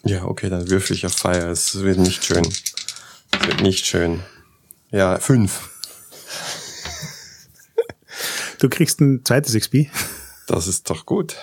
ja, 0.05 0.25
okay, 0.25 0.49
dann 0.49 0.71
würfel 0.71 0.95
ich 0.95 1.05
auf 1.05 1.13
Feier. 1.13 1.49
Es 1.49 1.81
wird 1.81 1.99
nicht 1.99 2.25
schön. 2.25 2.47
Es 2.47 3.47
wird 3.47 3.61
nicht 3.63 3.85
schön. 3.85 4.21
Ja, 4.91 5.19
fünf. 5.19 5.71
Du 8.61 8.69
kriegst 8.69 9.01
ein 9.01 9.25
zweites 9.25 9.55
XP. 9.55 9.87
Das 10.49 10.67
ist 10.67 10.89
doch 10.91 11.07
gut. 11.07 11.37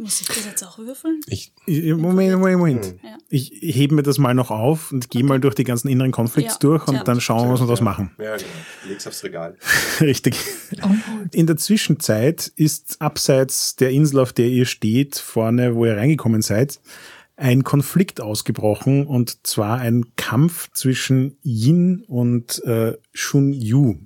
Muss 0.00 0.20
ich 0.20 0.28
das 0.28 0.44
jetzt 0.46 0.62
auch 0.62 0.78
würfeln? 0.78 1.20
Ich, 1.26 1.52
Moment, 1.66 2.32
Moment, 2.38 2.58
Moment. 2.58 2.94
Ja. 3.02 3.18
Ich 3.28 3.50
hebe 3.60 3.96
mir 3.96 4.04
das 4.04 4.18
mal 4.18 4.32
noch 4.32 4.52
auf 4.52 4.92
und 4.92 5.10
gehe 5.10 5.24
mal 5.24 5.40
durch 5.40 5.56
die 5.56 5.64
ganzen 5.64 5.88
inneren 5.88 6.12
Konflikte 6.12 6.52
Ja, 6.52 6.58
durch 6.60 6.86
und 6.86 6.94
ja. 6.94 7.02
dann 7.04 7.20
schauen 7.20 7.48
wir, 7.48 7.54
was 7.54 7.60
wir 7.60 7.66
daraus 7.66 7.80
machen. 7.80 8.12
ja, 8.18 8.36
genau. 8.36 8.48
Leg's 8.86 9.06
aufs 9.08 9.24
Regal. 9.24 9.56
Richtig. 10.00 10.36
In 11.32 11.48
der 11.48 11.56
Zwischenzeit 11.56 12.52
ist 12.54 13.02
abseits 13.02 13.74
der 13.74 13.90
Insel, 13.90 14.20
auf 14.20 14.32
der 14.32 14.46
ihr 14.46 14.66
steht, 14.66 15.16
vorne, 15.18 15.74
wo 15.74 15.84
ihr 15.84 15.96
reingekommen 15.96 16.42
seid, 16.42 16.80
ein 17.36 17.64
Konflikt 17.64 18.20
ausgebrochen 18.20 19.04
und 19.06 19.46
zwar 19.46 19.78
ein 19.78 20.14
Kampf 20.16 20.70
zwischen 20.72 21.38
Yin 21.42 22.04
und 22.06 22.62
äh, 22.64 22.96
Shun 23.12 23.52
Yu. 23.52 23.96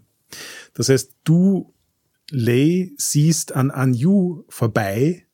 Das 0.72 0.88
heißt, 0.88 1.12
du, 1.24 1.72
Lei, 2.30 2.92
siehst 2.96 3.52
an 3.52 3.70
An 3.70 3.92
Yu 3.92 4.44
vorbei, 4.48 5.26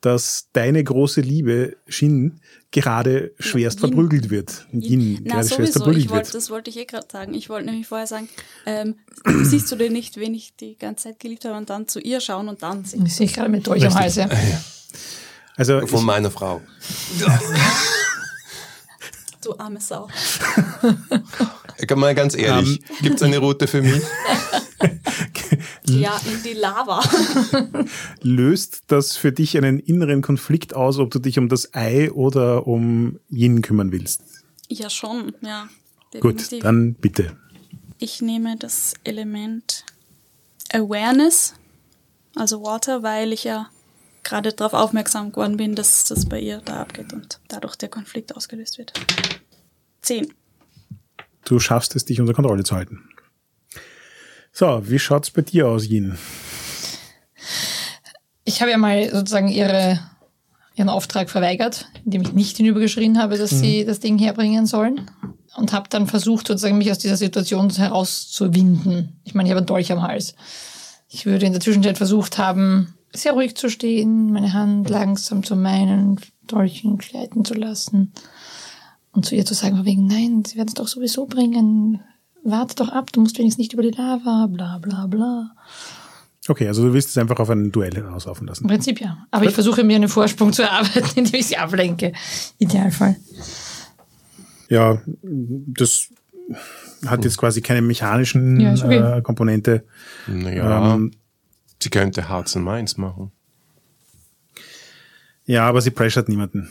dass 0.00 0.48
deine 0.52 0.82
große 0.82 1.20
Liebe 1.20 1.76
Shin 1.86 2.40
gerade 2.70 3.32
schwerst 3.38 3.80
Yin. 3.80 3.88
verprügelt 3.88 4.30
wird. 4.30 4.66
Yin, 4.72 5.20
Na, 5.24 5.34
gerade 5.34 5.46
schwerst 5.48 5.56
sowieso. 5.56 5.72
verprügelt 5.80 6.04
Ich 6.04 6.10
wollte, 6.10 6.26
wird. 6.26 6.34
das 6.34 6.50
wollte 6.50 6.70
ich 6.70 6.76
eh 6.78 6.84
gerade 6.84 7.06
sagen. 7.10 7.34
Ich 7.34 7.48
wollte 7.48 7.66
nämlich 7.66 7.86
vorher 7.86 8.06
sagen, 8.06 8.28
ähm, 8.66 8.96
siehst 9.42 9.70
du 9.70 9.76
denn 9.76 9.92
nicht, 9.92 10.16
wen 10.16 10.34
ich 10.34 10.54
die 10.56 10.76
ganze 10.78 11.04
Zeit 11.08 11.20
geliebt 11.20 11.44
habe 11.44 11.56
und 11.56 11.68
dann 11.70 11.86
zu 11.88 12.00
ihr 12.00 12.20
schauen 12.20 12.48
und 12.48 12.62
dann 12.62 12.84
sehen. 12.84 13.04
Ich 13.06 13.14
sehe 13.16 13.26
gerade 13.26 13.48
mit 13.50 13.66
Dolch 13.66 13.84
am 13.86 13.94
Hals. 13.94 14.16
Ja. 14.16 14.28
Also 15.56 15.86
Von 15.86 16.00
ich, 16.00 16.04
meiner 16.06 16.30
Frau. 16.30 16.60
Du 19.42 19.56
arme 19.58 19.80
Sau. 19.80 20.08
Ich 21.78 21.96
mal 21.96 22.14
ganz 22.14 22.36
ehrlich, 22.36 22.80
gibt's 23.00 23.22
eine 23.22 23.38
Route 23.38 23.66
für 23.66 23.80
mich? 23.80 24.02
Ja, 25.86 26.20
in 26.24 26.42
die 26.42 26.52
Lava. 26.52 27.02
löst 28.22 28.82
das 28.88 29.16
für 29.16 29.32
dich 29.32 29.56
einen 29.56 29.80
inneren 29.80 30.22
Konflikt 30.22 30.74
aus, 30.74 30.98
ob 30.98 31.10
du 31.10 31.18
dich 31.18 31.38
um 31.38 31.48
das 31.48 31.74
Ei 31.74 32.12
oder 32.12 32.66
um 32.66 33.18
Yin 33.30 33.62
kümmern 33.62 33.92
willst? 33.92 34.22
ja, 34.70 34.88
schon, 34.88 35.34
ja. 35.42 35.68
Gut, 36.12 36.40
definitiv. 36.40 36.62
dann 36.62 36.94
bitte. 36.94 37.36
Ich 37.98 38.22
nehme 38.22 38.56
das 38.56 38.94
Element 39.04 39.84
Awareness, 40.72 41.54
also 42.34 42.62
Water, 42.62 43.02
weil 43.02 43.32
ich 43.32 43.44
ja 43.44 43.68
gerade 44.22 44.52
darauf 44.52 44.74
aufmerksam 44.74 45.32
geworden 45.32 45.56
bin, 45.56 45.74
dass 45.74 46.04
das 46.04 46.28
bei 46.28 46.40
ihr 46.40 46.58
da 46.64 46.80
abgeht 46.80 47.12
und 47.12 47.40
dadurch 47.48 47.76
der 47.76 47.88
Konflikt 47.88 48.34
ausgelöst 48.36 48.78
wird. 48.78 48.92
Zehn. 50.02 50.32
du 51.44 51.58
schaffst 51.58 51.96
es, 51.96 52.04
dich 52.04 52.20
unter 52.20 52.34
Kontrolle 52.34 52.64
zu 52.64 52.74
halten. 52.74 53.00
So, 54.52 54.82
wie 54.88 54.98
schaut's 54.98 55.30
bei 55.30 55.42
dir 55.42 55.68
aus, 55.68 55.86
Yin? 55.86 56.18
Ich 58.44 58.60
habe 58.60 58.70
ja 58.70 58.78
mal 58.78 59.10
sozusagen 59.10 59.48
ihre, 59.48 60.00
ihren 60.74 60.88
Auftrag 60.88 61.30
verweigert, 61.30 61.88
indem 62.04 62.22
ich 62.22 62.32
nicht 62.32 62.56
hinübergeschrien 62.56 63.18
habe, 63.18 63.38
dass 63.38 63.50
sie 63.50 63.84
das 63.84 64.00
Ding 64.00 64.18
herbringen 64.18 64.66
sollen. 64.66 65.10
Und 65.56 65.72
habe 65.72 65.88
dann 65.88 66.06
versucht, 66.06 66.46
sozusagen 66.46 66.78
mich 66.78 66.90
aus 66.90 66.98
dieser 66.98 67.16
Situation 67.16 67.70
herauszuwinden. 67.70 69.20
Ich 69.24 69.34
meine, 69.34 69.48
ich 69.48 69.50
habe 69.50 69.58
einen 69.58 69.66
Dolch 69.66 69.90
am 69.92 70.02
Hals. 70.02 70.34
Ich 71.08 71.26
würde 71.26 71.46
in 71.46 71.52
der 71.52 71.60
Zwischenzeit 71.60 71.96
versucht 71.96 72.38
haben, 72.38 72.94
sehr 73.12 73.32
ruhig 73.32 73.56
zu 73.56 73.68
stehen, 73.68 74.32
meine 74.32 74.52
Hand 74.52 74.88
langsam 74.88 75.42
zu 75.42 75.56
meinen 75.56 76.20
Dolchen 76.46 76.98
gleiten 76.98 77.44
zu 77.44 77.54
lassen 77.54 78.12
und 79.12 79.24
zu 79.26 79.34
ihr 79.34 79.44
zu 79.44 79.54
sagen, 79.54 79.76
von 79.76 79.84
wegen, 79.86 80.06
nein, 80.06 80.44
sie 80.46 80.56
werden 80.56 80.68
es 80.68 80.74
doch 80.74 80.88
sowieso 80.88 81.26
bringen. 81.26 82.00
Warte 82.44 82.74
doch 82.76 82.88
ab, 82.88 83.12
du 83.12 83.20
musst 83.20 83.38
wenigstens 83.38 83.58
nicht 83.58 83.72
über 83.74 83.82
die 83.82 83.90
Lava, 83.90 84.46
bla 84.50 84.78
bla 84.78 85.06
bla. 85.06 85.50
Okay, 86.48 86.66
also 86.66 86.82
du 86.86 86.92
willst 86.94 87.10
es 87.10 87.18
einfach 87.18 87.38
auf 87.38 87.50
ein 87.50 87.70
Duell 87.70 87.94
hinauslaufen 87.94 88.46
lassen. 88.46 88.64
Im 88.64 88.68
Prinzip 88.68 89.00
ja. 89.00 89.26
Aber 89.30 89.44
ich 89.44 89.52
versuche 89.52 89.84
mir 89.84 89.96
einen 89.96 90.08
Vorsprung 90.08 90.52
zu 90.52 90.62
erarbeiten, 90.64 91.10
indem 91.16 91.38
ich 91.40 91.46
sie 91.48 91.56
ablenke. 91.58 92.12
Idealfall. 92.58 93.16
Ja, 94.68 95.02
das 95.22 96.08
hat 97.06 97.24
jetzt 97.24 97.36
quasi 97.36 97.60
keine 97.60 97.82
mechanischen 97.82 98.58
Ja, 98.58 98.72
okay. 98.72 99.18
äh, 99.18 99.22
Komponente. 99.22 99.84
Naja, 100.26 100.94
Ähm, 100.94 101.12
sie 101.82 101.90
könnte 101.90 102.28
Hearts 102.28 102.56
and 102.56 102.64
Minds 102.64 102.96
machen. 102.96 103.32
Ja, 105.44 105.68
aber 105.68 105.80
sie 105.80 105.90
pressure 105.90 106.24
niemanden. 106.26 106.70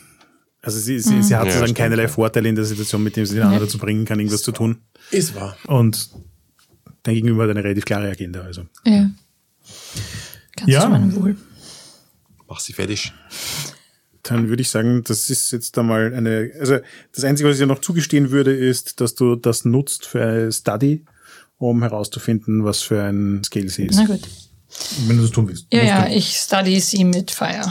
Also 0.70 0.82
sie, 0.82 1.00
sie, 1.00 1.24
sie 1.24 1.36
hat 1.36 1.46
Ja, 1.48 1.52
sozusagen 1.54 1.74
keinerlei 1.74 2.04
ja. 2.04 2.08
Vorteile 2.10 2.48
in 2.48 2.54
der 2.56 2.64
Situation, 2.64 3.02
mit 3.04 3.16
dem 3.16 3.26
sie 3.26 3.34
den 3.34 3.44
anderen 3.44 3.64
dazu 3.66 3.80
bringen 3.80 4.06
kann, 4.06 4.20
irgendwas 4.20 4.44
zu 4.44 4.52
tun. 4.52 4.78
Ist 5.10 5.34
wahr. 5.34 5.58
Und 5.66 6.10
dein 7.02 7.16
Gegenüber 7.16 7.44
hat 7.44 7.50
eine 7.50 7.64
relativ 7.64 7.86
klare 7.86 8.08
Agenda. 8.10 8.42
Also. 8.42 8.66
Ja. 8.86 9.10
Ganz 10.56 10.70
Ja. 10.72 10.82
zu 10.82 10.90
meinem 10.90 11.16
Wohl. 11.16 11.36
Mach 12.48 12.60
sie 12.60 12.74
fertig. 12.74 13.12
Dann 14.22 14.50
würde 14.50 14.62
ich 14.62 14.70
sagen, 14.70 15.04
das 15.06 15.32
ist 15.32 15.52
jetzt 15.52 15.76
einmal 15.80 16.14
eine, 16.14 16.52
also 16.60 16.78
das 17.16 17.24
Einzige, 17.24 17.50
was 17.50 17.56
ich 17.56 17.62
dir 17.62 17.66
noch 17.68 17.80
zugestehen 17.82 18.30
würde, 18.30 18.54
ist, 18.56 19.02
dass 19.02 19.16
du 19.16 19.36
das 19.36 19.66
nutzt 19.66 20.06
für 20.06 20.22
eine 20.24 20.52
Study, 20.52 21.04
um 21.58 21.82
herauszufinden, 21.82 22.64
was 22.64 22.82
für 22.84 23.02
ein 23.02 23.42
Scale 23.44 23.70
sie 23.70 23.86
ist. 23.86 23.96
Na 23.96 24.06
gut. 24.06 24.22
Wenn 25.08 25.18
du 25.18 25.24
das 25.24 25.32
tun 25.32 25.48
willst. 25.48 25.66
Ja, 25.74 25.82
ja, 25.84 26.08
ich 26.10 26.36
study 26.38 26.80
sie 26.80 27.04
mit 27.06 27.32
Fire. 27.32 27.68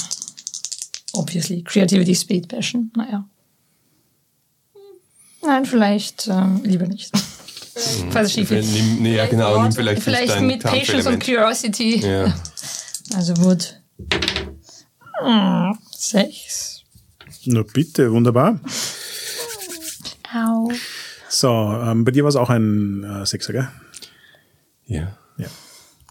Obviously. 1.14 1.62
Creativity, 1.62 2.14
Speed, 2.14 2.48
Passion. 2.48 2.92
Naja. 2.96 3.28
Nein, 5.42 5.64
vielleicht 5.64 6.28
ähm, 6.28 6.60
lieber 6.64 6.86
nicht. 6.86 7.10
Falls 8.10 8.28
es 8.28 8.32
schief 8.34 8.48
geht. 8.48 8.64
Nimm, 8.64 9.02
nee, 9.02 9.16
ja, 9.16 9.26
genau, 9.26 9.62
nimm 9.62 9.72
vielleicht, 9.72 10.02
Vielleicht 10.02 10.40
mit 10.40 10.62
Patience 10.62 11.06
und. 11.06 11.22
Curiosity. 11.24 12.00
Ja. 12.00 12.34
Also 13.14 13.36
Wood. 13.38 13.80
Hm, 15.22 15.78
sechs. 15.90 16.82
Na 17.44 17.62
bitte, 17.62 18.10
wunderbar. 18.12 18.60
Au. 20.34 20.70
So, 21.28 21.48
ähm, 21.48 22.04
bei 22.04 22.10
dir 22.10 22.24
war 22.24 22.28
es 22.28 22.36
auch 22.36 22.50
ein 22.50 23.04
äh, 23.04 23.24
Sechser, 23.26 23.52
gell? 23.52 23.68
ja. 24.86 25.16
Ja. 25.38 25.46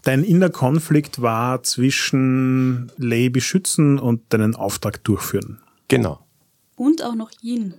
Dein 0.04 0.22
innerer 0.24 0.50
Konflikt 0.50 1.20
war 1.20 1.62
zwischen 1.62 2.90
Lay 2.96 3.28
beschützen 3.28 3.98
und 3.98 4.22
deinen 4.32 4.54
Auftrag 4.54 5.02
durchführen. 5.04 5.58
Genau. 5.88 6.20
Und 6.76 7.02
auch 7.02 7.14
noch 7.14 7.30
Yin. 7.42 7.74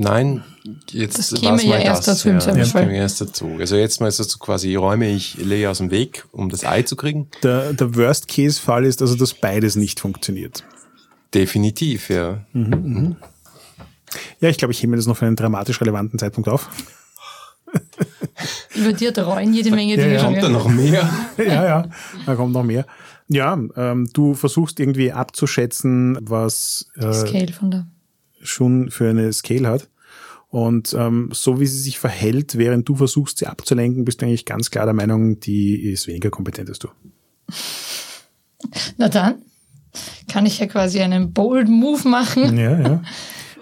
Nein, 0.00 0.44
jetzt 0.90 1.18
Das 1.18 1.34
käme 1.34 1.60
ja 1.62 1.70
mal 1.70 1.80
erst 1.80 2.06
das. 2.06 2.18
dazu 2.18 2.28
im 2.28 2.38
ja, 2.38 2.52
das 2.54 2.72
käme 2.72 2.96
erst 2.96 3.20
dazu. 3.20 3.56
Also 3.58 3.74
jetzt 3.76 4.00
mal 4.00 4.06
ist 4.06 4.20
es 4.20 4.28
so 4.30 4.38
quasi, 4.38 4.76
räume 4.76 5.10
ich 5.10 5.36
Lea 5.38 5.66
aus 5.66 5.78
dem 5.78 5.90
Weg, 5.90 6.24
um 6.30 6.48
das 6.50 6.64
Ei 6.64 6.82
zu 6.82 6.94
kriegen. 6.94 7.28
Der, 7.42 7.72
der 7.72 7.96
Worst-Case-Fall 7.96 8.84
ist 8.84 9.02
also, 9.02 9.16
dass 9.16 9.34
beides 9.34 9.74
nicht 9.74 9.98
funktioniert. 9.98 10.64
Definitiv, 11.34 12.10
ja. 12.10 12.44
Ja, 14.40 14.48
ich 14.48 14.56
glaube, 14.56 14.72
ich 14.72 14.80
hebe 14.82 14.92
mir 14.92 14.96
das 14.96 15.06
noch 15.06 15.16
für 15.16 15.26
einen 15.26 15.36
dramatisch 15.36 15.80
relevanten 15.80 16.18
Zeitpunkt 16.18 16.48
auf. 16.48 16.68
Über 18.74 18.92
dir 18.92 19.12
dreuen 19.12 19.52
jede 19.52 19.70
Menge 19.70 19.96
Dinge 19.96 20.14
ja. 20.14 20.20
schon. 20.20 20.34
Kommt 20.34 20.42
da 20.42 20.48
noch 20.48 20.68
mehr? 20.68 21.10
ja, 21.38 21.64
ja, 21.64 21.88
da 22.26 22.34
kommt 22.34 22.52
noch 22.52 22.64
mehr. 22.64 22.86
Ja, 23.28 23.58
ähm, 23.76 24.08
du 24.12 24.34
versuchst 24.34 24.80
irgendwie 24.80 25.12
abzuschätzen, 25.12 26.18
was 26.22 26.88
äh, 26.96 27.12
Scale 27.12 27.52
von 27.52 27.70
der. 27.70 27.86
schon 28.40 28.90
für 28.90 29.10
eine 29.10 29.32
Scale 29.32 29.68
hat. 29.68 29.88
Und 30.50 30.94
ähm, 30.98 31.28
so 31.32 31.60
wie 31.60 31.66
sie 31.66 31.78
sich 31.78 31.98
verhält, 31.98 32.56
während 32.56 32.88
du 32.88 32.96
versuchst, 32.96 33.38
sie 33.38 33.46
abzulenken, 33.46 34.06
bist 34.06 34.22
du 34.22 34.26
eigentlich 34.26 34.46
ganz 34.46 34.70
klar 34.70 34.86
der 34.86 34.94
Meinung, 34.94 35.40
die 35.40 35.90
ist 35.90 36.06
weniger 36.06 36.30
kompetent 36.30 36.70
als 36.70 36.78
du. 36.78 36.88
Na 38.96 39.08
dann 39.08 39.42
kann 40.28 40.46
ich 40.46 40.58
ja 40.58 40.66
quasi 40.66 41.00
einen 41.00 41.32
bold 41.32 41.68
Move 41.68 42.08
machen. 42.08 42.56
Ja, 42.56 42.80
ja. 42.80 43.02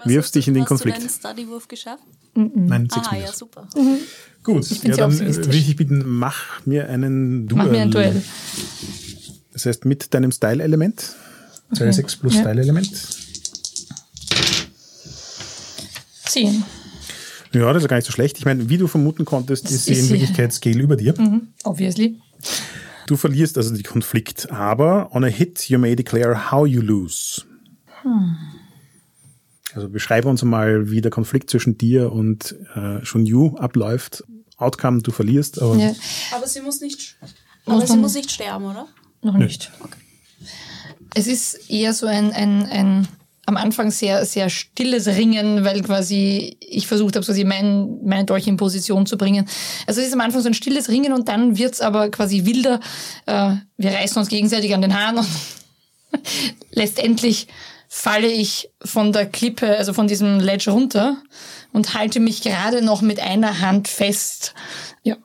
Wirfst 0.05 0.27
hast 0.27 0.35
du- 0.35 0.39
dich 0.39 0.47
in 0.47 0.53
den 0.53 0.61
hast 0.63 0.67
Konflikt. 0.69 0.97
du 0.97 1.01
deinen 1.01 1.09
Studywurf 1.09 1.67
geschafft? 1.67 2.03
Nein, 2.35 2.87
sechs 2.89 3.07
Ah, 3.07 3.15
ja, 3.15 3.21
minus. 3.23 3.37
super. 3.39 3.67
Gut, 4.43 4.81
bin 4.81 4.91
ja, 4.91 4.97
dann 4.97 5.11
äh, 5.19 5.35
würde 5.35 5.57
ich 5.57 5.65
dich 5.65 5.75
bitten, 5.75 6.03
mach 6.05 6.65
mir 6.65 6.87
einen 6.87 7.47
Duell. 7.47 7.63
Mach 7.65 7.71
mir 7.71 7.81
ein 7.81 7.91
Duell. 7.91 8.21
Das 9.53 9.65
heißt, 9.65 9.85
mit 9.85 10.13
deinem 10.13 10.31
Style-Element. 10.31 11.15
2,6 11.73 12.15
plus 12.19 12.35
Ja. 12.35 12.41
Style-Element. 12.41 12.91
Zehn. 16.25 16.63
Ja, 17.53 17.73
das 17.73 17.83
ist 17.83 17.89
gar 17.89 17.95
nicht 17.95 18.05
so 18.05 18.11
schlecht. 18.11 18.37
Ich 18.37 18.45
meine, 18.45 18.69
wie 18.69 18.77
du 18.77 18.87
vermuten 18.87 19.25
konntest, 19.25 19.69
ist 19.71 19.85
sie 19.85 19.93
ist 19.93 19.99
in 19.99 20.05
sie. 20.05 20.11
Wirklichkeit 20.13 20.53
Scale 20.53 20.79
über 20.81 20.95
dir. 20.95 21.13
Obviously. 21.63 22.19
Du 23.07 23.15
verlierst 23.15 23.57
also 23.57 23.73
den 23.73 23.83
Konflikt, 23.83 24.51
aber 24.51 25.09
on 25.15 25.23
a 25.23 25.27
hit 25.27 25.69
you 25.69 25.79
may 25.79 25.95
declare 25.95 26.51
how 26.51 26.67
you 26.67 26.81
lose. 26.81 27.41
Also 29.77 29.89
beschreibe 29.89 30.27
uns 30.27 30.41
mal, 30.41 30.89
wie 30.89 31.01
der 31.01 31.11
Konflikt 31.11 31.51
zwischen 31.51 31.77
dir 31.77 32.11
und 32.11 32.55
äh, 32.75 33.05
Shunyu 33.05 33.57
abläuft. 33.57 34.23
Outcome, 34.57 35.03
du 35.03 35.11
verlierst, 35.11 35.61
aber 35.61 35.75
Ja, 35.75 35.93
Aber 36.33 36.47
sie 36.47 36.61
muss 36.61 36.81
nicht, 36.81 37.15
Muss 37.67 37.75
aber 37.83 37.85
sie 37.85 37.97
muss 37.97 38.15
nicht 38.15 38.31
sterben, 38.31 38.65
oder? 38.65 38.87
noch 39.21 39.35
nicht. 39.35 39.71
Es 41.13 41.27
ist 41.27 41.69
eher 41.69 41.93
so 41.93 42.07
ein, 42.07 42.31
ein, 42.31 42.65
ein 42.65 43.07
am 43.45 43.55
Anfang 43.55 43.91
sehr, 43.91 44.25
sehr 44.25 44.49
stilles 44.49 45.05
Ringen, 45.05 45.63
weil 45.63 45.83
quasi 45.83 46.57
ich 46.59 46.87
versucht 46.87 47.15
habe, 47.15 47.23
quasi 47.23 47.43
mein, 47.43 47.99
meine 48.03 48.25
Dolch 48.25 48.47
in 48.47 48.57
Position 48.57 49.05
zu 49.05 49.15
bringen. 49.15 49.47
Also 49.85 50.01
es 50.01 50.07
ist 50.07 50.13
am 50.13 50.21
Anfang 50.21 50.41
so 50.41 50.47
ein 50.47 50.55
stilles 50.55 50.89
Ringen 50.89 51.13
und 51.13 51.29
dann 51.29 51.55
wird's 51.59 51.81
aber 51.81 52.09
quasi 52.09 52.45
wilder. 52.45 52.79
Äh, 53.27 53.57
wir 53.77 53.91
reißen 53.91 54.17
uns 54.17 54.29
gegenseitig 54.29 54.73
an 54.73 54.81
den 54.81 54.95
Haaren 54.99 55.19
und 55.19 55.27
letztendlich 56.71 57.47
falle 57.87 58.27
ich 58.27 58.69
von 58.83 59.13
der 59.13 59.25
Klippe, 59.25 59.77
also 59.77 59.93
von 59.93 60.07
diesem 60.07 60.39
Ledge 60.39 60.71
runter 60.71 61.17
und 61.71 61.93
halte 61.93 62.19
mich 62.19 62.41
gerade 62.41 62.81
noch 62.81 63.01
mit 63.01 63.19
einer 63.19 63.61
Hand 63.61 63.87
fest. 63.87 64.53
Ja, 65.03 65.17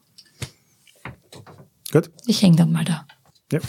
gut. 1.92 2.10
ich 2.26 2.42
hänge 2.42 2.56
dann 2.56 2.72
mal 2.72 2.84
da. 2.84 3.06
Ja. 3.52 3.60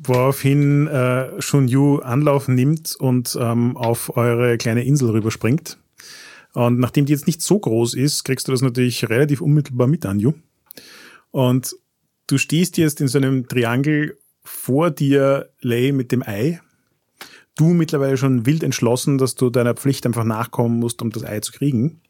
Woraufhin 0.00 0.86
äh, 0.86 1.40
Shunyu 1.40 1.98
Anlauf 1.98 2.48
nimmt 2.48 2.96
und 2.96 3.36
ähm, 3.40 3.76
auf 3.76 4.16
eure 4.16 4.56
kleine 4.56 4.84
Insel 4.84 5.10
rüberspringt. 5.10 5.78
Und 6.54 6.78
nachdem 6.78 7.06
die 7.06 7.12
jetzt 7.12 7.26
nicht 7.26 7.42
so 7.42 7.58
groß 7.58 7.94
ist, 7.94 8.24
kriegst 8.24 8.48
du 8.48 8.52
das 8.52 8.62
natürlich 8.62 9.08
relativ 9.08 9.40
unmittelbar 9.40 9.86
mit, 9.86 10.06
Anju. 10.06 10.32
Und 11.30 11.76
du 12.26 12.38
stehst 12.38 12.78
jetzt 12.78 13.00
in 13.00 13.08
so 13.08 13.18
einem 13.18 13.48
Triangel 13.48 14.18
vor 14.42 14.90
dir, 14.90 15.50
Lay, 15.60 15.92
mit 15.92 16.10
dem 16.10 16.22
Ei. 16.22 16.60
Du 17.58 17.70
mittlerweile 17.70 18.16
schon 18.16 18.46
wild 18.46 18.62
entschlossen, 18.62 19.18
dass 19.18 19.34
du 19.34 19.50
deiner 19.50 19.74
Pflicht 19.74 20.06
einfach 20.06 20.22
nachkommen 20.22 20.78
musst, 20.78 21.02
um 21.02 21.10
das 21.10 21.24
Ei 21.24 21.40
zu 21.40 21.50
kriegen. 21.50 22.00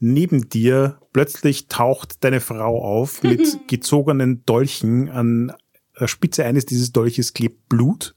Neben 0.00 0.48
dir 0.48 0.98
plötzlich 1.12 1.68
taucht 1.68 2.24
deine 2.24 2.40
Frau 2.40 2.82
auf 2.82 3.22
mit 3.22 3.68
gezogenen 3.68 4.44
Dolchen 4.44 5.08
an 5.08 5.52
der 6.00 6.08
Spitze 6.08 6.44
eines 6.44 6.66
dieses 6.66 6.90
Dolches 6.90 7.32
klebt 7.32 7.68
Blut. 7.68 8.16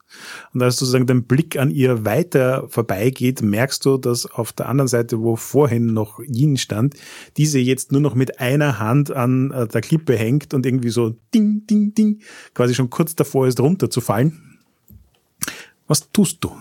Und 0.56 0.64
als 0.64 0.78
sozusagen 0.78 1.06
dein 1.06 1.26
Blick 1.26 1.56
an 1.56 1.70
ihr 1.70 2.04
weiter 2.04 2.68
vorbeigeht, 2.68 3.44
merkst 3.44 3.86
du, 3.86 3.98
dass 3.98 4.26
auf 4.26 4.52
der 4.52 4.68
anderen 4.68 4.88
Seite, 4.88 5.20
wo 5.20 5.36
vorhin 5.36 5.94
noch 5.94 6.20
Yin 6.20 6.58
stand, 6.58 6.96
diese 7.38 7.60
jetzt 7.60 7.92
nur 7.92 8.02
noch 8.02 8.16
mit 8.16 8.40
einer 8.40 8.80
Hand 8.80 9.12
an 9.12 9.52
äh, 9.52 9.68
der 9.68 9.82
Klippe 9.82 10.16
hängt 10.16 10.56
und 10.56 10.66
irgendwie 10.66 10.90
so 10.90 11.16
ding, 11.32 11.68
ding, 11.68 11.94
ding, 11.94 12.22
quasi 12.56 12.74
schon 12.74 12.90
kurz 12.90 13.16
davor 13.16 13.46
ist, 13.46 13.60
runterzufallen. 13.60 14.60
Was 15.86 16.12
tust 16.12 16.44
du? 16.44 16.52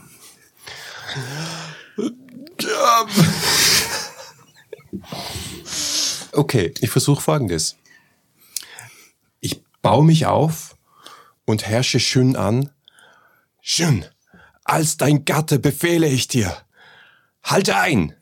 Okay, 6.32 6.74
ich 6.80 6.90
versuche 6.90 7.22
folgendes. 7.22 7.76
Ich 9.40 9.62
baue 9.82 10.04
mich 10.04 10.26
auf 10.26 10.76
und 11.44 11.66
herrsche 11.66 12.00
Schön 12.00 12.36
an. 12.36 12.70
Schön, 13.60 14.04
als 14.64 14.96
dein 14.96 15.24
Gatte 15.24 15.58
befehle 15.58 16.08
ich 16.08 16.28
dir. 16.28 16.56
Halte 17.42 17.76
ein! 17.76 18.14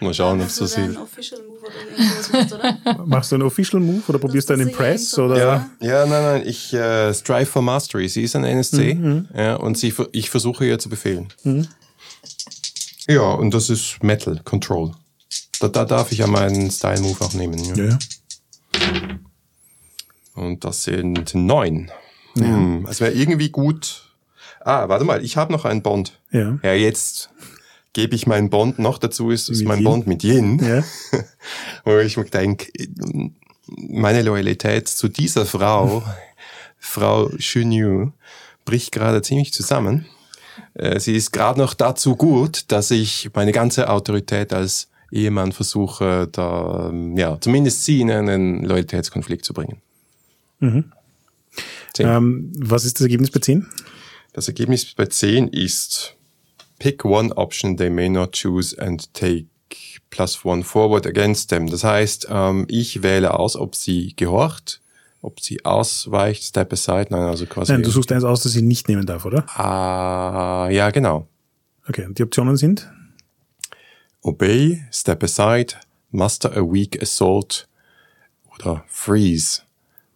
Mal 0.00 0.12
schauen, 0.12 0.40
ob 0.40 0.48
es 0.48 0.56
so 0.56 0.66
sieht. 0.66 0.90
Machst 3.06 3.32
du 3.32 3.36
einen 3.36 3.44
Official 3.44 3.80
Move 3.80 4.02
oder 4.08 4.18
probierst 4.18 4.50
du 4.50 4.54
einen 4.54 4.68
Impress? 4.68 5.18
Oder? 5.18 5.38
Ja, 5.38 5.70
ja, 5.80 6.06
nein, 6.06 6.22
nein, 6.22 6.42
ich 6.46 6.74
äh, 6.74 7.14
strive 7.14 7.46
for 7.46 7.62
mastery. 7.62 8.08
Sie 8.08 8.22
ist 8.22 8.36
ein 8.36 8.44
NSC 8.44 8.94
Mhm, 8.94 9.28
ja, 9.34 9.56
und 9.56 9.78
sie, 9.78 9.94
ich 10.12 10.28
versuche 10.28 10.66
ihr 10.66 10.78
zu 10.78 10.90
befehlen. 10.90 11.32
Ja, 13.06 13.32
und 13.32 13.52
das 13.52 13.70
ist 13.70 14.02
Metal 14.02 14.40
Control. 14.44 14.92
Da, 15.60 15.68
da 15.68 15.84
darf 15.84 16.12
ich 16.12 16.18
ja 16.18 16.26
meinen 16.26 16.70
Style 16.70 17.00
Move 17.00 17.24
auch 17.24 17.34
nehmen. 17.34 17.62
Ja. 17.64 17.84
Ja. 17.84 17.98
Und 20.34 20.64
das 20.64 20.84
sind 20.84 21.34
neun. 21.34 21.90
Hm, 22.36 22.86
es 22.90 23.00
wäre 23.00 23.12
irgendwie 23.12 23.50
gut. 23.50 24.04
Ah, 24.60 24.88
warte 24.88 25.04
mal, 25.04 25.24
ich 25.24 25.36
habe 25.36 25.52
noch 25.52 25.64
einen 25.64 25.82
Bond. 25.82 26.18
Ja. 26.32 26.58
Ja, 26.62 26.72
jetzt 26.72 27.30
gebe 27.92 28.16
ich 28.16 28.26
meinen 28.26 28.50
Bond 28.50 28.78
noch 28.78 28.98
dazu, 28.98 29.30
ist, 29.30 29.48
ist 29.48 29.64
mein 29.64 29.78
Yin? 29.78 29.84
Bond 29.84 30.06
mit 30.06 30.24
Yin. 30.24 30.58
Ja. 30.58 30.82
Wo 31.84 31.98
ich 31.98 32.16
mir 32.16 32.24
denke, 32.24 32.72
meine 33.66 34.22
Loyalität 34.22 34.88
zu 34.88 35.08
dieser 35.08 35.46
Frau, 35.46 36.02
Frau 36.78 37.28
Xunyu, 37.28 38.10
bricht 38.64 38.92
gerade 38.92 39.22
ziemlich 39.22 39.52
zusammen. 39.52 40.06
Äh, 40.74 41.00
Sie 41.00 41.14
ist 41.14 41.32
gerade 41.32 41.60
noch 41.60 41.74
dazu 41.74 42.16
gut, 42.16 42.64
dass 42.68 42.90
ich 42.90 43.30
meine 43.34 43.52
ganze 43.52 43.88
Autorität 43.90 44.52
als 44.52 44.88
Ehemann 45.10 45.52
versuche, 45.52 46.28
da, 46.30 46.88
ähm, 46.90 47.16
ja, 47.16 47.40
zumindest 47.40 47.84
sie 47.84 48.00
in 48.00 48.10
einen 48.10 48.64
Loyalitätskonflikt 48.64 49.44
zu 49.44 49.54
bringen. 49.54 49.80
Zehn. 51.92 52.08
Ähm, 52.08 52.52
was 52.58 52.84
ist 52.84 52.96
das 52.96 53.02
Ergebnis 53.02 53.30
bei 53.30 53.40
10? 53.40 53.66
Das 54.32 54.48
Ergebnis 54.48 54.92
bei 54.94 55.06
10 55.06 55.48
ist 55.48 56.16
pick 56.80 57.04
one 57.04 57.32
option 57.36 57.76
they 57.76 57.90
may 57.90 58.08
not 58.08 58.32
choose 58.32 58.76
and 58.80 59.12
take 59.14 59.46
plus 60.10 60.44
one 60.44 60.64
forward 60.64 61.06
against 61.06 61.50
them. 61.50 61.68
Das 61.68 61.84
heißt, 61.84 62.26
ähm, 62.30 62.66
ich 62.68 63.02
wähle 63.02 63.38
aus, 63.38 63.56
ob 63.56 63.74
sie 63.76 64.14
gehorcht, 64.16 64.80
ob 65.24 65.40
sie 65.40 65.64
ausweicht, 65.64 66.42
step 66.44 66.72
aside, 66.72 67.06
nein, 67.10 67.22
also 67.22 67.46
quasi. 67.46 67.72
Nein, 67.72 67.82
du 67.82 67.90
suchst 67.90 68.12
eins 68.12 68.24
aus, 68.24 68.42
das 68.42 68.52
sie 68.52 68.62
nicht 68.62 68.88
nehmen 68.88 69.06
darf, 69.06 69.24
oder? 69.24 69.44
Ah, 69.58 70.68
ja, 70.70 70.90
genau. 70.90 71.26
Okay, 71.88 72.04
und 72.06 72.18
die 72.18 72.22
Optionen 72.22 72.56
sind? 72.56 72.90
Obey, 74.22 74.82
step 74.92 75.22
aside, 75.22 75.74
muster 76.10 76.52
a 76.56 76.60
weak 76.60 77.00
assault 77.02 77.68
oder 78.54 78.84
freeze. 78.88 79.62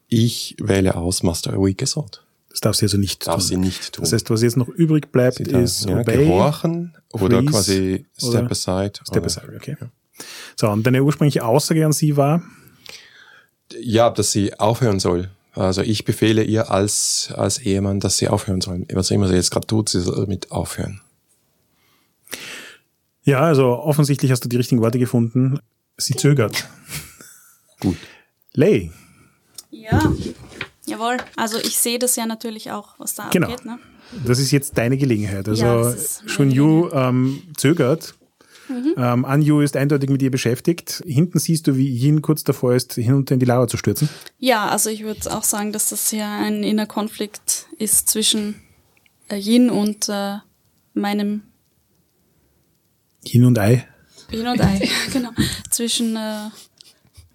Ich 0.08 0.56
wähle 0.60 0.94
aus, 0.94 1.22
muster 1.22 1.52
a 1.52 1.56
weak 1.58 1.82
assault. 1.82 2.24
Das 2.50 2.60
darf 2.60 2.76
sie 2.76 2.86
also 2.86 2.96
nicht 2.96 3.26
Darf 3.26 3.36
tun. 3.36 3.44
sie 3.44 3.56
nicht 3.56 3.92
tun. 3.92 4.02
Das 4.02 4.12
heißt, 4.12 4.30
was 4.30 4.42
jetzt 4.42 4.56
noch 4.56 4.68
übrig 4.68 5.12
bleibt, 5.12 5.40
darf, 5.52 5.62
ist 5.62 5.84
ja, 5.84 5.98
Obey, 6.00 6.24
gehorchen 6.24 6.94
oder 7.12 7.38
freeze 7.38 7.50
quasi 7.52 8.06
step 8.16 8.28
oder 8.30 8.50
aside. 8.50 8.92
Step 9.02 9.16
oder- 9.18 9.26
aside, 9.26 9.56
okay. 9.56 9.76
So, 10.56 10.68
und 10.70 10.84
deine 10.86 11.02
ursprüngliche 11.02 11.44
Aussage 11.44 11.84
an 11.84 11.92
sie 11.92 12.16
war? 12.16 12.42
Ja, 13.80 14.10
dass 14.10 14.32
sie 14.32 14.58
aufhören 14.58 15.00
soll. 15.00 15.30
Also 15.54 15.82
ich 15.82 16.04
befehle 16.04 16.44
ihr 16.44 16.70
als, 16.70 17.32
als 17.34 17.58
Ehemann, 17.58 18.00
dass 18.00 18.18
sie 18.18 18.28
aufhören 18.28 18.60
soll. 18.60 18.86
Was 18.92 19.10
immer 19.10 19.26
sie 19.28 19.34
jetzt 19.34 19.50
gerade 19.50 19.66
tut, 19.66 19.88
sie 19.88 20.00
soll 20.00 20.26
mit 20.26 20.52
aufhören. 20.52 21.00
Ja, 23.24 23.40
also 23.40 23.66
offensichtlich 23.78 24.30
hast 24.30 24.44
du 24.44 24.48
die 24.48 24.56
richtigen 24.56 24.80
Worte 24.80 24.98
gefunden. 24.98 25.58
Sie 25.96 26.14
zögert. 26.14 26.66
Gut. 27.80 27.96
Lay, 28.54 28.90
Ja, 29.70 30.00
jawohl. 30.86 31.18
Also 31.36 31.58
ich 31.58 31.78
sehe 31.78 31.98
das 31.98 32.16
ja 32.16 32.26
natürlich 32.26 32.70
auch, 32.72 32.94
was 32.98 33.14
da 33.14 33.28
Genau. 33.30 33.48
abgeht. 33.48 33.64
Ne? 33.66 33.78
das 34.24 34.38
ist 34.38 34.50
jetzt 34.52 34.78
deine 34.78 34.96
Gelegenheit. 34.96 35.46
Also 35.48 35.64
Ja, 35.64 35.94
Shun 36.26 36.50
Yu 36.50 36.88
ähm, 36.92 37.42
zögert. 37.56 38.14
Mhm. 38.68 38.94
Ähm, 38.96 39.24
Anju 39.24 39.60
ist 39.60 39.76
eindeutig 39.76 40.10
mit 40.10 40.22
ihr 40.22 40.30
beschäftigt. 40.30 41.02
Hinten 41.06 41.38
siehst 41.38 41.66
du, 41.66 41.76
wie 41.76 41.88
Yin 41.88 42.22
kurz 42.22 42.44
davor 42.44 42.74
ist, 42.74 42.94
hinunter 42.94 43.34
in 43.34 43.40
die 43.40 43.46
Lava 43.46 43.66
zu 43.66 43.76
stürzen. 43.76 44.08
Ja, 44.38 44.68
also 44.68 44.90
ich 44.90 45.02
würde 45.02 45.34
auch 45.34 45.44
sagen, 45.44 45.72
dass 45.72 45.90
das 45.90 46.10
hier 46.10 46.26
ein 46.26 46.62
inner 46.62 46.86
Konflikt 46.86 47.66
ist 47.78 48.08
zwischen 48.08 48.56
äh, 49.28 49.36
Yin 49.36 49.70
und 49.70 50.08
äh, 50.08 50.36
meinem 50.94 51.42
Yin 53.24 53.44
und 53.44 53.58
Ei. 53.58 53.86
Yin 54.30 54.46
und 54.46 54.60
Ei, 54.60 54.88
genau. 55.12 55.30
Zwischen 55.70 56.16
äh, 56.16 56.50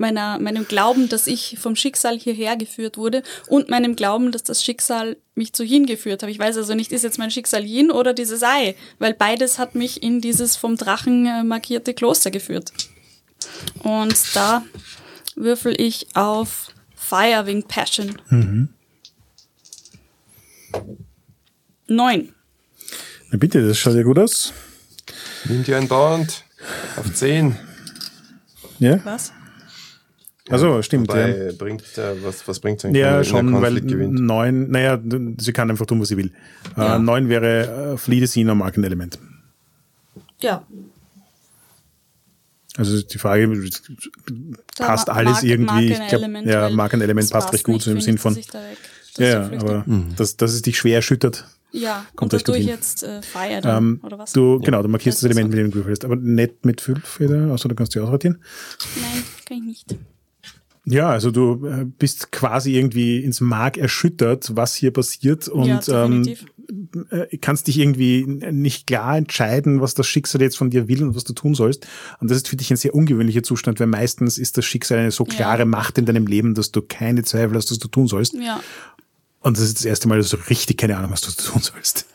meiner, 0.04 0.38
meinem 0.38 0.68
Glauben, 0.68 1.08
dass 1.08 1.28
ich 1.28 1.58
vom 1.60 1.78
Schicksal 1.78 2.20
hierher 2.20 2.58
geführt 2.58 2.98
wurde 2.98 3.24
und 3.48 3.70
meinem 3.70 3.96
Glauben, 3.96 4.34
dass 4.34 4.44
das 4.44 4.62
Schicksal 4.62 5.16
mich 5.34 5.54
zu 5.54 5.64
Yin 5.64 5.86
geführt 5.86 6.22
hat. 6.22 6.30
Ich 6.30 6.38
weiß 6.38 6.58
also 6.58 6.76
nicht, 6.76 6.92
ist 6.92 7.04
jetzt 7.04 7.18
mein 7.18 7.32
Schicksal 7.32 7.64
Yin 7.64 7.90
oder 7.90 8.14
dieses 8.14 8.44
Ei, 8.44 8.76
weil 9.00 9.14
beides 9.14 9.60
hat 9.60 9.76
mich 9.76 10.04
in 10.04 10.20
dieses 10.20 10.58
vom 10.58 10.76
Drachen 10.76 11.26
äh, 11.26 11.44
markierte 11.44 11.94
Kloster 11.94 12.32
geführt. 12.32 12.74
Und 13.80 14.14
da 14.36 14.64
würfel 15.36 15.80
ich 15.80 16.08
auf 16.16 16.68
Firewing 16.96 17.64
Passion. 17.64 18.22
Neun. 21.88 22.34
Na 23.32 23.38
bitte, 23.38 23.66
das 23.66 23.78
schaut 23.78 23.96
ja 23.96 24.04
gut 24.04 24.20
aus. 24.20 24.52
Nimm 25.46 25.64
dir 25.64 25.78
ein 25.78 25.88
Bond 25.88 26.44
auf 26.98 27.14
10. 27.14 27.56
Ja, 28.80 29.00
Was? 29.06 29.32
Also 30.50 30.82
stimmt. 30.82 31.08
Ja, 31.10 31.16
Wobei, 31.28 31.52
bringt, 31.58 31.98
äh, 31.98 32.24
was, 32.24 32.48
was 32.48 32.60
bringt 32.60 32.84
denn, 32.84 32.94
wenn 32.94 33.00
ja 33.00 33.24
schon, 33.24 33.62
weil 33.62 33.80
gewinnt? 33.82 34.20
neun, 34.20 34.70
naja, 34.72 35.00
sie 35.38 35.54
kann 35.54 35.70
einfach 35.70 35.86
tun, 35.86 36.02
was 36.02 36.10
sie 36.10 36.18
will. 36.18 36.32
Ja. 36.78 36.96
Äh, 36.96 37.00
neun 37.00 37.30
wäre 37.30 37.94
äh, 37.94 37.98
Flee 37.98 38.20
the 38.20 38.28
Scene 38.28 38.52
am 38.52 38.58
Markenelement. 38.60 39.18
Ja. 40.42 40.66
Also 42.76 43.02
die 43.04 43.18
Frage, 43.20 43.48
Da 44.76 44.86
passt 44.88 45.08
ma- 45.08 45.14
alles 45.14 45.44
irgendwie. 45.44 45.92
Ich 45.92 45.96
glaube, 46.08 46.28
Markenelement, 46.28 46.48
ja, 46.48 46.70
Markenelement 46.70 47.26
es 47.26 47.30
passt 47.32 47.54
recht 47.54 47.64
gut 47.64 47.76
nicht, 47.76 47.84
so 47.84 47.92
im 47.92 48.02
Sinn 48.02 48.16
ich, 48.16 48.22
von. 48.22 48.36
ich 48.38 48.48
da 48.48 48.60
weg- 48.64 48.78
Ja, 49.18 49.46
ich 49.48 49.52
ja, 49.54 49.60
aber 49.60 49.86
dass, 50.18 50.38
dass 50.38 50.54
es 50.54 50.64
dich 50.64 50.78
schwer 50.78 50.96
erschüttert. 50.96 51.48
Ja, 51.72 52.06
kommt 52.16 52.34
und 52.34 52.38
recht 52.38 52.46
gut 52.48 52.56
dadurch 52.56 52.68
jetzt 52.68 53.04
äh, 53.04 53.22
Fire 53.22 53.62
dann, 53.62 53.78
Ähm, 53.78 54.00
oder 54.04 54.18
was? 54.20 54.32
du, 54.34 54.60
genau, 54.60 54.82
du 54.82 54.90
markierst 54.90 55.20
das 55.24 55.30
Das 55.30 55.32
Element, 55.38 55.50
mit 55.52 55.60
dem 55.60 55.66
du 55.68 55.72
gewürfelt 55.72 56.00
hast, 56.00 56.06
aber 56.06 56.16
nicht 56.16 56.66
mit 56.66 56.82
fünf, 56.82 57.20
oder? 57.20 57.52
Also 57.52 57.70
du 57.70 57.76
kannst 57.76 57.94
die 57.96 58.00
ausratieren. 58.00 58.40
Nein, 59.02 59.24
kann 59.48 59.58
ich 59.58 59.64
nicht. 59.64 59.96
Ja, 60.86 61.10
also 61.10 61.32
du 61.32 61.66
äh, 61.66 61.86
bist 61.86 62.32
quasi 62.32 62.76
irgendwie 62.76 63.20
ins 63.24 63.40
Mark 63.40 63.78
erschüttert, 63.78 64.52
was 64.56 64.76
hier 64.76 64.92
passiert 64.92 65.48
und 65.48 65.88
ja, 65.88 66.04
ähm, 66.06 66.28
äh, 67.10 67.38
kannst 67.38 67.68
dich 67.68 67.80
irgendwie 67.80 68.26
nicht 68.26 68.88
klar 68.88 69.16
entscheiden, 69.18 69.80
was 69.80 69.94
das 69.94 70.08
Schicksal 70.08 70.42
jetzt 70.42 70.58
von 70.58 70.70
dir 70.70 70.90
will 70.90 71.02
und 71.04 71.16
was 71.16 71.24
du 71.24 71.32
tun 71.34 71.56
sollst. 71.56 71.88
Und 72.20 72.30
das 72.30 72.38
ist 72.38 72.50
für 72.50 72.58
dich 72.58 72.70
ein 72.70 72.76
sehr 72.78 72.94
ungewöhnlicher 72.94 73.44
Zustand, 73.44 73.80
weil 73.80 73.88
meistens 73.88 74.38
ist 74.38 74.58
das 74.58 74.66
Schicksal 74.66 74.98
eine 75.00 75.12
so 75.12 75.24
klare 75.24 75.60
Ja. 75.60 75.66
Macht 75.66 75.98
in 75.98 76.06
deinem 76.06 76.28
Leben, 76.28 76.54
dass 76.54 76.72
du 76.72 76.82
keine 76.82 77.24
Zweifel 77.24 77.56
hast, 77.56 77.72
was 77.72 77.80
du 77.80 77.88
tun 77.88 78.08
sollst. 78.08 78.34
ja, 78.34 78.62
Und 79.40 79.58
das 79.58 79.64
ist 79.64 79.78
das 79.78 79.86
erste 79.86 80.10
Mal, 80.10 80.18
dass 80.18 80.30
du 80.32 80.38
richtig 80.50 80.78
keine 80.78 80.98
Ahnung 80.98 81.12
hast, 81.12 81.26
was 81.28 81.38
du 81.38 81.44
tun 81.44 81.62
sollst. 81.62 82.06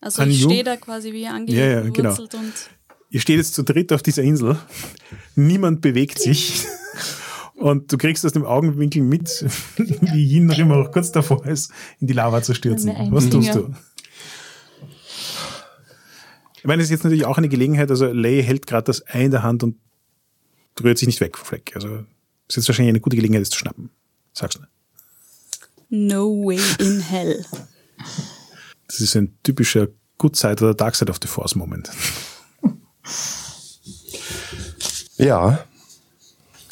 also 0.00 0.22
An 0.22 0.30
ich 0.30 0.42
stehe 0.42 0.62
da 0.62 0.76
quasi 0.76 1.12
wie 1.12 1.22
Ja, 1.22 1.36
ja, 1.36 1.80
angewurzelt 1.80 2.30
genau. 2.30 2.44
und 2.44 2.52
Ihr 3.10 3.20
steht 3.20 3.36
jetzt 3.36 3.54
zu 3.54 3.62
dritt 3.62 3.92
auf 3.92 4.02
dieser 4.02 4.22
Insel. 4.22 4.56
Niemand 5.34 5.80
bewegt 5.82 6.18
sich. 6.20 6.64
Und 7.62 7.92
du 7.92 7.96
kriegst 7.96 8.26
aus 8.26 8.32
dem 8.32 8.44
Augenwinkel 8.44 9.04
mit, 9.04 9.28
wie 9.76 10.24
Yin 10.24 10.46
noch 10.46 10.58
immer 10.58 10.84
kurz 10.90 11.12
davor 11.12 11.46
ist, 11.46 11.70
in 12.00 12.08
die 12.08 12.12
Lava 12.12 12.42
zu 12.42 12.54
stürzen. 12.54 12.92
Was 13.12 13.30
tust 13.30 13.50
Finger. 13.50 13.68
du? 13.68 13.74
Ich 16.56 16.64
meine, 16.64 16.82
es 16.82 16.86
ist 16.86 16.90
jetzt 16.90 17.04
natürlich 17.04 17.24
auch 17.24 17.38
eine 17.38 17.48
Gelegenheit, 17.48 17.88
also 17.88 18.06
Lay 18.06 18.42
hält 18.42 18.66
gerade 18.66 18.82
das 18.86 19.06
Ei 19.06 19.26
in 19.26 19.30
der 19.30 19.44
Hand 19.44 19.62
und 19.62 19.76
rührt 20.82 20.98
sich 20.98 21.06
nicht 21.06 21.20
weg 21.20 21.38
vom 21.38 21.46
Fleck. 21.46 21.70
Also 21.76 22.04
es 22.48 22.56
ist 22.56 22.56
jetzt 22.56 22.68
wahrscheinlich 22.68 22.94
eine 22.94 23.00
gute 23.00 23.14
Gelegenheit, 23.14 23.42
es 23.42 23.50
zu 23.50 23.58
schnappen. 23.58 23.90
Sag's 24.32 24.58
mir. 24.58 24.66
no 25.88 26.30
way 26.44 26.58
in 26.80 26.98
hell. 26.98 27.44
Das 28.88 29.00
ist 29.00 29.14
ein 29.14 29.38
typischer 29.44 29.86
Good 30.18 30.34
Side 30.34 30.64
oder 30.64 30.74
Dark 30.74 30.96
Side 30.96 31.12
of 31.12 31.20
the 31.22 31.28
Force 31.28 31.54
Moment. 31.54 31.90
Ja, 35.16 35.64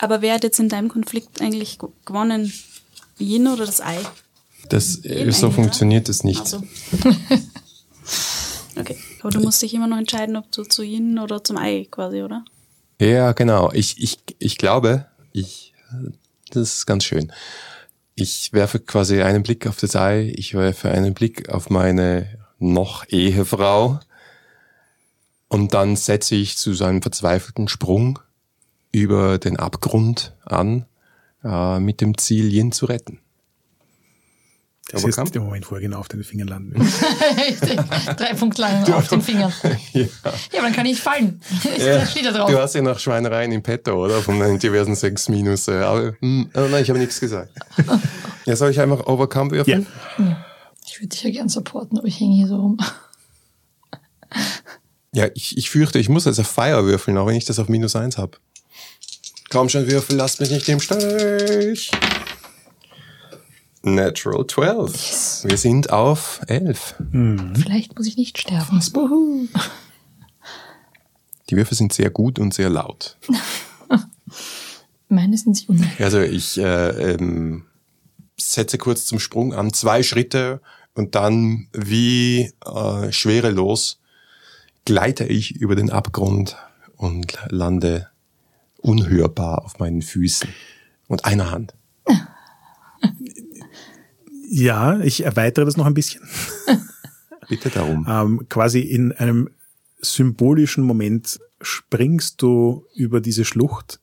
Aber 0.01 0.23
wer 0.23 0.35
hat 0.35 0.45
jetzt 0.45 0.59
in 0.59 0.69
deinem 0.69 0.89
Konflikt 0.89 1.41
eigentlich 1.41 1.79
gewonnen? 2.05 2.53
Yin 3.19 3.47
oder 3.49 3.67
das 3.67 3.81
Ei? 3.81 3.99
das, 4.69 4.97
äh, 5.05 5.23
Eben 5.23 5.33
so 5.33 5.51
funktioniert 5.51 6.09
es 6.09 6.25
nicht. 6.25 6.41
Also. 6.41 6.63
okay. 8.77 8.97
Aber 9.21 9.31
du 9.31 9.41
musst 9.41 9.61
dich 9.63 9.75
immer 9.75 9.87
noch 9.87 9.99
entscheiden, 9.99 10.37
ob 10.37 10.51
du 10.53 10.65
zu 10.65 10.83
Yin 10.83 11.19
oder 11.19 11.45
zum 11.45 11.57
Ei 11.57 11.87
quasi, 11.91 12.23
oder? 12.23 12.45
Ja, 13.01 13.33
genau. 13.33 13.71
Ich, 13.73 14.01
ich, 14.03 14.19
ich 14.39 14.59
glaube, 14.59 15.07
ich, 15.33 15.75
das 16.51 16.77
ist 16.77 16.87
ganz 16.87 17.05
schön. 17.05 17.33
Ich 18.15 18.53
werfe 18.53 18.81
quasi 18.81 19.23
einen 19.23 19.43
Blick 19.43 19.67
auf 19.67 19.79
das 19.79 19.97
Ei, 19.97 20.33
ich 20.37 20.55
werfe 20.55 20.91
einen 20.91 21.15
Blick 21.15 21.49
auf 21.49 21.71
meine 21.71 22.39
noch 22.59 23.09
Ehefrau 23.09 24.01
und 25.49 25.73
dann 25.73 25.97
setze 25.97 26.35
ich 26.35 26.59
zu 26.59 26.75
so 26.75 26.85
einem 26.85 27.01
verzweifelten 27.01 27.69
Sprung 27.69 28.19
über 28.93 29.39
den 29.39 29.57
Abgrund 29.57 30.35
an, 30.45 30.87
äh, 31.45 31.79
mit 31.81 32.01
dem 32.01 32.17
Ziel, 32.19 32.53
Yin 32.53 32.73
zu 32.73 32.87
retten. 32.87 33.21
Das 34.91 35.03
Aber 35.03 35.09
ist 35.11 35.17
kann- 35.17 35.31
der 35.31 35.43
Moment, 35.43 35.71
wo 35.71 35.77
er 35.77 35.81
genau 35.81 35.99
auf 36.01 36.09
deine 36.09 36.25
Fingern 36.25 36.49
landen 36.49 36.75
will. 36.75 36.85
Drei 38.17 38.35
Punkte 38.35 38.63
lang 38.63 38.93
auf 38.93 39.07
den 39.07 39.23
Fingern. 39.23 39.53
Ja. 39.93 40.01
Ja, 40.03 40.09
aber 40.59 40.63
dann 40.63 40.73
kann 40.73 40.87
ich 40.87 40.99
fallen. 41.01 41.41
Da 41.79 42.05
steht 42.07 42.25
da 42.27 42.33
drauf. 42.33 42.51
Du 42.51 42.59
hast 42.59 42.75
ja 42.75 42.83
noch 42.83 42.99
Schweinereien 42.99 43.53
im 43.53 43.63
Petto, 43.63 43.93
oder? 44.05 44.21
Von 44.21 44.41
den 44.41 44.59
diversen 44.59 44.97
sechs 44.97 45.29
Minus. 45.29 45.69
Aber, 45.69 46.15
hm, 46.21 46.51
oh 46.55 46.61
nein, 46.69 46.83
ich 46.83 46.89
habe 46.91 46.99
nichts 46.99 47.21
gesagt. 47.21 47.53
Ja, 48.47 48.57
soll 48.57 48.73
ich 48.73 48.81
einfach 48.81 49.07
Overcome 49.07 49.53
würfeln? 49.53 49.87
Ich 50.89 50.99
würde 50.99 51.09
dich 51.09 51.23
ja 51.23 51.31
gern 51.31 51.49
supporten, 51.49 51.97
aber 51.97 52.09
ich 52.09 52.19
hänge 52.19 52.35
hier 52.35 52.49
so 52.49 52.57
rum. 52.57 52.79
Ja, 55.13 55.27
ich, 55.35 55.57
ich 55.57 55.71
fürchte, 55.71 55.99
ich 56.01 56.09
muss 56.09 56.25
jetzt 56.25 56.41
auf 56.41 56.47
Fire 56.49 56.85
würfeln, 56.85 57.17
auch 57.19 57.27
wenn 57.27 57.37
ich 57.37 57.45
das 57.45 57.59
auf 57.61 57.69
minus 57.69 57.95
eins 57.97 58.19
habe. 58.19 58.39
Komm 59.53 59.69
schon, 59.69 59.91
Würfel, 59.91 60.15
lasst 60.15 60.39
mich 60.39 60.53
nicht 60.53 60.69
im 60.69 60.79
Stich. 60.79 61.91
Natural 63.83 64.47
12. 64.47 65.45
Wir 65.45 65.57
sind 65.57 65.91
auf 65.91 66.41
11. 66.47 66.95
Vielleicht 67.61 67.99
muss 67.99 68.07
ich 68.07 68.17
nicht 68.17 68.39
sterben. 68.39 69.49
Die 71.51 71.57
Würfel 71.57 71.77
sind 71.77 71.93
sehr 71.93 72.11
gut 72.11 72.39
und 72.39 72.55
sehr 72.55 72.71
laut. 72.71 73.19
Meine 75.09 75.37
sind 75.37 75.57
sie 75.57 75.67
unheimlich. 75.67 76.01
Also 76.01 76.21
ich 76.21 76.57
äh, 76.57 77.15
ähm, 77.15 77.67
setze 78.39 78.79
kurz 78.79 79.05
zum 79.05 79.19
Sprung 79.19 79.53
an, 79.53 79.73
zwei 79.73 80.05
Schritte 80.05 80.61
und 80.95 81.17
dann 81.17 81.67
wie 81.73 82.53
äh, 82.65 83.11
schwerelos 83.11 83.99
gleite 84.85 85.25
ich 85.25 85.57
über 85.57 85.75
den 85.75 85.91
Abgrund 85.91 86.57
und 86.97 87.37
lande 87.49 88.11
unhörbar 88.81 89.65
auf 89.65 89.79
meinen 89.79 90.03
Füßen 90.03 90.49
und 91.09 91.25
einer 91.25 91.51
Hand. 91.51 91.75
Ja, 94.53 94.99
ich 94.99 95.25
erweitere 95.25 95.65
das 95.65 95.77
noch 95.77 95.87
ein 95.87 95.95
bisschen. 95.95 96.25
Bitte 97.49 97.71
darum. 97.71 98.05
Ähm, 98.09 98.49
quasi 98.49 98.81
in 98.81 99.13
einem 99.13 99.49
symbolischen 100.01 100.83
Moment 100.83 101.39
springst 101.61 102.43
du 102.43 102.85
über 102.97 103.21
diese 103.21 103.45
Schlucht, 103.45 104.01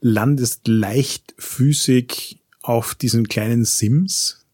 landest 0.00 0.66
leichtfüßig 0.66 2.40
auf 2.62 2.94
diesen 2.94 3.28
kleinen 3.28 3.66
Sims 3.66 4.46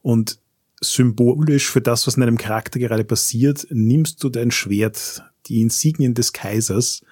und 0.00 0.38
symbolisch 0.80 1.68
für 1.68 1.80
das, 1.80 2.06
was 2.06 2.14
in 2.14 2.20
deinem 2.20 2.38
Charakter 2.38 2.78
gerade 2.78 3.04
passiert, 3.04 3.66
nimmst 3.70 4.22
du 4.22 4.28
dein 4.28 4.52
Schwert, 4.52 5.24
die 5.46 5.60
Insignien 5.60 6.14
des 6.14 6.32
Kaisers 6.32 7.02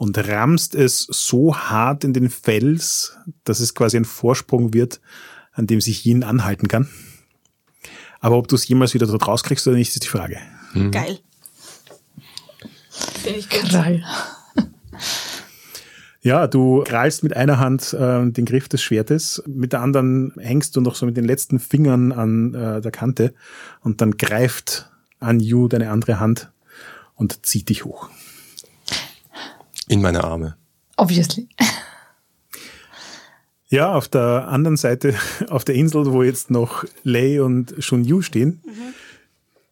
und 0.00 0.16
rammst 0.16 0.74
es 0.74 1.02
so 1.10 1.54
hart 1.54 2.04
in 2.04 2.14
den 2.14 2.30
Fels, 2.30 3.18
dass 3.44 3.60
es 3.60 3.74
quasi 3.74 3.98
ein 3.98 4.06
Vorsprung 4.06 4.72
wird, 4.72 4.98
an 5.52 5.66
dem 5.66 5.82
sich 5.82 6.06
Yin 6.06 6.24
anhalten 6.24 6.68
kann. 6.68 6.88
Aber 8.18 8.38
ob 8.38 8.48
du 8.48 8.56
es 8.56 8.66
jemals 8.66 8.94
wieder 8.94 9.06
dort 9.06 9.28
rauskriegst 9.28 9.68
oder 9.68 9.76
nicht, 9.76 9.92
ist 9.92 10.02
die 10.02 10.08
Frage. 10.08 10.38
Geil. 10.90 11.18
Finde 13.22 13.40
ich. 13.40 13.50
Krall. 13.50 14.02
Ja, 16.22 16.46
du 16.46 16.82
krallst 16.84 17.22
mit 17.22 17.36
einer 17.36 17.58
Hand 17.58 17.92
äh, 17.92 18.24
den 18.30 18.46
Griff 18.46 18.70
des 18.70 18.82
Schwertes, 18.82 19.42
mit 19.46 19.74
der 19.74 19.82
anderen 19.82 20.32
hängst 20.38 20.76
du 20.76 20.80
noch 20.80 20.94
so 20.94 21.04
mit 21.04 21.18
den 21.18 21.24
letzten 21.24 21.58
Fingern 21.58 22.12
an 22.12 22.54
äh, 22.54 22.80
der 22.80 22.90
Kante 22.90 23.34
und 23.82 24.00
dann 24.00 24.16
greift 24.16 24.90
an 25.18 25.40
Yu 25.40 25.68
deine 25.68 25.90
andere 25.90 26.20
Hand 26.20 26.50
und 27.16 27.44
zieht 27.44 27.68
dich 27.68 27.84
hoch. 27.84 28.08
In 29.90 30.00
meine 30.00 30.22
Arme. 30.22 30.56
Obviously. 30.96 31.48
Ja, 33.72 33.94
auf 33.94 34.08
der 34.08 34.48
anderen 34.48 34.76
Seite, 34.76 35.14
auf 35.48 35.64
der 35.64 35.76
Insel, 35.76 36.12
wo 36.12 36.24
jetzt 36.24 36.50
noch 36.50 36.84
Lei 37.04 37.40
und 37.40 37.72
Shun 37.78 38.02
Yu 38.02 38.20
stehen, 38.20 38.64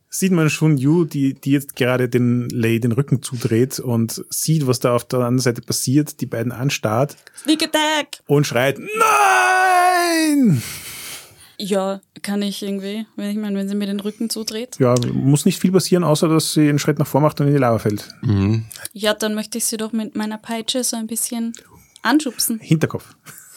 sieht 0.08 0.30
man 0.30 0.50
Shun 0.50 0.78
Yu, 0.78 1.04
die, 1.04 1.34
die 1.34 1.50
jetzt 1.50 1.74
gerade 1.74 2.08
den 2.08 2.48
Lei 2.48 2.78
den 2.78 2.92
Rücken 2.92 3.22
zudreht 3.22 3.80
und 3.80 4.24
sieht, 4.30 4.68
was 4.68 4.78
da 4.78 4.94
auf 4.94 5.04
der 5.04 5.18
anderen 5.18 5.40
Seite 5.40 5.62
passiert, 5.62 6.20
die 6.20 6.26
beiden 6.26 6.52
anstarrt 6.52 7.16
Sneak 7.42 7.64
Attack! 7.64 8.22
und 8.28 8.46
schreit, 8.46 8.78
nein! 8.78 10.62
Ja, 11.60 12.00
kann 12.22 12.40
ich 12.42 12.62
irgendwie, 12.62 13.04
wenn 13.16 13.30
ich 13.30 13.36
meine, 13.36 13.58
wenn 13.58 13.68
sie 13.68 13.74
mir 13.74 13.86
den 13.86 13.98
Rücken 13.98 14.30
zudreht. 14.30 14.76
Ja, 14.78 14.94
muss 15.12 15.44
nicht 15.44 15.58
viel 15.58 15.72
passieren, 15.72 16.04
außer 16.04 16.28
dass 16.28 16.52
sie 16.52 16.68
einen 16.68 16.78
Schritt 16.78 17.00
nach 17.00 17.06
vor 17.06 17.20
macht 17.20 17.40
und 17.40 17.48
in 17.48 17.52
die 17.52 17.58
Lava 17.58 17.80
fällt. 17.80 18.08
Ja, 18.92 19.14
dann 19.14 19.34
möchte 19.34 19.58
ich 19.58 19.64
sie 19.64 19.76
doch 19.76 19.92
mit 19.92 20.14
meiner 20.14 20.38
Peitsche 20.38 20.84
so 20.84 20.96
ein 20.96 21.08
bisschen 21.08 21.52
anschubsen. 22.02 22.60
Hinterkopf. 22.60 23.16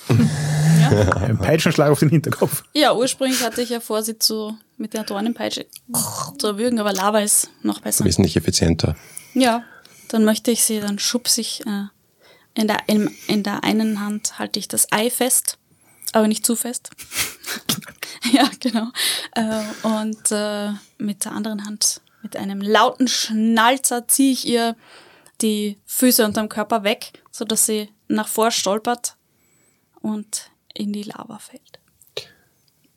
Ein 1.16 1.38
Peitschenschlag 1.38 1.90
auf 1.90 2.00
den 2.00 2.10
Hinterkopf. 2.10 2.64
Ja, 2.74 2.94
ursprünglich 2.94 3.44
hatte 3.44 3.62
ich 3.62 3.70
ja 3.70 3.80
vor, 3.80 4.04
sie 4.04 4.18
zu, 4.18 4.58
mit 4.78 4.94
der 4.94 5.04
Dornenpeitsche 5.04 5.66
zu 6.38 6.48
erwürgen, 6.48 6.80
aber 6.80 6.94
Lava 6.94 7.20
ist 7.20 7.50
noch 7.64 7.80
besser. 7.80 8.06
Wesentlich 8.06 8.36
effizienter. 8.36 8.96
Ja, 9.34 9.64
dann 10.10 10.26
möchte 10.26 10.52
ich 10.52 10.64
sie, 10.64 10.80
dann 10.80 11.00
schubse 11.00 11.42
ich 11.42 11.66
äh, 11.66 11.86
in, 12.54 12.68
der, 12.68 12.80
in, 12.88 13.10
in 13.28 13.44
der 13.44 13.64
einen 13.64 14.02
Hand 14.02 14.40
halte 14.40 14.60
ich 14.60 14.68
das 14.68 14.92
Ei 14.92 15.10
fest, 15.10 15.58
aber 16.14 16.28
nicht 16.28 16.46
zu 16.46 16.56
fest. 16.56 16.90
ja, 18.32 18.50
genau. 18.60 18.88
Äh, 19.36 19.88
und 19.88 20.32
äh, 20.32 20.72
mit 20.98 21.26
der 21.26 21.34
anderen 21.34 21.66
Hand, 21.66 22.02
mit 22.22 22.36
einem 22.36 22.62
lauten 22.62 23.08
Schnalzer, 23.08 24.08
ziehe 24.08 24.34
ich 24.34 24.48
ihr 24.48 24.76
die 25.42 25.78
Füße 25.86 26.24
unterm 26.26 26.50
Körper 26.50 26.84
weg, 26.84 27.14
sodass 27.32 27.66
sie 27.66 27.90
nach 28.08 28.28
vor 28.28 28.52
stolpert 28.52 29.16
und 30.02 30.52
in 30.74 30.94
die 30.94 31.04
Lava 31.04 31.40
fällt. 31.40 31.80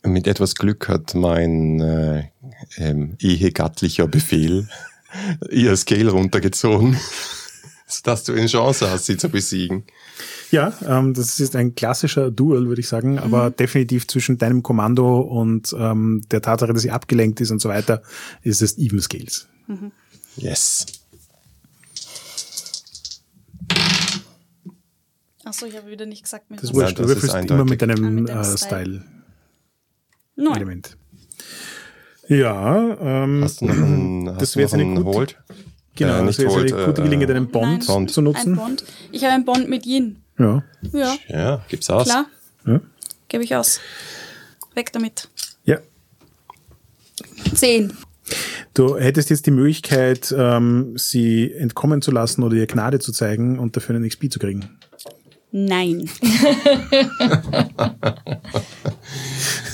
Mit 0.02 0.26
etwas 0.26 0.54
Glück 0.54 0.88
hat 0.88 1.14
mein 1.14 1.80
äh, 1.80 2.30
ähm, 2.76 3.16
ehegattlicher 3.20 4.06
Befehl 4.06 4.68
ihr 5.50 5.76
Scale 5.76 6.10
runtergezogen, 6.10 6.98
sodass 7.86 8.24
du 8.24 8.32
eine 8.32 8.46
Chance 8.46 8.90
hast, 8.90 9.06
sie 9.06 9.16
zu 9.16 9.30
besiegen. 9.30 9.84
Ja, 10.50 10.72
ähm, 10.86 11.14
das 11.14 11.40
ist 11.40 11.56
ein 11.56 11.74
klassischer 11.74 12.30
Duel, 12.30 12.68
würde 12.68 12.80
ich 12.80 12.88
sagen, 12.88 13.18
aber 13.18 13.50
definitiv 13.50 14.06
zwischen 14.06 14.38
deinem 14.38 14.62
Kommando 14.62 15.20
und 15.20 15.74
ähm, 15.78 16.22
der 16.30 16.42
Tatsache, 16.42 16.72
dass 16.72 16.82
sie 16.82 16.90
abgelenkt 16.92 17.40
ist 17.40 17.50
und 17.50 17.60
so 17.60 17.68
weiter, 17.68 18.02
ist 18.42 18.62
es 18.62 18.78
Even 18.78 19.00
Scales. 19.00 19.48
Yes. 20.36 20.86
Achso, 25.44 25.66
ich 25.66 25.76
habe 25.76 25.90
wieder 25.90 26.06
nicht 26.06 26.22
gesagt, 26.22 26.50
mit 26.50 26.60
Das 26.62 26.70
ist 26.70 26.74
wurscht, 26.76 26.98
das 26.98 27.06
du 27.06 27.12
ist 27.12 27.22
würfelst 27.22 27.50
immer 27.50 27.64
mit 27.64 27.82
deinem 27.82 28.26
Ah, 28.28 28.40
äh, 28.40 28.56
Style. 28.56 29.02
Style-Element. 30.36 30.96
Ja, 32.28 32.96
ähm, 33.24 33.40
Hast 33.44 33.60
du 33.60 33.66
noch 33.66 33.74
einen, 33.74 34.24
das 34.38 34.56
wäre 34.56 34.72
eine 34.74 34.94
gute, 34.94 35.04
Hold? 35.04 35.42
Genau, 35.94 36.22
Äh, 36.22 36.26
das 36.26 36.28
nicht 36.38 36.38
wäre 36.40 36.50
jetzt 36.50 36.60
Hold, 36.60 36.72
eine 36.74 36.84
gute 36.86 37.00
äh, 37.00 37.04
Gelegenheit, 37.04 37.36
einen 37.36 37.48
Bond 37.48 37.88
Nein. 37.88 38.08
zu 38.08 38.20
Ein 38.20 38.24
nutzen. 38.24 38.56
Bond. 38.56 38.84
Ich 39.12 39.22
habe 39.24 39.34
einen 39.34 39.44
Bond 39.44 39.68
mit 39.68 39.86
Yin. 39.86 40.16
Ja. 40.38 40.62
Ja, 40.92 41.14
Ja, 41.28 41.64
gibt's 41.68 41.88
aus. 41.90 42.04
klar, 42.06 42.26
ja. 42.66 42.80
gebe 43.28 43.44
ich 43.44 43.54
aus. 43.54 43.80
Weg 44.74 44.92
damit. 44.92 45.28
Ja. 45.64 45.78
Zehn. 47.54 47.92
Du 48.72 48.96
hättest 48.98 49.30
jetzt 49.30 49.46
die 49.46 49.52
Möglichkeit, 49.52 50.34
ähm, 50.36 50.98
sie 50.98 51.52
entkommen 51.52 52.02
zu 52.02 52.10
lassen 52.10 52.42
oder 52.42 52.56
ihr 52.56 52.66
Gnade 52.66 52.98
zu 52.98 53.12
zeigen 53.12 53.60
und 53.60 53.76
dafür 53.76 53.94
einen 53.94 54.08
XP 54.08 54.32
zu 54.32 54.40
kriegen. 54.40 54.68
Nein. 55.52 56.10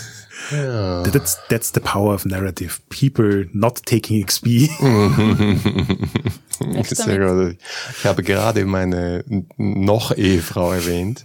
That's, 0.51 1.39
that's 1.49 1.73
the 1.73 1.81
power 1.81 2.15
of 2.15 2.27
narrative. 2.27 2.81
People 2.89 3.47
not 3.53 3.85
taking 3.87 4.25
XP. 4.25 4.69
Sehr 6.85 7.19
gut. 7.19 7.57
Ich 7.99 8.05
habe 8.05 8.23
gerade 8.23 8.65
meine 8.65 9.25
noch 9.57 10.17
Ehefrau 10.17 10.73
erwähnt. 10.73 11.25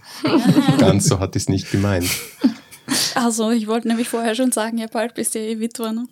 Ganz 0.78 1.08
so 1.08 1.18
hat 1.18 1.36
ich 1.36 1.42
es 1.44 1.48
nicht 1.48 1.70
gemeint. 1.70 2.08
Also, 3.14 3.50
ich 3.50 3.66
wollte 3.66 3.88
nämlich 3.88 4.08
vorher 4.08 4.34
schon 4.34 4.52
sagen, 4.52 4.78
ja, 4.78 4.86
bald 4.86 5.14
bist 5.14 5.34
du 5.34 5.40
ja 5.40 5.46
eh 5.46 5.58
Witwer, 5.58 5.92
ne? 5.92 6.06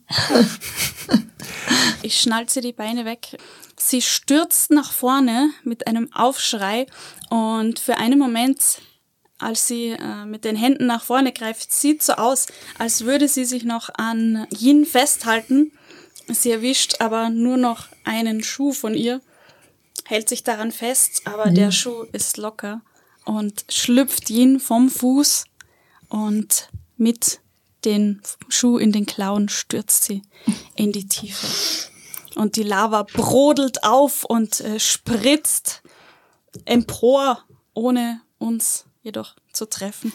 Ich 2.02 2.18
schnalze 2.18 2.60
die 2.60 2.72
Beine 2.72 3.04
weg. 3.04 3.38
Sie 3.76 4.02
stürzt 4.02 4.70
nach 4.70 4.92
vorne 4.92 5.50
mit 5.62 5.86
einem 5.86 6.12
Aufschrei 6.12 6.86
und 7.30 7.78
für 7.78 7.96
einen 7.96 8.18
Moment, 8.18 8.80
als 9.44 9.68
sie 9.68 9.90
äh, 9.90 10.24
mit 10.24 10.44
den 10.44 10.56
Händen 10.56 10.86
nach 10.86 11.04
vorne 11.04 11.32
greift, 11.32 11.72
sieht 11.72 12.02
so 12.02 12.14
aus, 12.14 12.46
als 12.78 13.04
würde 13.04 13.28
sie 13.28 13.44
sich 13.44 13.64
noch 13.64 13.90
an 13.94 14.46
Yin 14.50 14.86
festhalten. 14.86 15.72
Sie 16.28 16.50
erwischt 16.50 17.00
aber 17.00 17.28
nur 17.28 17.58
noch 17.58 17.88
einen 18.04 18.42
Schuh 18.42 18.72
von 18.72 18.94
ihr, 18.94 19.20
hält 20.06 20.28
sich 20.28 20.42
daran 20.42 20.72
fest, 20.72 21.22
aber 21.26 21.50
der 21.50 21.70
Schuh 21.70 22.04
ist 22.12 22.38
locker 22.38 22.80
und 23.26 23.66
schlüpft 23.68 24.30
Yin 24.30 24.58
vom 24.58 24.88
Fuß 24.88 25.44
und 26.08 26.70
mit 26.96 27.40
den 27.84 28.22
Schuh 28.48 28.78
in 28.78 28.92
den 28.92 29.04
Klauen 29.04 29.50
stürzt 29.50 30.04
sie 30.04 30.22
in 30.74 30.92
die 30.92 31.06
Tiefe. 31.06 31.46
Und 32.34 32.56
die 32.56 32.62
Lava 32.62 33.02
brodelt 33.02 33.84
auf 33.84 34.24
und 34.24 34.60
äh, 34.60 34.80
spritzt 34.80 35.82
empor, 36.64 37.44
ohne 37.74 38.22
uns 38.38 38.86
jedoch 39.04 39.36
zu 39.52 39.66
treffen. 39.66 40.12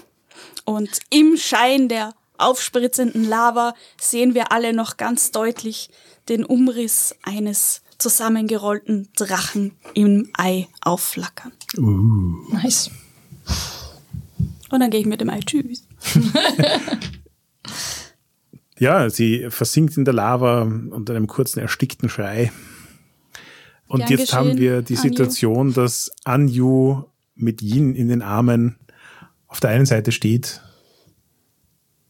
Und 0.65 0.89
im 1.09 1.37
Schein 1.37 1.87
der 1.87 2.13
aufspritzenden 2.37 3.23
Lava 3.23 3.73
sehen 3.99 4.33
wir 4.33 4.51
alle 4.51 4.73
noch 4.73 4.97
ganz 4.97 5.31
deutlich 5.31 5.89
den 6.27 6.43
Umriss 6.43 7.15
eines 7.23 7.81
zusammengerollten 7.97 9.09
Drachen 9.15 9.73
im 9.93 10.29
Ei 10.37 10.67
aufflackern. 10.81 11.53
Nice. 12.51 12.91
Und 14.69 14.79
dann 14.79 14.89
gehe 14.89 14.99
ich 15.01 15.05
mit 15.05 15.21
dem 15.21 15.29
Ei 15.29 15.39
tschüss. 15.39 15.87
Ja, 18.79 19.09
sie 19.09 19.47
versinkt 19.49 19.97
in 19.97 20.05
der 20.05 20.13
Lava 20.13 20.61
unter 20.61 21.13
einem 21.13 21.27
kurzen 21.27 21.59
erstickten 21.59 22.07
Schrei. 22.07 22.51
Und 23.87 24.05
Gern 24.05 24.19
jetzt 24.19 24.33
haben 24.33 24.57
wir 24.57 24.81
die 24.81 24.95
Anju. 24.95 25.09
Situation, 25.09 25.73
dass 25.73 26.11
Anju 26.23 27.03
mit 27.39 27.61
Yin 27.61 27.95
in 27.95 28.09
den 28.09 28.21
Armen 28.21 28.77
auf 29.47 29.59
der 29.59 29.71
einen 29.71 29.85
Seite 29.85 30.11
steht 30.11 30.61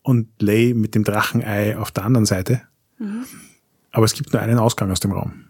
und 0.02 0.30
Lei 0.42 0.74
mit 0.76 0.96
dem 0.96 1.04
Drachenei 1.04 1.78
auf 1.78 1.92
der 1.92 2.04
anderen 2.04 2.26
Seite. 2.26 2.62
Mhm. 2.98 3.26
Aber 3.92 4.06
es 4.06 4.14
gibt 4.14 4.34
nur 4.34 4.42
einen 4.42 4.60
Ausgang 4.60 4.92
aus 4.92 5.00
dem 5.00 5.12
Raum. 5.12 5.46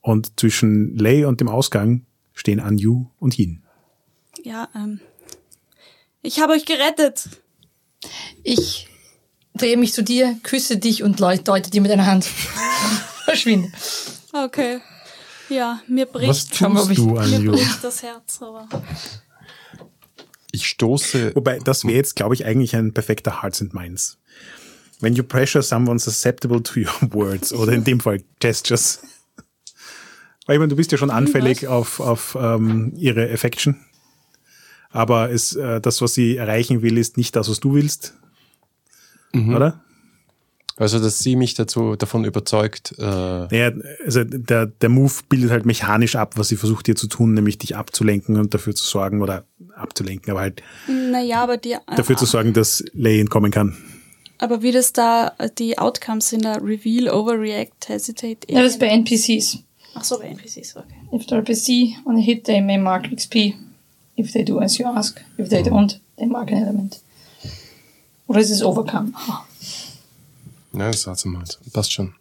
Und 0.00 0.38
zwischen 0.38 0.96
Lei 0.96 1.26
und 1.26 1.40
dem 1.40 1.48
Ausgang 1.48 2.06
stehen 2.32 2.60
Anju 2.60 3.06
und 3.18 3.38
Yin. 3.38 3.62
Ja, 4.42 4.68
ähm. 4.74 5.00
Ich 6.22 6.40
habe 6.40 6.52
euch 6.52 6.64
gerettet. 6.64 7.28
Ich 8.42 8.88
drehe 9.54 9.76
mich 9.76 9.92
zu 9.92 10.02
dir, 10.02 10.38
küsse 10.42 10.78
dich 10.78 11.02
und 11.02 11.20
deute 11.20 11.70
dir 11.70 11.80
mit 11.80 11.90
einer 11.90 12.06
Hand. 12.06 12.24
Verschwinde. 13.24 13.70
Okay. 14.32 14.80
Ja, 15.50 15.80
mir 15.88 16.06
Was 16.06 16.12
bricht, 16.46 16.62
ob 16.62 16.74
tust 16.74 16.90
ich- 16.90 16.96
du, 16.96 17.06
mir 17.14 17.50
bricht 17.52 17.82
das 17.84 18.02
Herz, 18.02 18.40
aber. 18.40 18.68
Ich 20.52 20.66
stoße. 20.66 21.34
Wobei, 21.34 21.58
das 21.58 21.84
wäre 21.84 21.94
jetzt, 21.96 22.16
glaube 22.16 22.34
ich, 22.34 22.44
eigentlich 22.44 22.74
ein 22.76 22.92
perfekter 22.92 23.42
Hearts 23.42 23.60
and 23.60 23.74
Minds. 23.74 24.18
When 25.00 25.14
you 25.14 25.22
pressure 25.22 25.62
someone 25.62 25.98
susceptible 25.98 26.62
to 26.62 26.80
your 26.80 26.92
words 27.12 27.52
oder 27.52 27.72
in 27.72 27.84
dem 27.84 28.00
Fall 28.00 28.22
Gestures. 28.38 29.00
Weil 30.46 30.56
ich 30.56 30.58
meine, 30.60 30.68
du 30.68 30.76
bist 30.76 30.90
ja 30.92 30.98
schon 30.98 31.10
anfällig 31.10 31.68
auf, 31.68 32.00
auf 32.00 32.36
ähm, 32.40 32.92
ihre 32.96 33.30
Affection. 33.32 33.76
Aber 34.90 35.30
es, 35.30 35.54
äh, 35.54 35.80
das, 35.80 36.00
was 36.02 36.14
sie 36.14 36.36
erreichen 36.36 36.82
will, 36.82 36.98
ist 36.98 37.16
nicht 37.16 37.36
das, 37.36 37.48
was 37.48 37.60
du 37.60 37.74
willst. 37.74 38.14
Oder? 39.32 39.84
Also, 40.80 40.98
dass 40.98 41.18
sie 41.18 41.36
mich 41.36 41.52
dazu 41.52 41.94
davon 41.94 42.24
überzeugt, 42.24 42.94
äh, 42.98 43.02
Naja, 43.02 43.70
also 44.02 44.24
der, 44.24 44.64
der 44.64 44.88
Move 44.88 45.12
bildet 45.28 45.50
halt 45.50 45.66
mechanisch 45.66 46.16
ab, 46.16 46.38
was 46.38 46.48
sie 46.48 46.56
versucht 46.56 46.86
dir 46.86 46.96
zu 46.96 47.06
tun, 47.06 47.34
nämlich 47.34 47.58
dich 47.58 47.76
abzulenken 47.76 48.36
und 48.38 48.54
dafür 48.54 48.74
zu 48.74 48.84
sorgen, 48.86 49.20
oder 49.20 49.44
abzulenken, 49.76 50.30
aber 50.30 50.40
halt 50.40 50.62
Naja, 50.88 51.42
aber 51.42 51.58
die. 51.58 51.76
dafür 51.94 52.16
zu 52.16 52.24
sorgen, 52.24 52.54
dass 52.54 52.82
Lei 52.94 53.20
entkommen 53.20 53.50
kann. 53.50 53.76
Aber 54.38 54.62
wie 54.62 54.72
das 54.72 54.94
da 54.94 55.34
äh, 55.36 55.50
die 55.58 55.76
Outcomes 55.76 56.30
sind, 56.30 56.46
da 56.46 56.54
Reveal, 56.54 57.12
Overreact, 57.14 57.90
Hesitate. 57.90 58.38
Ja, 58.48 58.62
das 58.62 58.72
ist 58.72 58.80
bei 58.80 58.86
NPCs. 58.86 59.58
Ach 59.94 60.02
so, 60.04 60.18
bei 60.18 60.28
NPCs, 60.28 60.76
okay. 60.76 60.94
If 61.12 61.26
they're 61.26 61.42
PC 61.42 61.94
on 62.06 62.16
a 62.16 62.20
hit, 62.20 62.44
they 62.44 62.62
may 62.62 62.78
mark 62.78 63.04
XP. 63.12 63.54
If 64.16 64.32
they 64.32 64.44
do 64.44 64.58
as 64.60 64.78
you 64.78 64.86
ask. 64.86 65.20
If 65.36 65.50
they 65.50 65.62
don't, 65.62 66.00
they 66.16 66.26
mark 66.26 66.50
an 66.50 66.62
element. 66.62 67.00
Oder 68.28 68.40
ist 68.40 68.50
es 68.50 68.62
Overcome? 68.62 69.12
Ah. 69.14 69.44
Ja, 70.72 70.90
das 70.90 71.06
hat's 71.06 71.24
mal. 71.24 71.44
Passt 71.72 71.92
schon. 71.92 72.14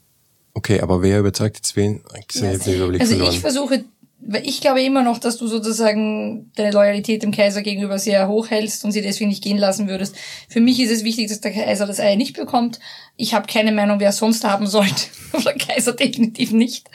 Okay, 0.53 0.81
aber 0.81 1.01
wer 1.01 1.19
überzeugt 1.19 1.57
jetzt 1.57 1.75
wen? 1.75 2.03
Ich 2.29 2.41
habe 2.41 2.53
jetzt 2.53 2.65
den 2.67 2.75
Überblick 2.75 3.01
Also 3.01 3.13
verloren. 3.15 3.33
ich 3.33 3.39
versuche, 3.39 3.85
weil 4.21 4.45
ich 4.47 4.59
glaube 4.61 4.81
immer 4.81 5.03
noch, 5.03 5.19
dass 5.19 5.37
du 5.37 5.47
sozusagen 5.47 6.51
deine 6.55 6.71
Loyalität 6.71 7.23
dem 7.23 7.31
Kaiser 7.31 7.61
gegenüber 7.61 7.99
sehr 7.99 8.27
hoch 8.27 8.49
hältst 8.49 8.83
und 8.83 8.91
sie 8.91 9.01
deswegen 9.01 9.29
nicht 9.29 9.43
gehen 9.43 9.57
lassen 9.57 9.87
würdest. 9.87 10.15
Für 10.49 10.59
mich 10.59 10.79
ist 10.79 10.91
es 10.91 11.03
wichtig, 11.03 11.29
dass 11.29 11.39
der 11.41 11.53
Kaiser 11.53 11.85
das 11.85 11.99
Ei 11.99 12.15
nicht 12.15 12.35
bekommt. 12.35 12.79
Ich 13.15 13.33
habe 13.33 13.47
keine 13.47 13.71
Meinung, 13.71 13.99
wer 13.99 14.09
es 14.09 14.17
sonst 14.17 14.43
haben 14.43 14.67
sollte. 14.67 15.05
Aber 15.31 15.43
der 15.43 15.55
Kaiser 15.55 15.93
definitiv 15.93 16.51
nicht. 16.51 16.89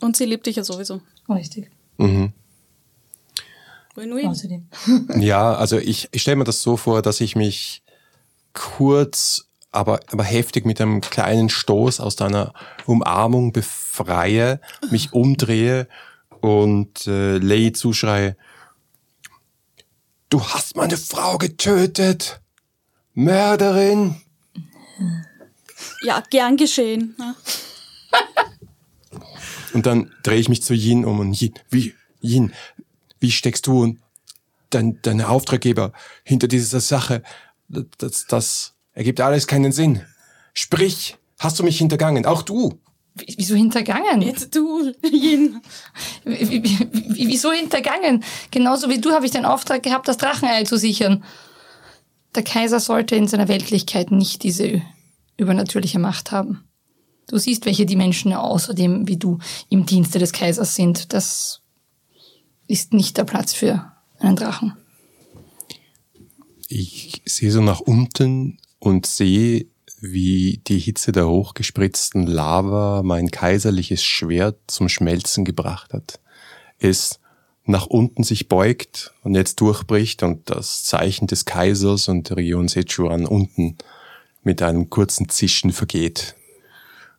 Und 0.00 0.16
sie 0.16 0.24
liebt 0.24 0.46
dich 0.46 0.56
ja 0.56 0.64
sowieso. 0.64 1.00
Richtig. 1.28 1.70
mhm. 1.98 2.32
Win-win. 3.96 4.28
Außerdem. 4.28 4.68
Ja, 5.20 5.54
also 5.54 5.76
ich, 5.78 6.08
ich 6.12 6.22
stelle 6.22 6.36
mir 6.36 6.44
das 6.44 6.62
so 6.62 6.76
vor, 6.76 7.02
dass 7.02 7.20
ich 7.20 7.36
mich 7.36 7.82
kurz, 8.54 9.49
aber, 9.72 10.00
aber 10.10 10.24
heftig 10.24 10.66
mit 10.66 10.80
einem 10.80 11.00
kleinen 11.00 11.48
Stoß 11.48 12.00
aus 12.00 12.16
deiner 12.16 12.52
Umarmung 12.86 13.52
befreie, 13.52 14.60
mich 14.90 15.12
umdrehe 15.12 15.86
und 16.40 17.06
äh, 17.06 17.38
Lei 17.38 17.70
zuschreie, 17.70 18.36
du 20.28 20.42
hast 20.42 20.76
meine 20.76 20.96
Frau 20.96 21.38
getötet, 21.38 22.40
Mörderin. 23.14 24.20
Ja, 26.02 26.22
gern 26.30 26.56
geschehen. 26.56 27.14
ne? 27.18 27.34
Und 29.72 29.86
dann 29.86 30.12
drehe 30.22 30.38
ich 30.38 30.48
mich 30.48 30.62
zu 30.62 30.74
Yin 30.74 31.04
um 31.04 31.20
und 31.20 31.40
Yin, 31.40 31.54
wie, 31.70 31.94
Yin, 32.20 32.52
wie 33.20 33.30
steckst 33.30 33.66
du 33.66 33.82
und 33.82 34.00
dein, 34.70 35.00
deine 35.02 35.28
Auftraggeber 35.28 35.92
hinter 36.24 36.48
dieser 36.48 36.80
Sache? 36.80 37.22
Das, 37.68 38.26
das 38.26 38.74
ergibt 39.00 39.20
alles 39.22 39.46
keinen 39.46 39.72
Sinn. 39.72 40.02
Sprich, 40.52 41.16
hast 41.38 41.58
du 41.58 41.62
mich 41.64 41.78
hintergangen? 41.78 42.26
Auch 42.26 42.42
du. 42.42 42.78
W- 43.14 43.24
Wieso 43.38 43.54
hintergangen? 43.54 44.20
Jetzt 44.20 44.54
du, 44.54 44.92
wie- 45.02 45.54
Wieso 47.26 47.50
hintergangen? 47.50 48.22
Genauso 48.50 48.90
wie 48.90 49.00
du 49.00 49.12
habe 49.12 49.24
ich 49.24 49.32
den 49.32 49.46
Auftrag 49.46 49.82
gehabt, 49.82 50.06
das 50.06 50.18
Drachenei 50.18 50.64
zu 50.64 50.76
sichern. 50.76 51.24
Der 52.34 52.42
Kaiser 52.44 52.78
sollte 52.78 53.16
in 53.16 53.26
seiner 53.26 53.48
Weltlichkeit 53.48 54.10
nicht 54.10 54.42
diese 54.42 54.82
übernatürliche 55.38 55.98
Macht 55.98 56.30
haben. 56.30 56.62
Du 57.26 57.38
siehst, 57.38 57.64
welche 57.64 57.86
die 57.86 57.96
Menschen 57.96 58.34
außerdem 58.34 59.08
wie 59.08 59.16
du 59.16 59.38
im 59.70 59.86
Dienste 59.86 60.18
des 60.18 60.32
Kaisers 60.32 60.74
sind. 60.74 61.14
Das 61.14 61.62
ist 62.66 62.92
nicht 62.92 63.16
der 63.16 63.24
Platz 63.24 63.54
für 63.54 63.90
einen 64.18 64.36
Drachen. 64.36 64.76
Ich 66.68 67.22
sehe 67.24 67.50
so 67.50 67.62
nach 67.62 67.80
unten 67.80 68.58
und 68.80 69.06
sehe, 69.06 69.66
wie 70.00 70.60
die 70.66 70.78
Hitze 70.78 71.12
der 71.12 71.28
hochgespritzten 71.28 72.26
Lava 72.26 73.02
mein 73.04 73.30
kaiserliches 73.30 74.02
Schwert 74.02 74.58
zum 74.66 74.88
Schmelzen 74.88 75.44
gebracht 75.44 75.92
hat. 75.92 76.20
Es 76.78 77.20
nach 77.64 77.86
unten 77.86 78.24
sich 78.24 78.48
beugt 78.48 79.12
und 79.22 79.34
jetzt 79.34 79.60
durchbricht 79.60 80.22
und 80.22 80.50
das 80.50 80.82
Zeichen 80.82 81.26
des 81.26 81.44
Kaisers 81.44 82.08
und 82.08 82.34
Rion 82.36 82.68
Sechuan 82.68 83.26
unten 83.26 83.76
mit 84.42 84.62
einem 84.62 84.90
kurzen 84.90 85.28
Zischen 85.28 85.72
vergeht. 85.72 86.34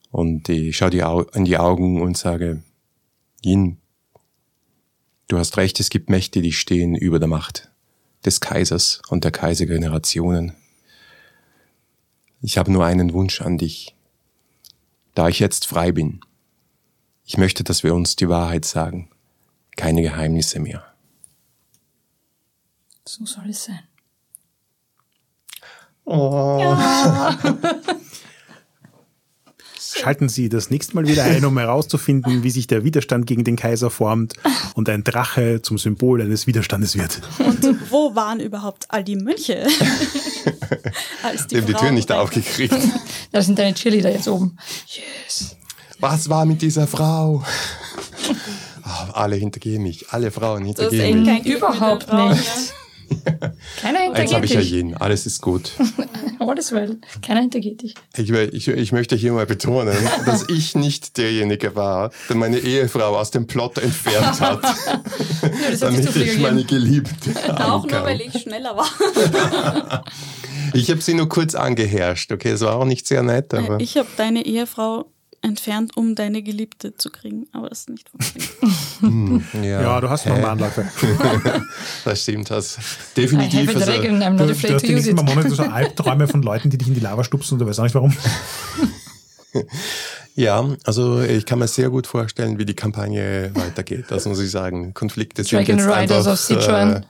Und 0.09 0.49
ich 0.49 0.75
schaue 0.75 0.89
die 0.89 1.05
in 1.33 1.45
die 1.45 1.57
Augen 1.57 2.01
und 2.01 2.17
sage, 2.17 2.63
Yin, 3.45 3.77
du 5.27 5.37
hast 5.37 5.57
recht, 5.57 5.79
es 5.79 5.89
gibt 5.89 6.09
Mächte, 6.09 6.41
die 6.41 6.51
stehen 6.51 6.95
über 6.95 7.19
der 7.19 7.29
Macht 7.29 7.71
des 8.25 8.41
Kaisers 8.41 9.01
und 9.09 9.23
der 9.23 9.31
Kaisergenerationen. 9.31 10.53
Ich 12.41 12.57
habe 12.57 12.71
nur 12.71 12.85
einen 12.85 13.13
Wunsch 13.13 13.41
an 13.41 13.57
dich. 13.57 13.95
Da 15.13 15.27
ich 15.27 15.39
jetzt 15.39 15.67
frei 15.67 15.91
bin, 15.91 16.21
ich 17.25 17.37
möchte, 17.37 17.63
dass 17.63 17.83
wir 17.83 17.93
uns 17.93 18.15
die 18.15 18.29
Wahrheit 18.29 18.65
sagen. 18.65 19.09
Keine 19.77 20.01
Geheimnisse 20.01 20.59
mehr. 20.59 20.83
So 23.05 23.25
soll 23.25 23.49
es 23.49 23.65
sein. 23.65 23.83
Schalten 29.97 30.29
Sie 30.29 30.49
das 30.49 30.69
nächste 30.69 30.95
Mal 30.95 31.07
wieder 31.07 31.23
ein, 31.23 31.43
um 31.45 31.57
herauszufinden, 31.57 32.43
wie 32.43 32.49
sich 32.49 32.67
der 32.67 32.83
Widerstand 32.83 33.25
gegen 33.27 33.43
den 33.43 33.55
Kaiser 33.55 33.89
formt 33.89 34.33
und 34.75 34.89
ein 34.89 35.03
Drache 35.03 35.61
zum 35.61 35.77
Symbol 35.77 36.21
eines 36.21 36.47
Widerstandes 36.47 36.97
wird. 36.97 37.21
Und 37.39 37.91
wo 37.91 38.15
waren 38.15 38.39
überhaupt 38.39 38.85
all 38.89 39.03
die 39.03 39.15
Mönche? 39.15 39.65
Als 41.23 41.47
Die 41.47 41.57
haben 41.57 41.65
die 41.67 41.73
Tür 41.73 41.91
nicht 41.91 42.09
rein- 42.11 42.19
aufgekriegt. 42.19 42.73
Da 43.33 43.41
sind 43.41 43.57
deine 43.57 43.73
Cheerleader 43.73 44.11
jetzt 44.11 44.27
oben. 44.27 44.57
Yes. 44.87 45.55
Was 46.01 46.27
war 46.29 46.45
mit 46.45 46.61
dieser 46.61 46.85
Frau? 46.85 47.45
Ah, 48.83 49.09
alle 49.13 49.37
hintergehen 49.37 49.83
mich. 49.83 50.09
Alle 50.09 50.31
Frauen 50.31 50.65
hintergehen 50.65 51.23
mich. 51.23 51.45
Überhaupt 51.45 52.11
nicht. 52.11 52.73
Ja. 53.25 53.51
Keiner 53.81 53.99
Jetzt 54.05 54.33
habe 54.33 54.41
hintergeht 54.41 54.43
ich 54.45 54.51
ja 54.51 54.59
dich. 54.61 54.71
jeden. 54.71 54.97
Alles 54.97 55.25
ist 55.25 55.41
gut. 55.41 55.71
Alles 56.39 56.71
well. 56.71 56.97
Keiner 57.21 57.41
hintergeht 57.41 57.81
dich. 57.81 57.93
Ich, 58.17 58.29
ich, 58.29 58.67
ich 58.67 58.91
möchte 58.91 59.15
hier 59.15 59.31
mal 59.33 59.45
betonen, 59.45 59.95
dass 60.25 60.49
ich 60.49 60.75
nicht 60.75 61.17
derjenige 61.17 61.75
war, 61.75 62.11
der 62.29 62.35
meine 62.35 62.57
Ehefrau 62.59 63.17
aus 63.17 63.31
dem 63.31 63.47
Plot 63.47 63.77
entfernt 63.77 64.41
hat, 64.41 64.61
sich 65.71 65.79
damit 65.79 66.15
ich 66.15 66.39
meine. 66.39 66.63
Geliebte 66.63 67.31
Auch 67.59 67.85
nur, 67.85 68.03
weil 68.03 68.21
ich 68.21 68.41
schneller 68.41 68.75
war. 68.77 70.03
Ich 70.73 70.89
habe 70.89 71.01
sie 71.01 71.13
nur 71.13 71.27
kurz 71.27 71.55
angeherrscht, 71.55 72.31
okay? 72.31 72.51
Es 72.51 72.61
war 72.61 72.75
auch 72.75 72.85
nicht 72.85 73.07
sehr 73.07 73.23
nett, 73.23 73.53
aber 73.53 73.79
Ich 73.79 73.97
habe 73.97 74.07
deine 74.15 74.45
Ehefrau 74.45 75.10
entfernt, 75.41 75.97
um 75.97 76.15
deine 76.15 76.41
Geliebte 76.43 76.95
zu 76.95 77.09
kriegen, 77.09 77.47
aber 77.51 77.69
das 77.69 77.79
ist 77.81 77.89
nicht 77.89 78.09
funktioniert. 78.09 78.51
Ja, 79.63 79.99
du 79.99 80.09
hast 80.09 80.25
noch 80.27 80.35
eine 80.35 80.47
Anlage. 80.49 80.87
Das 82.05 82.21
stimmt, 82.21 82.49
das 82.51 82.77
I 82.77 82.81
definitiv. 83.17 83.59
have 83.69 83.71
it 83.71 83.75
Also, 83.77 83.91
dragon, 83.91 84.21
I'm 84.21 84.31
not 84.31 84.49
du 84.49 84.51
afraid 84.53 84.79
to 84.79 84.87
use 84.87 85.09
it. 85.09 85.15
Monate 85.15 85.49
so 85.49 85.63
Albträume 85.63 86.27
von 86.27 86.41
Leuten, 86.43 86.69
die 86.69 86.77
dich 86.77 86.87
in 86.87 86.93
die 86.93 86.99
Lava 86.99 87.23
stupsen 87.23 87.55
und 87.55 87.59
du 87.59 87.65
weißt 87.67 87.79
auch 87.79 87.83
nicht 87.83 87.95
warum. 87.95 88.15
Ja, 90.35 90.67
also 90.85 91.21
ich 91.21 91.45
kann 91.45 91.59
mir 91.59 91.67
sehr 91.67 91.89
gut 91.89 92.07
vorstellen, 92.07 92.57
wie 92.57 92.65
die 92.65 92.73
Kampagne 92.73 93.51
weitergeht. 93.53 94.05
Das 94.09 94.25
muss 94.25 94.39
ich 94.39 94.51
sagen. 94.51 94.93
Konflikte 94.93 95.43
sind 95.43 95.67
Dragon 95.67 95.77
jetzt 95.77 95.87
Riders 95.87 96.49
einfach, 96.49 96.95
äh, 96.95 97.01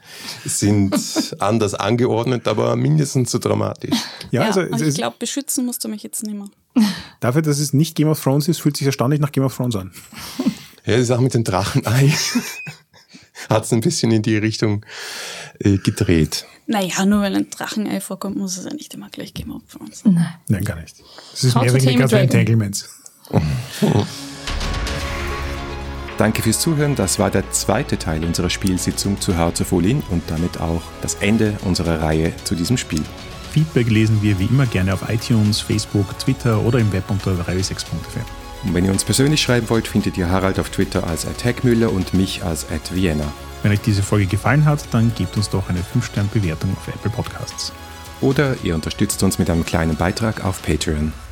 sind 0.44 1.36
anders 1.38 1.74
angeordnet, 1.74 2.48
aber 2.48 2.76
mindestens 2.76 3.30
so 3.30 3.38
dramatisch. 3.38 3.96
Ja, 4.30 4.50
Ja, 4.50 4.66
also 4.72 4.84
ich 4.84 4.94
glaube, 4.94 5.16
beschützen 5.18 5.66
musst 5.66 5.84
du 5.84 5.88
mich 5.88 6.02
jetzt 6.02 6.24
nicht 6.24 6.36
mehr. 6.36 6.48
dafür, 7.20 7.42
dass 7.42 7.58
es 7.58 7.72
nicht 7.72 7.94
Game 7.94 8.08
of 8.08 8.22
Thrones 8.22 8.48
ist, 8.48 8.60
fühlt 8.60 8.76
sich 8.76 8.86
erstaunlich 8.86 9.20
nach 9.20 9.32
Game 9.32 9.44
of 9.44 9.56
Thrones 9.56 9.76
an. 9.76 9.92
Ja, 10.84 10.96
die 10.96 11.04
Sache 11.04 11.22
mit 11.22 11.34
dem 11.34 11.44
Drachenei 11.44 12.12
hat 13.48 13.64
es 13.64 13.72
ein 13.72 13.80
bisschen 13.80 14.10
in 14.10 14.22
die 14.22 14.36
Richtung 14.36 14.84
äh, 15.60 15.78
gedreht. 15.78 16.46
Naja, 16.66 17.04
nur 17.04 17.20
weil 17.20 17.34
ein 17.36 17.50
Drachenei 17.50 18.00
vorkommt, 18.00 18.36
muss 18.36 18.56
es 18.56 18.64
ja 18.64 18.72
nicht 18.72 18.94
immer 18.94 19.10
gleich 19.10 19.34
Game 19.34 19.50
of 19.52 19.62
Thrones. 19.70 20.04
Nein, 20.48 20.64
gar 20.64 20.80
nicht. 20.80 20.96
Es 21.32 21.44
ist 21.44 21.54
How 21.54 21.62
mehr 21.62 21.74
wegen 21.74 21.86
den 21.86 21.98
ganzen. 21.98 22.18
Entanglements. 22.18 22.88
Danke 26.18 26.42
fürs 26.42 26.60
Zuhören. 26.60 26.94
Das 26.94 27.18
war 27.18 27.30
der 27.30 27.50
zweite 27.50 27.98
Teil 27.98 28.24
unserer 28.24 28.50
Spielsitzung 28.50 29.20
zu 29.20 29.36
Hearts 29.36 29.60
of 29.60 29.72
Olin 29.72 30.02
und 30.10 30.22
damit 30.28 30.60
auch 30.60 30.82
das 31.00 31.14
Ende 31.14 31.56
unserer 31.64 32.00
Reihe 32.02 32.32
zu 32.44 32.54
diesem 32.54 32.76
Spiel. 32.76 33.02
Feedback 33.52 33.90
lesen 33.90 34.22
wir 34.22 34.38
wie 34.38 34.46
immer 34.46 34.66
gerne 34.66 34.94
auf 34.94 35.08
iTunes, 35.08 35.60
Facebook, 35.60 36.18
Twitter 36.18 36.60
oder 36.62 36.78
im 36.78 36.92
Web 36.92 37.04
unter 37.08 37.32
3w6.fm. 37.32 38.22
Und 38.64 38.74
wenn 38.74 38.84
ihr 38.84 38.92
uns 38.92 39.04
persönlich 39.04 39.42
schreiben 39.42 39.68
wollt, 39.68 39.88
findet 39.88 40.16
ihr 40.16 40.30
Harald 40.30 40.60
auf 40.60 40.70
Twitter 40.70 41.06
als 41.06 41.26
@hackmüller 41.26 41.92
und 41.92 42.14
mich 42.14 42.44
als 42.44 42.66
@vienna. 42.92 43.30
Wenn 43.62 43.72
euch 43.72 43.80
diese 43.80 44.02
Folge 44.02 44.26
gefallen 44.26 44.64
hat, 44.64 44.84
dann 44.92 45.12
gebt 45.14 45.36
uns 45.36 45.50
doch 45.50 45.68
eine 45.68 45.80
5-Sterne-Bewertung 45.80 46.76
auf 46.76 46.88
Apple 46.88 47.10
Podcasts. 47.10 47.72
Oder 48.20 48.54
ihr 48.62 48.74
unterstützt 48.74 49.22
uns 49.22 49.38
mit 49.38 49.50
einem 49.50 49.66
kleinen 49.66 49.96
Beitrag 49.96 50.44
auf 50.44 50.62
Patreon. 50.62 51.12